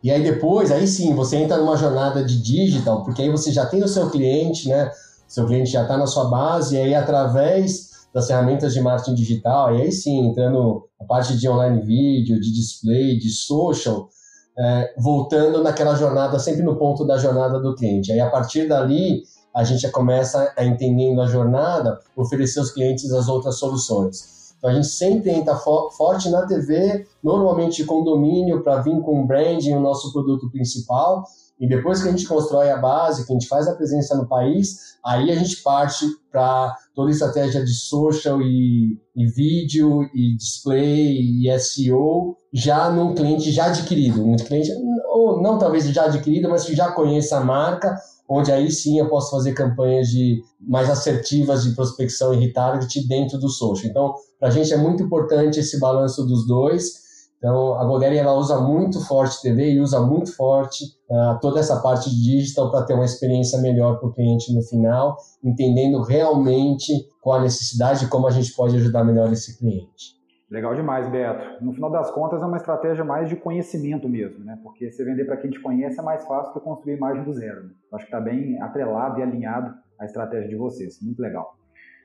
E 0.03 0.11
aí 0.11 0.23
depois, 0.23 0.71
aí 0.71 0.87
sim, 0.87 1.15
você 1.15 1.37
entra 1.37 1.57
numa 1.57 1.77
jornada 1.77 2.23
de 2.23 2.43
digital, 2.43 3.03
porque 3.03 3.23
aí 3.23 3.31
você 3.31 3.51
já 3.51 3.65
tem 3.65 3.83
o 3.83 3.89
seu 3.89 4.11
cliente, 4.11 4.69
né? 4.69 4.91
Seu 5.27 5.47
cliente 5.47 5.71
já 5.71 5.83
está 5.83 5.97
na 5.97 6.07
sua 6.07 6.27
base, 6.27 6.77
e 6.77 6.79
aí 6.79 6.95
através 6.95 7.95
das 8.13 8.27
ferramentas 8.27 8.75
de 8.75 8.83
marketing 8.83 9.15
digital, 9.15 9.75
e 9.75 9.81
aí 9.81 9.91
sim, 9.91 10.27
entrando 10.27 10.87
a 11.01 11.05
parte 11.05 11.37
de 11.39 11.49
online 11.49 11.81
vídeo, 11.81 12.39
de 12.39 12.53
display, 12.53 13.19
de 13.19 13.31
social, 13.31 14.09
é, 14.57 14.95
voltando 14.99 15.63
naquela 15.63 15.95
jornada, 15.97 16.39
sempre 16.39 16.63
no 16.63 16.77
ponto 16.77 17.07
da 17.07 17.17
jornada 17.17 17.59
do 17.59 17.75
cliente. 17.75 18.13
Aí 18.13 18.21
a 18.21 18.29
partir 18.29 18.69
dali, 18.69 19.23
a 19.55 19.63
gente 19.63 19.83
já 19.83 19.91
começa 19.91 20.53
a 20.57 20.65
entendendo 20.65 21.21
a 21.21 21.27
jornada, 21.27 22.01
oferecer 22.17 22.59
aos 22.59 22.73
clientes 22.73 23.13
as 23.13 23.29
outras 23.29 23.59
soluções. 23.59 24.35
Então 24.59 24.71
a 24.71 24.75
gente 24.75 24.89
sempre 24.89 25.31
entra 25.31 25.57
fo 25.57 25.91
forte 25.91 26.29
na 26.31 26.47
TV, 26.47 27.07
normalmente 27.23 27.85
com 27.85 28.03
domínio 28.03 28.63
para 28.63 28.81
vir 28.81 29.01
com 29.03 29.23
o 29.23 29.27
branding, 29.27 29.75
o 29.75 29.81
nosso 29.81 30.13
produto 30.13 30.51
principal, 30.51 31.25
e 31.61 31.69
depois 31.69 32.03
que 32.03 32.09
a 32.09 32.11
gente 32.11 32.27
constrói 32.27 32.71
a 32.71 32.77
base, 32.77 33.25
que 33.25 33.33
a 33.33 33.35
gente 33.35 33.47
faz 33.47 33.69
a 33.69 33.75
presença 33.75 34.17
no 34.17 34.27
país, 34.27 34.97
aí 35.05 35.31
a 35.31 35.37
gente 35.37 35.63
parte 35.63 36.05
para 36.33 36.75
toda 36.95 37.11
a 37.11 37.13
estratégia 37.13 37.65
de 37.65 37.75
social 37.75 38.43
e, 38.43 38.99
e, 39.15 39.27
vídeo 39.27 40.03
e 40.13 40.35
display 40.35 41.21
e 41.21 41.59
SEO 41.61 42.37
já 42.53 42.91
num 42.91 43.15
cliente 43.15 43.53
já 43.53 43.67
adquirido, 43.67 44.27
um 44.27 44.35
cliente 44.37 44.71
ou 45.13 45.41
não 45.41 45.59
talvez 45.59 45.85
já 45.91 46.07
adquirido, 46.07 46.49
mas 46.49 46.65
que 46.65 46.75
já 46.75 46.91
conheça 46.91 47.37
a 47.37 47.45
marca 47.45 47.97
onde 48.29 48.51
aí 48.51 48.71
sim 48.71 48.99
eu 48.99 49.09
posso 49.09 49.31
fazer 49.31 49.53
campanhas 49.53 50.09
de 50.09 50.43
mais 50.61 50.89
assertivas 50.89 51.65
de 51.65 51.75
prospecção 51.75 52.33
e 52.33 52.39
retarget 52.39 53.07
dentro 53.07 53.39
do 53.39 53.49
social. 53.49 53.91
Então, 53.91 54.15
para 54.39 54.49
a 54.49 54.51
gente 54.51 54.73
é 54.73 54.77
muito 54.77 55.03
importante 55.03 55.61
esse 55.61 55.79
balanço 55.79 56.25
dos 56.25 56.47
dois. 56.47 57.05
Então, 57.39 57.75
a 57.75 57.85
Golderi 57.85 58.17
ela 58.17 58.33
usa 58.33 58.59
muito 58.59 59.01
forte 59.05 59.43
TV 59.43 59.73
e 59.73 59.81
usa 59.81 60.01
muito 60.01 60.35
forte 60.35 60.85
uh, 61.11 61.39
toda 61.43 61.61
essa 61.61 61.79
parte 61.81 62.09
digital 62.09 62.71
para 62.71 62.85
ter 62.85 62.95
uma 62.95 63.05
experiência 63.05 63.59
melhor 63.59 63.99
para 63.99 64.09
o 64.09 64.13
cliente 64.13 64.55
no 64.55 64.63
final, 64.63 65.19
entendendo 65.43 66.01
realmente 66.01 67.07
qual 67.21 67.39
a 67.39 67.43
necessidade 67.43 68.07
e 68.07 68.09
como 68.09 68.27
a 68.27 68.31
gente 68.31 68.55
pode 68.55 68.77
ajudar 68.77 69.05
melhor 69.05 69.31
esse 69.31 69.59
cliente. 69.59 70.15
Legal 70.51 70.75
demais, 70.75 71.09
Beto. 71.09 71.65
No 71.65 71.73
final 71.73 71.91
das 71.91 72.11
contas, 72.11 72.43
é 72.43 72.45
uma 72.45 72.57
estratégia 72.57 73.05
mais 73.05 73.29
de 73.29 73.37
conhecimento 73.37 74.09
mesmo, 74.09 74.45
né? 74.45 74.59
Porque 74.63 74.91
você 74.91 75.05
vender 75.05 75.25
para 75.25 75.39
quem 75.39 75.51
te 75.51 75.61
conhece 75.61 75.99
é 75.99 76.03
mais 76.03 76.25
fácil 76.27 76.53
que 76.53 76.61
construir 76.61 76.97
imagem 76.97 77.25
do 77.25 77.33
zero. 77.33 77.65
Né? 77.65 77.71
Acho 77.93 78.05
que 78.05 78.15
está 78.15 78.21
bem 78.21 78.61
atrelado 78.61 79.19
e 79.19 79.23
alinhado 79.23 79.75
à 79.99 80.05
estratégia 80.05 80.49
de 80.49 80.57
vocês. 80.57 81.01
Muito 81.03 81.21
legal. 81.21 81.57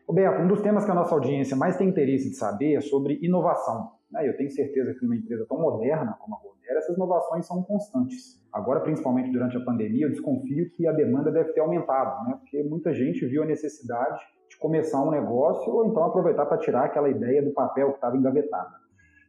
Ô 0.07 0.13
Beto, 0.13 0.41
um 0.41 0.47
dos 0.47 0.61
temas 0.61 0.85
que 0.85 0.91
a 0.91 0.95
nossa 0.95 1.13
audiência 1.13 1.55
mais 1.55 1.77
tem 1.77 1.89
interesse 1.89 2.29
de 2.29 2.35
saber 2.35 2.75
é 2.75 2.81
sobre 2.81 3.19
inovação. 3.21 3.91
Né? 4.09 4.27
Eu 4.27 4.35
tenho 4.35 4.49
certeza 4.49 4.93
que 4.93 5.03
numa 5.03 5.15
empresa 5.15 5.45
tão 5.47 5.59
moderna 5.59 6.17
como 6.19 6.35
a 6.35 6.39
essa 6.69 6.79
essas 6.79 6.95
inovações 6.95 7.45
são 7.45 7.61
constantes. 7.63 8.39
Agora, 8.53 8.79
principalmente 8.79 9.31
durante 9.31 9.57
a 9.57 9.63
pandemia, 9.63 10.05
eu 10.05 10.09
desconfio 10.09 10.71
que 10.71 10.87
a 10.87 10.91
demanda 10.91 11.31
deve 11.31 11.51
ter 11.53 11.59
aumentado, 11.59 12.27
né? 12.27 12.37
porque 12.39 12.63
muita 12.63 12.93
gente 12.93 13.25
viu 13.25 13.43
a 13.43 13.45
necessidade 13.45 14.19
de 14.49 14.57
começar 14.57 15.01
um 15.01 15.11
negócio 15.11 15.71
ou 15.71 15.85
então 15.85 16.03
aproveitar 16.03 16.45
para 16.45 16.57
tirar 16.57 16.85
aquela 16.85 17.09
ideia 17.09 17.43
do 17.43 17.51
papel 17.51 17.89
que 17.89 17.95
estava 17.95 18.17
engavetada. 18.17 18.71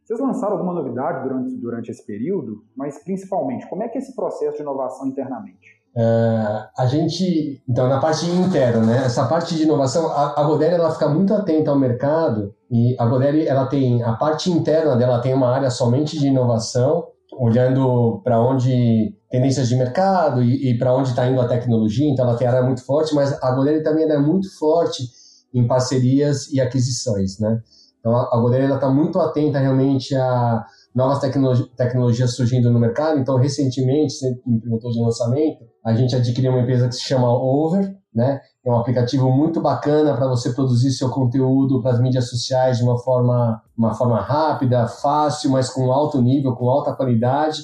Vocês 0.03 0.19
lançaram 0.19 0.53
alguma 0.53 0.73
novidade 0.73 1.27
durante, 1.27 1.55
durante 1.57 1.91
esse 1.91 2.05
período, 2.05 2.63
mas 2.75 3.03
principalmente, 3.03 3.69
como 3.69 3.83
é 3.83 3.87
que 3.87 3.97
é 3.97 4.01
esse 4.01 4.15
processo 4.15 4.57
de 4.57 4.63
inovação 4.63 5.07
internamente? 5.07 5.81
Uh, 5.95 6.67
a 6.77 6.85
gente, 6.85 7.61
então, 7.67 7.87
na 7.87 7.99
parte 7.99 8.25
interna, 8.25 8.81
né? 8.85 9.03
Essa 9.05 9.27
parte 9.27 9.55
de 9.55 9.63
inovação, 9.63 10.09
a, 10.09 10.39
a 10.39 10.43
Godere, 10.43 10.75
ela 10.75 10.91
fica 10.91 11.09
muito 11.09 11.33
atenta 11.33 11.69
ao 11.69 11.77
mercado 11.77 12.55
e 12.69 12.95
a 12.97 13.05
Godere, 13.05 13.45
ela 13.45 13.65
tem, 13.67 14.01
a 14.01 14.13
parte 14.13 14.49
interna 14.49 14.95
dela 14.95 15.21
tem 15.21 15.33
uma 15.33 15.53
área 15.53 15.69
somente 15.69 16.17
de 16.17 16.27
inovação, 16.27 17.07
olhando 17.41 18.21
para 18.23 18.39
onde 18.39 19.15
tendências 19.31 19.67
de 19.67 19.75
mercado 19.75 20.43
e, 20.43 20.69
e 20.69 20.77
para 20.77 20.95
onde 20.95 21.09
está 21.09 21.27
indo 21.27 21.41
a 21.41 21.47
tecnologia, 21.47 22.07
então 22.07 22.23
ela 22.23 22.37
área 22.37 22.61
muito 22.61 22.85
forte, 22.85 23.15
mas 23.15 23.33
a 23.41 23.51
Godere 23.55 23.81
também 23.81 24.07
é 24.07 24.19
muito 24.19 24.47
forte 24.59 25.03
em 25.51 25.65
parcerias 25.65 26.51
e 26.53 26.61
aquisições, 26.61 27.39
né? 27.39 27.59
Então 27.99 28.15
a, 28.15 28.39
Godere 28.39 28.71
está 28.71 28.87
muito 28.91 29.19
atenta 29.19 29.57
realmente 29.57 30.15
a 30.15 30.63
novas 30.93 31.17
tecnologi 31.17 31.65
tecnologias 31.75 32.35
surgindo 32.35 32.69
no 32.69 32.79
mercado. 32.79 33.19
Então, 33.19 33.37
recentemente, 33.37 34.13
você 34.13 34.39
me 34.45 34.59
perguntou 34.59 34.91
de 34.91 34.99
lançamento, 34.99 35.65
a 35.83 35.95
gente 35.95 36.15
adquiriu 36.15 36.51
uma 36.51 36.61
empresa 36.61 36.87
que 36.87 36.95
se 36.95 37.01
chama 37.01 37.27
Over, 37.27 37.95
né? 38.13 38.39
É 38.63 38.69
um 38.69 38.77
aplicativo 38.77 39.31
muito 39.31 39.59
bacana 39.59 40.15
para 40.15 40.27
você 40.27 40.53
produzir 40.53 40.91
seu 40.91 41.09
conteúdo 41.09 41.81
para 41.81 41.93
as 41.93 41.99
mídias 41.99 42.29
sociais 42.29 42.77
de 42.77 42.83
uma 42.83 42.97
forma, 42.97 43.61
uma 43.75 43.95
forma 43.95 44.21
rápida, 44.21 44.87
fácil, 44.87 45.49
mas 45.49 45.69
com 45.69 45.91
alto 45.91 46.21
nível, 46.21 46.55
com 46.55 46.69
alta 46.69 46.93
qualidade. 46.93 47.63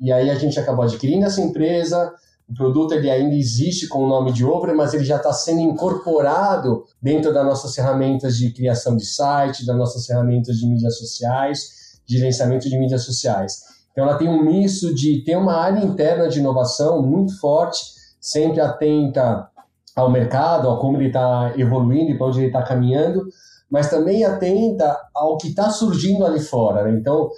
E 0.00 0.10
aí 0.10 0.30
a 0.30 0.34
gente 0.34 0.58
acabou 0.58 0.84
adquirindo 0.84 1.24
essa 1.24 1.40
empresa. 1.40 2.12
O 2.48 2.54
produto 2.54 2.92
ele 2.92 3.08
ainda 3.08 3.36
existe 3.36 3.86
com 3.86 4.04
o 4.04 4.08
nome 4.08 4.32
de 4.32 4.44
Over, 4.44 4.74
mas 4.74 4.92
ele 4.92 5.04
já 5.04 5.16
está 5.16 5.32
sendo 5.32 5.60
incorporado 5.60 6.84
dentro 7.00 7.32
das 7.32 7.46
nossas 7.46 7.72
ferramentas 7.72 8.36
de 8.36 8.50
criação 8.50 8.96
de 8.96 9.06
site, 9.06 9.64
das 9.64 9.76
nossas 9.76 10.04
ferramentas 10.06 10.56
de 10.56 10.66
mídias 10.66 10.98
sociais 10.98 11.82
de 12.04 12.18
gerenciamento 12.18 12.68
de 12.68 12.78
mídias 12.78 13.04
sociais. 13.04 13.62
Então, 13.92 14.04
ela 14.04 14.16
tem 14.16 14.28
um 14.28 14.42
misto 14.42 14.94
de 14.94 15.22
ter 15.22 15.36
uma 15.36 15.54
área 15.54 15.84
interna 15.84 16.28
de 16.28 16.40
inovação 16.40 17.02
muito 17.02 17.38
forte, 17.38 17.80
sempre 18.20 18.60
atenta 18.60 19.48
ao 19.94 20.10
mercado, 20.10 20.68
ao 20.68 20.78
como 20.78 20.96
ele 20.96 21.08
está 21.08 21.52
evoluindo 21.56 22.10
e 22.10 22.18
para 22.18 22.26
onde 22.26 22.40
ele 22.40 22.46
está 22.46 22.62
caminhando, 22.62 23.24
mas 23.70 23.90
também 23.90 24.24
atenta 24.24 24.98
ao 25.14 25.36
que 25.36 25.48
está 25.48 25.70
surgindo 25.70 26.24
ali 26.24 26.40
fora. 26.40 26.84
Né? 26.84 26.98
Então, 26.98 27.30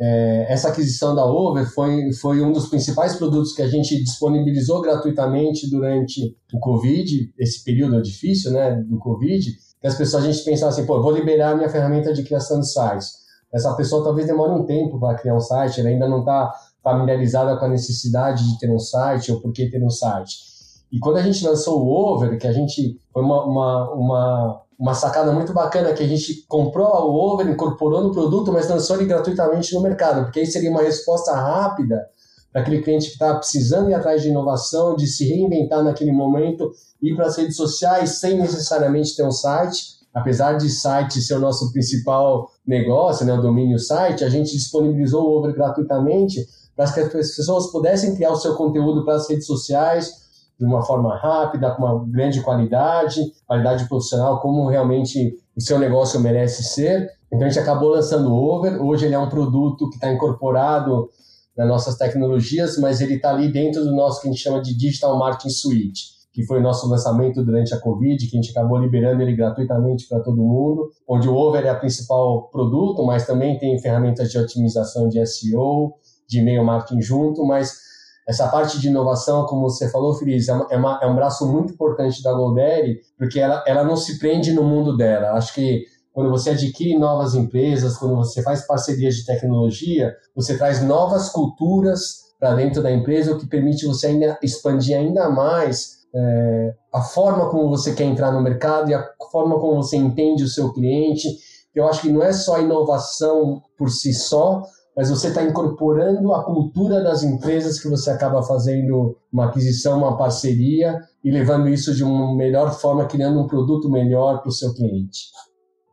é, 0.00 0.46
essa 0.48 0.68
aquisição 0.68 1.14
da 1.14 1.24
Over 1.24 1.66
foi, 1.72 2.12
foi 2.12 2.42
um 2.42 2.52
dos 2.52 2.68
principais 2.68 3.16
produtos 3.16 3.52
que 3.52 3.62
a 3.62 3.68
gente 3.68 4.02
disponibilizou 4.02 4.80
gratuitamente 4.80 5.70
durante 5.70 6.36
o 6.52 6.58
Covid, 6.58 7.32
esse 7.38 7.62
período 7.64 8.00
difícil 8.02 8.52
né, 8.52 8.82
do 8.86 8.98
Covid, 8.98 9.50
que 9.80 9.86
as 9.86 9.96
pessoas, 9.96 10.24
a 10.24 10.30
gente 10.30 10.44
pensava 10.44 10.70
assim, 10.70 10.86
pô, 10.86 11.00
vou 11.00 11.12
liberar 11.12 11.56
minha 11.56 11.68
ferramenta 11.68 12.12
de 12.12 12.22
criação 12.22 12.60
de 12.60 12.70
sites 12.70 13.22
essa 13.52 13.74
pessoa 13.74 14.02
talvez 14.02 14.26
demore 14.26 14.52
um 14.52 14.64
tempo 14.64 14.98
para 14.98 15.18
criar 15.18 15.36
um 15.36 15.40
site, 15.40 15.80
ela 15.80 15.90
ainda 15.90 16.08
não 16.08 16.20
está 16.20 16.50
familiarizada 16.82 17.56
com 17.58 17.66
a 17.66 17.68
necessidade 17.68 18.50
de 18.50 18.58
ter 18.58 18.70
um 18.70 18.78
site 18.78 19.30
ou 19.30 19.40
por 19.40 19.52
que 19.52 19.70
ter 19.70 19.82
um 19.84 19.90
site. 19.90 20.51
E 20.92 20.98
quando 20.98 21.16
a 21.16 21.22
gente 21.22 21.42
lançou 21.42 21.82
o 21.82 21.88
Over, 21.88 22.38
que 22.38 22.46
a 22.46 22.52
gente 22.52 23.00
foi 23.10 23.22
uma, 23.22 23.44
uma, 23.46 23.90
uma, 23.94 24.62
uma 24.78 24.94
sacada 24.94 25.32
muito 25.32 25.54
bacana, 25.54 25.94
que 25.94 26.02
a 26.02 26.06
gente 26.06 26.44
comprou 26.46 26.86
o 26.86 27.32
Over, 27.32 27.48
incorporou 27.48 28.02
no 28.02 28.12
produto, 28.12 28.52
mas 28.52 28.68
lançou 28.68 28.96
ele 28.96 29.06
gratuitamente 29.06 29.74
no 29.74 29.80
mercado, 29.80 30.24
porque 30.24 30.40
aí 30.40 30.46
seria 30.46 30.70
uma 30.70 30.82
resposta 30.82 31.32
rápida 31.32 32.06
para 32.52 32.60
aquele 32.60 32.82
cliente 32.82 33.06
que 33.06 33.12
está 33.12 33.34
precisando 33.34 33.88
ir 33.88 33.94
atrás 33.94 34.20
de 34.20 34.28
inovação, 34.28 34.94
de 34.94 35.06
se 35.06 35.26
reinventar 35.26 35.82
naquele 35.82 36.12
momento, 36.12 36.70
ir 37.00 37.16
para 37.16 37.24
as 37.24 37.38
redes 37.38 37.56
sociais 37.56 38.18
sem 38.18 38.36
necessariamente 38.36 39.16
ter 39.16 39.24
um 39.24 39.32
site. 39.32 40.02
Apesar 40.12 40.58
de 40.58 40.68
site 40.68 41.22
ser 41.22 41.36
o 41.36 41.40
nosso 41.40 41.72
principal 41.72 42.50
negócio, 42.66 43.24
né, 43.24 43.32
o 43.32 43.40
domínio 43.40 43.78
site, 43.78 44.24
a 44.24 44.28
gente 44.28 44.52
disponibilizou 44.52 45.24
o 45.24 45.38
Over 45.38 45.54
gratuitamente 45.54 46.46
para 46.76 46.92
que 46.92 47.00
as 47.00 47.34
pessoas 47.34 47.72
pudessem 47.72 48.14
criar 48.14 48.32
o 48.32 48.36
seu 48.36 48.54
conteúdo 48.54 49.06
para 49.06 49.14
as 49.14 49.26
redes 49.26 49.46
sociais 49.46 50.21
de 50.62 50.68
uma 50.68 50.80
forma 50.80 51.16
rápida, 51.16 51.72
com 51.72 51.82
uma 51.82 52.04
grande 52.08 52.40
qualidade, 52.40 53.20
qualidade 53.44 53.88
profissional, 53.88 54.40
como 54.40 54.68
realmente 54.68 55.34
o 55.56 55.60
seu 55.60 55.76
negócio 55.76 56.20
merece 56.20 56.62
ser. 56.62 57.10
Então 57.32 57.44
a 57.44 57.50
gente 57.50 57.58
acabou 57.58 57.90
lançando 57.90 58.32
o 58.32 58.36
Over. 58.36 58.80
Hoje 58.80 59.06
ele 59.06 59.14
é 59.14 59.18
um 59.18 59.28
produto 59.28 59.90
que 59.90 59.96
está 59.96 60.12
incorporado 60.12 61.08
nas 61.56 61.66
nossas 61.66 61.96
tecnologias, 61.96 62.78
mas 62.78 63.00
ele 63.00 63.14
está 63.14 63.30
ali 63.30 63.50
dentro 63.50 63.82
do 63.82 63.90
nosso 63.90 64.20
que 64.20 64.28
a 64.28 64.30
gente 64.30 64.40
chama 64.40 64.62
de 64.62 64.76
Digital 64.76 65.18
Marketing 65.18 65.50
Suite 65.50 66.12
que 66.32 66.46
foi 66.46 66.60
o 66.60 66.62
nosso 66.62 66.88
lançamento 66.88 67.44
durante 67.44 67.74
a 67.74 67.78
Covid, 67.78 68.26
que 68.26 68.38
a 68.38 68.40
gente 68.40 68.52
acabou 68.52 68.78
liberando 68.78 69.20
ele 69.20 69.36
gratuitamente 69.36 70.08
para 70.08 70.18
todo 70.20 70.38
mundo, 70.38 70.90
onde 71.06 71.28
o 71.28 71.34
Over 71.34 71.66
é 71.66 71.68
a 71.68 71.74
principal 71.74 72.48
produto, 72.48 73.04
mas 73.04 73.26
também 73.26 73.58
tem 73.58 73.78
ferramentas 73.78 74.30
de 74.30 74.38
otimização 74.38 75.10
de 75.10 75.22
SEO, 75.26 75.92
de 76.26 76.38
e-mail 76.38 76.64
marketing 76.64 77.02
junto, 77.02 77.44
mas 77.44 77.91
essa 78.26 78.48
parte 78.48 78.80
de 78.80 78.88
inovação, 78.88 79.46
como 79.46 79.62
você 79.62 79.90
falou, 79.90 80.14
Feliz, 80.14 80.48
é, 80.48 80.52
é, 80.70 80.76
uma, 80.76 80.98
é 81.02 81.06
um 81.06 81.14
braço 81.14 81.46
muito 81.46 81.72
importante 81.72 82.22
da 82.22 82.32
Goldere, 82.32 83.00
porque 83.18 83.40
ela, 83.40 83.64
ela 83.66 83.84
não 83.84 83.96
se 83.96 84.18
prende 84.18 84.52
no 84.52 84.62
mundo 84.62 84.96
dela. 84.96 85.32
Acho 85.32 85.54
que 85.54 85.84
quando 86.12 86.30
você 86.30 86.50
adquire 86.50 86.98
novas 86.98 87.34
empresas, 87.34 87.96
quando 87.96 88.16
você 88.16 88.42
faz 88.42 88.66
parcerias 88.66 89.16
de 89.16 89.24
tecnologia, 89.24 90.14
você 90.36 90.56
traz 90.56 90.82
novas 90.82 91.30
culturas 91.30 92.22
para 92.38 92.54
dentro 92.54 92.82
da 92.82 92.90
empresa, 92.90 93.32
o 93.32 93.38
que 93.38 93.46
permite 93.46 93.86
você 93.86 94.08
ainda 94.08 94.38
expandir 94.42 94.96
ainda 94.96 95.30
mais 95.30 96.02
é, 96.14 96.74
a 96.92 97.00
forma 97.00 97.48
como 97.48 97.70
você 97.70 97.94
quer 97.94 98.04
entrar 98.04 98.30
no 98.30 98.42
mercado 98.42 98.90
e 98.90 98.94
a 98.94 99.08
forma 99.30 99.58
como 99.58 99.82
você 99.82 99.96
entende 99.96 100.44
o 100.44 100.48
seu 100.48 100.72
cliente. 100.72 101.28
Eu 101.74 101.88
acho 101.88 102.02
que 102.02 102.12
não 102.12 102.22
é 102.22 102.32
só 102.32 102.60
inovação 102.60 103.62
por 103.78 103.88
si 103.88 104.12
só, 104.12 104.62
mas 104.96 105.10
você 105.10 105.28
está 105.28 105.42
incorporando 105.42 106.32
a 106.32 106.44
cultura 106.44 107.02
das 107.02 107.22
empresas 107.22 107.80
que 107.80 107.88
você 107.88 108.10
acaba 108.10 108.42
fazendo 108.42 109.16
uma 109.32 109.46
aquisição, 109.46 109.98
uma 109.98 110.16
parceria 110.16 111.00
e 111.24 111.30
levando 111.30 111.68
isso 111.68 111.94
de 111.94 112.04
uma 112.04 112.34
melhor 112.34 112.72
forma, 112.78 113.06
criando 113.06 113.40
um 113.40 113.46
produto 113.46 113.90
melhor 113.90 114.40
para 114.40 114.48
o 114.48 114.52
seu 114.52 114.74
cliente. 114.74 115.30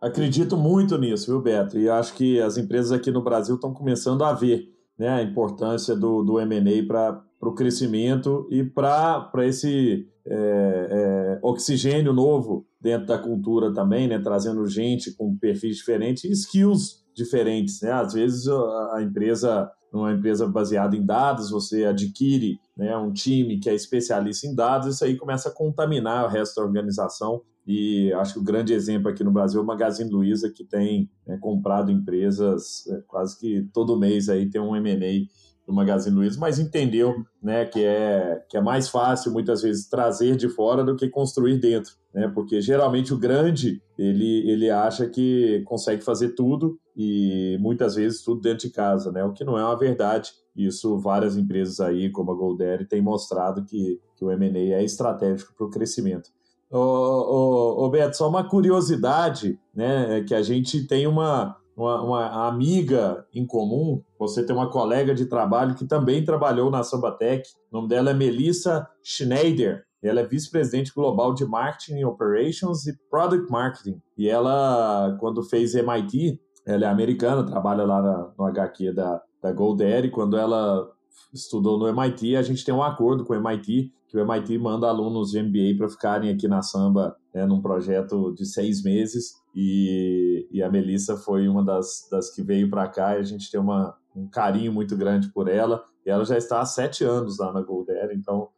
Acredito 0.02 0.58
muito 0.58 0.98
nisso, 0.98 1.28
viu, 1.28 1.42
Beto? 1.42 1.78
E 1.78 1.90
acho 1.90 2.14
que 2.14 2.40
as 2.42 2.58
empresas 2.58 2.92
aqui 2.92 3.12
no 3.12 3.24
Brasil 3.24 3.56
estão 3.56 3.74
começando 3.74 4.24
a 4.24 4.34
ver 4.34 4.70
né, 4.98 5.10
a 5.10 5.24
importância 5.24 5.96
do, 5.96 6.24
do 6.24 6.40
M&A 6.40 6.86
para 6.86 7.24
o 7.42 7.54
crescimento 7.54 8.48
e 8.52 8.64
para 8.64 9.32
esse 9.46 10.08
é, 10.26 10.36
é, 10.36 11.40
oxigênio 11.42 12.14
novo 12.14 12.66
dentro 12.80 13.08
da 13.08 13.18
cultura 13.18 13.74
também, 13.74 14.08
né? 14.08 14.20
trazendo 14.20 14.66
gente 14.68 15.16
com 15.16 15.38
perfis 15.38 15.78
diferentes 15.78 16.24
e 16.24 16.32
skills 16.32 16.99
diferentes. 17.16 17.82
Né? 17.82 17.92
Às 17.92 18.14
vezes 18.14 18.48
a 18.48 19.02
empresa, 19.02 19.70
numa 19.92 20.12
empresa 20.12 20.48
baseada 20.48 20.96
em 20.96 21.06
dados, 21.06 21.50
você 21.50 21.86
adquire 21.86 22.60
né, 22.76 22.96
um 22.98 23.12
time 23.12 23.60
que 23.60 23.70
é 23.70 23.76
especialista 23.76 24.48
em 24.48 24.56
dados, 24.56 24.96
isso 24.96 25.04
aí 25.04 25.18
começa 25.18 25.50
a 25.50 25.54
contaminar 25.54 26.26
o 26.26 26.30
resto 26.30 26.56
da 26.56 26.66
organização. 26.66 27.42
E 27.68 28.12
acho 28.14 28.34
que 28.34 28.40
o 28.40 28.44
grande 28.44 28.74
exemplo 28.74 29.10
aqui 29.10 29.24
no 29.24 29.32
Brasil 29.32 29.60
é 29.60 29.64
o 29.64 29.68
Magazine 29.68 30.10
Luiza, 30.10 30.50
que 30.50 30.64
tem 30.64 31.08
né, 31.28 31.38
comprado 31.40 31.92
empresas 31.92 32.88
é, 32.88 33.02
quase 33.08 33.38
que 33.38 33.70
todo 33.72 34.00
mês 34.00 34.28
aí 34.28 34.50
tem 34.50 34.60
um 34.60 34.76
M&A 34.76 35.28
do 35.68 35.76
Magazine 35.76 36.16
Luiza, 36.16 36.40
mas 36.40 36.58
entendeu 36.58 37.14
né, 37.42 37.66
que, 37.66 37.86
é, 37.86 38.44
que 38.50 38.58
é 38.58 38.62
mais 38.62 38.90
fácil 38.90 39.32
muitas 39.32 39.62
vezes 39.62 39.88
trazer 39.88 40.36
de 40.36 40.50
fora 40.50 40.84
do 40.84 40.96
que 40.96 41.08
construir 41.10 41.60
dentro, 41.60 41.94
né? 42.14 42.28
Porque 42.34 42.62
geralmente 42.62 43.14
o 43.14 43.18
grande 43.18 43.82
ele, 43.98 44.50
ele 44.50 44.70
acha 44.70 45.08
que 45.08 45.62
consegue 45.66 46.04
fazer 46.04 46.30
tudo 46.30 46.80
e 46.96 47.58
muitas 47.60 47.96
vezes 47.96 48.24
tudo 48.24 48.42
dentro 48.42 48.68
de 48.68 48.74
casa, 48.74 49.12
né? 49.12 49.24
O 49.24 49.34
que 49.34 49.44
não 49.44 49.58
é 49.58 49.64
uma 49.64 49.78
verdade. 49.78 50.32
Isso 50.56 50.98
várias 50.98 51.38
empresas 51.38 51.80
aí, 51.80 52.10
como 52.10 52.32
a 52.32 52.36
Goldere, 52.36 52.86
têm 52.86 53.02
mostrado 53.02 53.64
que, 53.64 54.00
que 54.16 54.26
o 54.26 54.32
M&A 54.32 54.76
é 54.76 54.84
estratégico 54.84 55.54
para 55.56 55.66
o 55.66 55.70
crescimento. 55.70 56.30
Ô, 56.70 56.78
ô, 56.78 57.86
ô, 57.86 57.90
Beto, 57.90 58.18
só 58.18 58.30
uma 58.30 58.44
curiosidade, 58.44 59.60
né? 59.74 60.20
É 60.20 60.24
que 60.24 60.36
a 60.36 60.42
gente 60.42 60.86
tem 60.86 61.08
uma, 61.08 61.56
uma, 61.76 62.02
uma, 62.04 62.48
amiga 62.48 63.26
em 63.34 63.46
comum, 63.46 64.04
você 64.20 64.46
tem 64.46 64.56
uma 64.56 64.70
colega 64.70 65.16
de 65.16 65.26
trabalho 65.26 65.76
que 65.76 65.86
também 65.86 66.24
trabalhou 66.24 66.70
na 66.70 66.84
Sambatec. 66.84 67.50
O 67.72 67.78
nome 67.78 67.88
dela 67.88 68.12
é 68.12 68.14
Melissa 68.14 68.88
Schneider. 69.02 69.86
Ela 70.02 70.22
é 70.22 70.26
vice-presidente 70.26 70.94
global 70.94 71.34
de 71.34 71.46
Marketing 71.46 72.04
Operations 72.04 72.88
e 72.88 72.98
Product 73.10 73.52
Marketing. 73.52 74.02
E 74.18 74.30
ela, 74.30 75.18
quando 75.20 75.44
fez 75.44 75.76
MIT, 75.76 76.40
ela 76.66 76.86
é 76.86 76.88
americana, 76.88 77.46
trabalha 77.46 77.84
lá 77.84 78.02
na, 78.02 78.32
no 78.38 78.46
HQ 78.46 78.94
da, 78.94 79.22
da 79.42 79.52
Goldere. 79.52 80.10
Quando 80.10 80.38
ela 80.38 80.90
estudou 81.34 81.78
no 81.78 81.88
MIT, 81.88 82.36
a 82.36 82.42
gente 82.42 82.64
tem 82.64 82.74
um 82.74 82.84
acordo 82.84 83.26
com 83.26 83.34
o 83.34 83.36
MIT, 83.36 83.92
que 84.08 84.18
o 84.18 84.22
MIT 84.22 84.58
manda 84.58 84.88
alunos 84.88 85.32
de 85.32 85.42
MBA 85.42 85.78
para 85.78 85.90
ficarem 85.90 86.30
aqui 86.32 86.48
na 86.48 86.62
Samba 86.62 87.16
né, 87.34 87.46
num 87.46 87.62
projeto 87.62 88.34
de 88.34 88.46
seis 88.46 88.84
meses. 88.84 89.34
E, 89.56 90.48
e 90.52 90.64
a 90.64 90.70
Melissa 90.70 91.18
foi 91.18 91.48
uma 91.48 91.64
das, 91.64 92.08
das 92.10 92.30
que 92.34 92.42
veio 92.42 92.70
para 92.70 92.88
cá 92.88 93.16
e 93.16 93.20
a 93.20 93.24
gente 93.24 93.52
tem 93.52 93.60
uma, 93.60 93.96
um 94.16 94.28
carinho 94.28 94.72
muito 94.72 94.96
grande 94.96 95.32
por 95.32 95.48
ela. 95.48 95.84
E 96.06 96.10
ela 96.10 96.26
já 96.26 96.38
está 96.38 96.62
há 96.62 96.66
sete 96.66 97.04
anos 97.04 97.38
lá 97.40 97.52
na 97.52 97.62
Goldera, 97.62 98.14
então 98.14 98.50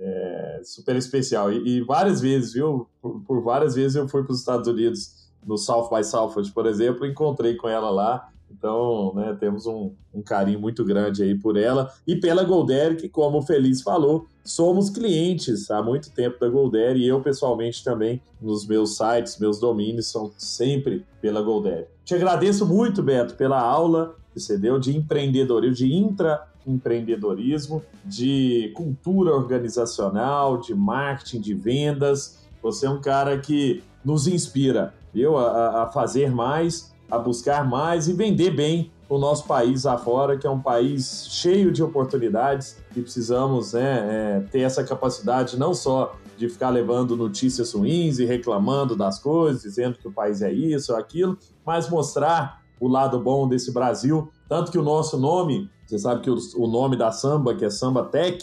é 0.00 0.60
super 0.64 0.96
especial. 0.96 1.52
E, 1.52 1.76
e 1.76 1.80
várias 1.82 2.20
vezes, 2.20 2.54
viu? 2.54 2.88
Por, 3.00 3.20
por, 3.20 3.42
várias 3.42 3.74
vezes 3.74 3.96
eu 3.96 4.08
fui 4.08 4.22
para 4.22 4.32
os 4.32 4.40
Estados 4.40 4.66
Unidos, 4.66 5.28
no 5.46 5.56
South 5.56 5.88
by 5.88 6.04
Southwest, 6.04 6.52
por 6.52 6.66
exemplo, 6.66 7.06
encontrei 7.06 7.56
com 7.56 7.68
ela 7.68 7.90
lá. 7.90 8.28
Então, 8.50 9.14
né, 9.14 9.36
temos 9.38 9.64
um, 9.64 9.92
um, 10.12 10.20
carinho 10.20 10.58
muito 10.58 10.84
grande 10.84 11.22
aí 11.22 11.38
por 11.38 11.56
ela 11.56 11.92
e 12.04 12.16
pela 12.16 12.42
Golder, 12.42 12.96
que, 12.96 13.08
como 13.08 13.38
o 13.38 13.42
Feliz 13.42 13.80
falou, 13.80 14.26
somos 14.44 14.90
clientes 14.90 15.70
há 15.70 15.80
muito 15.80 16.10
tempo 16.10 16.38
da 16.40 16.48
Golder 16.48 16.96
e 16.96 17.06
eu, 17.06 17.20
pessoalmente, 17.20 17.84
também, 17.84 18.20
nos 18.42 18.66
meus 18.66 18.96
sites, 18.96 19.38
meus 19.38 19.60
domínios, 19.60 20.08
são 20.08 20.32
sempre 20.36 21.06
pela 21.22 21.40
Golder. 21.40 21.88
Te 22.04 22.14
agradeço 22.14 22.66
muito, 22.66 23.02
Beto, 23.02 23.34
pela 23.36 23.60
aula 23.60 24.16
que 24.32 24.40
você 24.40 24.58
deu 24.58 24.78
de 24.78 24.96
empreendedorismo, 24.96 25.76
de 25.76 25.94
intraempreendedorismo, 26.66 27.82
de 28.04 28.72
cultura 28.74 29.34
organizacional, 29.34 30.58
de 30.58 30.74
marketing, 30.74 31.40
de 31.40 31.54
vendas. 31.54 32.38
Você 32.62 32.86
é 32.86 32.90
um 32.90 33.00
cara 33.00 33.38
que 33.38 33.82
nos 34.04 34.26
inspira, 34.26 34.94
viu, 35.12 35.36
a, 35.36 35.82
a 35.82 35.86
fazer 35.86 36.30
mais, 36.30 36.94
a 37.10 37.18
buscar 37.18 37.68
mais 37.68 38.08
e 38.08 38.12
vender 38.12 38.50
bem 38.50 38.90
o 39.08 39.18
nosso 39.18 39.44
país 39.44 39.86
afora, 39.86 40.38
que 40.38 40.46
é 40.46 40.50
um 40.50 40.60
país 40.60 41.26
cheio 41.28 41.72
de 41.72 41.82
oportunidades 41.82 42.78
e 42.94 43.02
precisamos 43.02 43.72
né, 43.72 43.82
é, 43.82 44.40
ter 44.52 44.60
essa 44.60 44.84
capacidade 44.84 45.58
não 45.58 45.74
só 45.74 46.14
de 46.38 46.48
ficar 46.48 46.70
levando 46.70 47.16
notícias 47.16 47.72
ruins 47.74 48.20
e 48.20 48.24
reclamando 48.24 48.94
das 48.94 49.18
coisas, 49.18 49.62
dizendo 49.62 49.98
que 49.98 50.06
o 50.06 50.12
país 50.12 50.40
é 50.42 50.52
isso 50.52 50.92
ou 50.92 50.98
aquilo, 50.98 51.36
mas 51.66 51.90
mostrar 51.90 52.62
o 52.80 52.88
lado 52.88 53.18
bom 53.18 53.48
desse 53.48 53.72
Brasil. 53.72 54.30
Tanto 54.48 54.70
que 54.70 54.78
o 54.78 54.82
nosso 54.82 55.18
nome, 55.18 55.68
você 55.90 55.98
sabe 55.98 56.20
que 56.20 56.30
o, 56.30 56.36
o 56.56 56.68
nome 56.68 56.96
da 56.96 57.10
samba, 57.10 57.54
que 57.54 57.64
é 57.64 57.70
Samba 57.70 58.04
Tech, 58.04 58.38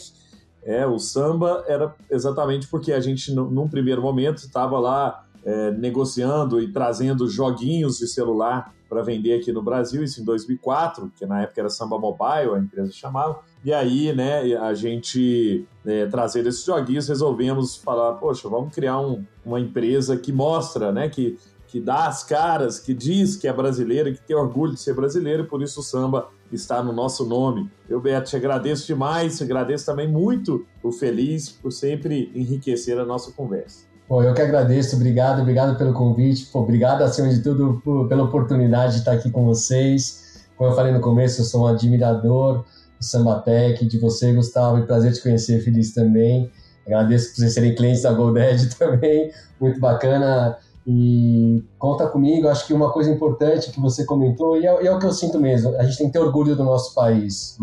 é, 0.62 0.86
o 0.86 0.98
samba 0.98 1.64
era 1.66 1.94
exatamente 2.10 2.68
porque 2.68 2.92
a 2.92 3.00
gente, 3.00 3.32
num 3.32 3.68
primeiro 3.68 4.02
momento, 4.02 4.38
estava 4.38 4.78
lá 4.78 5.24
é, 5.42 5.70
negociando 5.70 6.60
e 6.60 6.70
trazendo 6.70 7.26
joguinhos 7.26 7.98
de 7.98 8.06
celular 8.06 8.74
para 8.86 9.02
vender 9.02 9.38
aqui 9.38 9.50
no 9.50 9.62
Brasil, 9.62 10.02
isso 10.02 10.20
em 10.20 10.24
2004, 10.24 11.10
que 11.16 11.24
na 11.24 11.42
época 11.42 11.60
era 11.60 11.70
Samba 11.70 11.98
Mobile, 11.98 12.54
a 12.54 12.58
empresa 12.58 12.92
chamava. 12.92 13.40
E 13.64 13.72
aí, 13.72 14.14
né, 14.14 14.56
a 14.56 14.74
gente 14.74 15.66
é, 15.86 16.06
trazer 16.06 16.46
esses 16.46 16.64
joguinhos, 16.64 17.08
resolvemos 17.08 17.76
falar, 17.76 18.14
poxa, 18.14 18.48
vamos 18.48 18.74
criar 18.74 19.00
um, 19.00 19.24
uma 19.44 19.60
empresa 19.60 20.16
que 20.16 20.32
mostra, 20.32 20.92
né, 20.92 21.08
que 21.08 21.38
que 21.68 21.78
dá 21.80 22.06
as 22.06 22.24
caras, 22.24 22.80
que 22.80 22.94
diz 22.94 23.36
que 23.36 23.46
é 23.46 23.52
brasileira, 23.52 24.10
que 24.10 24.20
tem 24.20 24.34
orgulho 24.34 24.72
de 24.72 24.80
ser 24.80 24.94
brasileiro, 24.94 25.44
e 25.44 25.46
por 25.46 25.62
isso 25.62 25.80
o 25.80 25.82
samba 25.82 26.30
está 26.52 26.82
no 26.82 26.92
nosso 26.92 27.26
nome. 27.26 27.70
Eu, 27.88 28.00
Beto, 28.00 28.30
te 28.30 28.36
agradeço 28.36 28.86
demais, 28.86 29.36
te 29.36 29.44
agradeço 29.44 29.86
também 29.86 30.08
muito 30.08 30.66
o 30.82 30.90
Feliz 30.90 31.50
por 31.50 31.72
sempre 31.72 32.30
enriquecer 32.34 32.98
a 32.98 33.04
nossa 33.04 33.32
conversa. 33.32 33.86
Bom, 34.08 34.22
eu 34.22 34.32
que 34.32 34.40
agradeço, 34.40 34.96
obrigado, 34.96 35.42
obrigado 35.42 35.76
pelo 35.76 35.92
convite, 35.92 36.46
Pô, 36.46 36.60
obrigado 36.60 37.02
acima 37.02 37.28
de 37.28 37.42
tudo 37.42 37.80
por, 37.84 38.08
pela 38.08 38.24
oportunidade 38.24 38.94
de 38.94 38.98
estar 39.00 39.12
aqui 39.12 39.30
com 39.30 39.44
vocês. 39.44 40.46
Como 40.56 40.70
eu 40.70 40.74
falei 40.74 40.92
no 40.92 41.00
começo, 41.00 41.42
eu 41.42 41.44
sou 41.44 41.64
um 41.64 41.66
admirador 41.66 42.64
do 42.98 43.04
Sambatec, 43.04 43.84
de 43.86 43.98
você, 43.98 44.32
Gustavo, 44.32 44.78
e 44.78 44.86
prazer 44.86 45.12
te 45.12 45.22
conhecer, 45.22 45.62
Feliz 45.62 45.92
também. 45.92 46.50
Agradeço 46.86 47.28
por 47.28 47.36
vocês 47.36 47.52
serem 47.52 47.74
clientes 47.74 48.02
da 48.02 48.12
Golded 48.12 48.74
também, 48.76 49.30
muito 49.60 49.78
bacana 49.78 50.56
e 50.86 51.62
conta 51.78 52.06
comigo, 52.06 52.48
acho 52.48 52.66
que 52.66 52.72
uma 52.72 52.90
coisa 52.90 53.10
importante 53.10 53.70
que 53.70 53.80
você 53.80 54.04
comentou, 54.04 54.56
e 54.56 54.66
é, 54.66 54.86
é, 54.86 54.94
o 54.94 54.98
que 54.98 55.06
eu 55.06 55.12
sinto 55.12 55.38
mesmo, 55.38 55.76
a 55.76 55.84
gente 55.84 55.98
tem 55.98 56.06
que 56.06 56.12
ter 56.12 56.18
orgulho 56.18 56.56
do 56.56 56.64
nosso 56.64 56.94
país. 56.94 57.58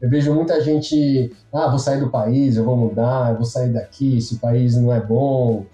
Eu 0.00 0.08
vejo 0.08 0.34
muita 0.34 0.60
gente, 0.60 1.32
ah, 1.52 1.68
vou 1.68 1.78
sair 1.78 1.98
do 2.00 2.10
país, 2.10 2.56
eu 2.56 2.64
vou 2.64 2.76
mudar, 2.76 3.30
eu 3.30 3.36
vou 3.36 3.44
sair 3.44 3.72
daqui, 3.72 4.20
se 4.20 4.34
o 4.34 4.38
país 4.38 4.76
não 4.76 4.92
é 4.92 5.00
bom. 5.00 5.64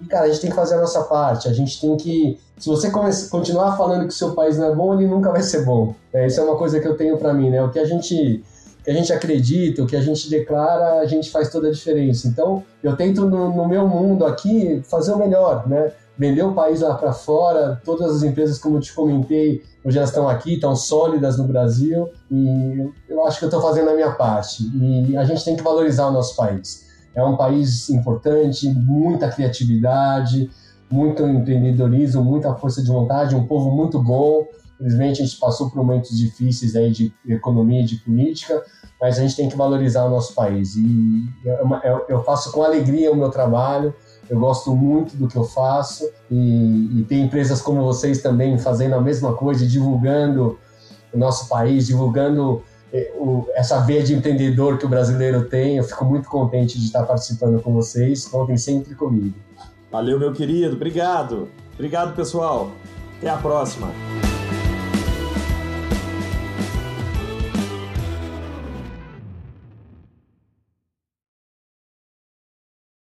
E, 0.00 0.06
cara, 0.06 0.26
a 0.26 0.28
gente 0.28 0.40
tem 0.40 0.50
que 0.50 0.56
fazer 0.56 0.74
a 0.74 0.80
nossa 0.80 1.02
parte, 1.04 1.48
a 1.48 1.52
gente 1.52 1.80
tem 1.80 1.96
que... 1.96 2.38
Se 2.58 2.68
você 2.68 2.90
continuar 2.90 3.76
falando 3.76 4.02
que 4.02 4.12
o 4.12 4.16
seu 4.16 4.32
país 4.32 4.58
não 4.58 4.66
é 4.66 4.74
bom, 4.74 4.94
ele 4.94 5.08
nunca 5.08 5.30
vai 5.30 5.42
ser 5.42 5.64
bom. 5.64 5.94
É, 6.12 6.26
isso 6.26 6.40
é 6.40 6.44
uma 6.44 6.56
coisa 6.56 6.78
que 6.78 6.86
eu 6.86 6.96
tenho 6.96 7.16
para 7.16 7.32
mim, 7.32 7.50
né? 7.50 7.62
O 7.62 7.70
que 7.70 7.78
a 7.78 7.84
gente 7.84 8.44
que 8.84 8.90
a 8.90 8.94
gente 8.94 9.12
acredita, 9.12 9.82
o 9.82 9.86
que 9.86 9.96
a 9.96 10.00
gente 10.02 10.28
declara, 10.28 11.00
a 11.00 11.06
gente 11.06 11.30
faz 11.30 11.50
toda 11.50 11.68
a 11.68 11.72
diferença. 11.72 12.28
Então, 12.28 12.62
eu 12.82 12.94
tento 12.94 13.24
no, 13.24 13.50
no 13.50 13.66
meu 13.66 13.88
mundo 13.88 14.26
aqui 14.26 14.82
fazer 14.84 15.12
o 15.12 15.18
melhor, 15.18 15.66
né? 15.66 15.90
Vender 16.16 16.42
o 16.42 16.52
país 16.52 16.80
lá 16.80 16.94
para 16.94 17.12
fora. 17.12 17.80
Todas 17.84 18.16
as 18.16 18.22
empresas, 18.22 18.58
como 18.58 18.76
eu 18.76 18.80
te 18.80 18.92
comentei, 18.92 19.62
hoje 19.84 19.98
elas 19.98 20.10
estão 20.10 20.28
aqui, 20.28 20.54
estão 20.54 20.74
sólidas 20.74 21.38
no 21.38 21.44
Brasil 21.44 22.08
e 22.30 22.90
eu 23.08 23.24
acho 23.26 23.38
que 23.38 23.44
eu 23.44 23.48
estou 23.48 23.60
fazendo 23.60 23.90
a 23.90 23.94
minha 23.94 24.12
parte. 24.12 24.64
E 24.74 25.16
a 25.16 25.24
gente 25.24 25.44
tem 25.44 25.56
que 25.56 25.62
valorizar 25.62 26.06
o 26.06 26.12
nosso 26.12 26.36
país. 26.36 26.84
É 27.14 27.22
um 27.22 27.36
país 27.36 27.88
importante, 27.90 28.68
muita 28.68 29.28
criatividade, 29.28 30.50
muito 30.90 31.26
empreendedorismo, 31.26 32.22
muita 32.22 32.54
força 32.54 32.82
de 32.82 32.88
vontade, 32.88 33.34
um 33.34 33.46
povo 33.46 33.70
muito 33.70 34.02
bom. 34.02 34.46
Infelizmente, 34.74 35.22
a 35.22 35.24
gente 35.24 35.38
passou 35.38 35.70
por 35.70 35.76
momentos 35.76 36.16
difíceis 36.16 36.74
aí 36.74 36.90
de 36.90 37.12
economia 37.26 37.82
e 37.82 37.84
de 37.84 37.96
política, 37.96 38.62
mas 39.00 39.18
a 39.18 39.22
gente 39.22 39.36
tem 39.36 39.48
que 39.48 39.56
valorizar 39.56 40.04
o 40.04 40.10
nosso 40.10 40.34
país. 40.34 40.74
E 40.76 41.28
eu 42.08 42.22
faço 42.24 42.50
com 42.50 42.62
alegria 42.62 43.12
o 43.12 43.16
meu 43.16 43.30
trabalho, 43.30 43.94
eu 44.30 44.38
gosto 44.38 44.74
muito 44.74 45.16
do 45.16 45.28
que 45.28 45.36
eu 45.36 45.44
faço 45.44 46.08
e, 46.30 47.00
e 47.00 47.04
tem 47.04 47.22
empresas 47.22 47.60
como 47.60 47.82
vocês 47.82 48.22
também 48.22 48.58
fazendo 48.58 48.94
a 48.94 49.00
mesma 49.00 49.34
coisa, 49.34 49.66
divulgando 49.66 50.58
o 51.12 51.18
nosso 51.18 51.48
país, 51.48 51.86
divulgando 51.86 52.62
eh, 52.92 53.12
essa 53.54 53.80
veia 53.80 54.02
de 54.02 54.14
empreendedor 54.14 54.78
que 54.78 54.86
o 54.86 54.88
brasileiro 54.88 55.44
tem. 55.44 55.76
Eu 55.76 55.84
fico 55.84 56.04
muito 56.04 56.28
contente 56.28 56.78
de 56.78 56.86
estar 56.86 57.04
participando 57.04 57.60
com 57.62 57.72
vocês. 57.72 58.24
Contem 58.26 58.56
sempre 58.56 58.94
comigo. 58.94 59.34
Valeu, 59.90 60.18
meu 60.18 60.32
querido. 60.32 60.74
Obrigado. 60.74 61.48
Obrigado, 61.74 62.14
pessoal. 62.14 62.70
Até 63.18 63.30
a 63.30 63.36
próxima. 63.36 63.88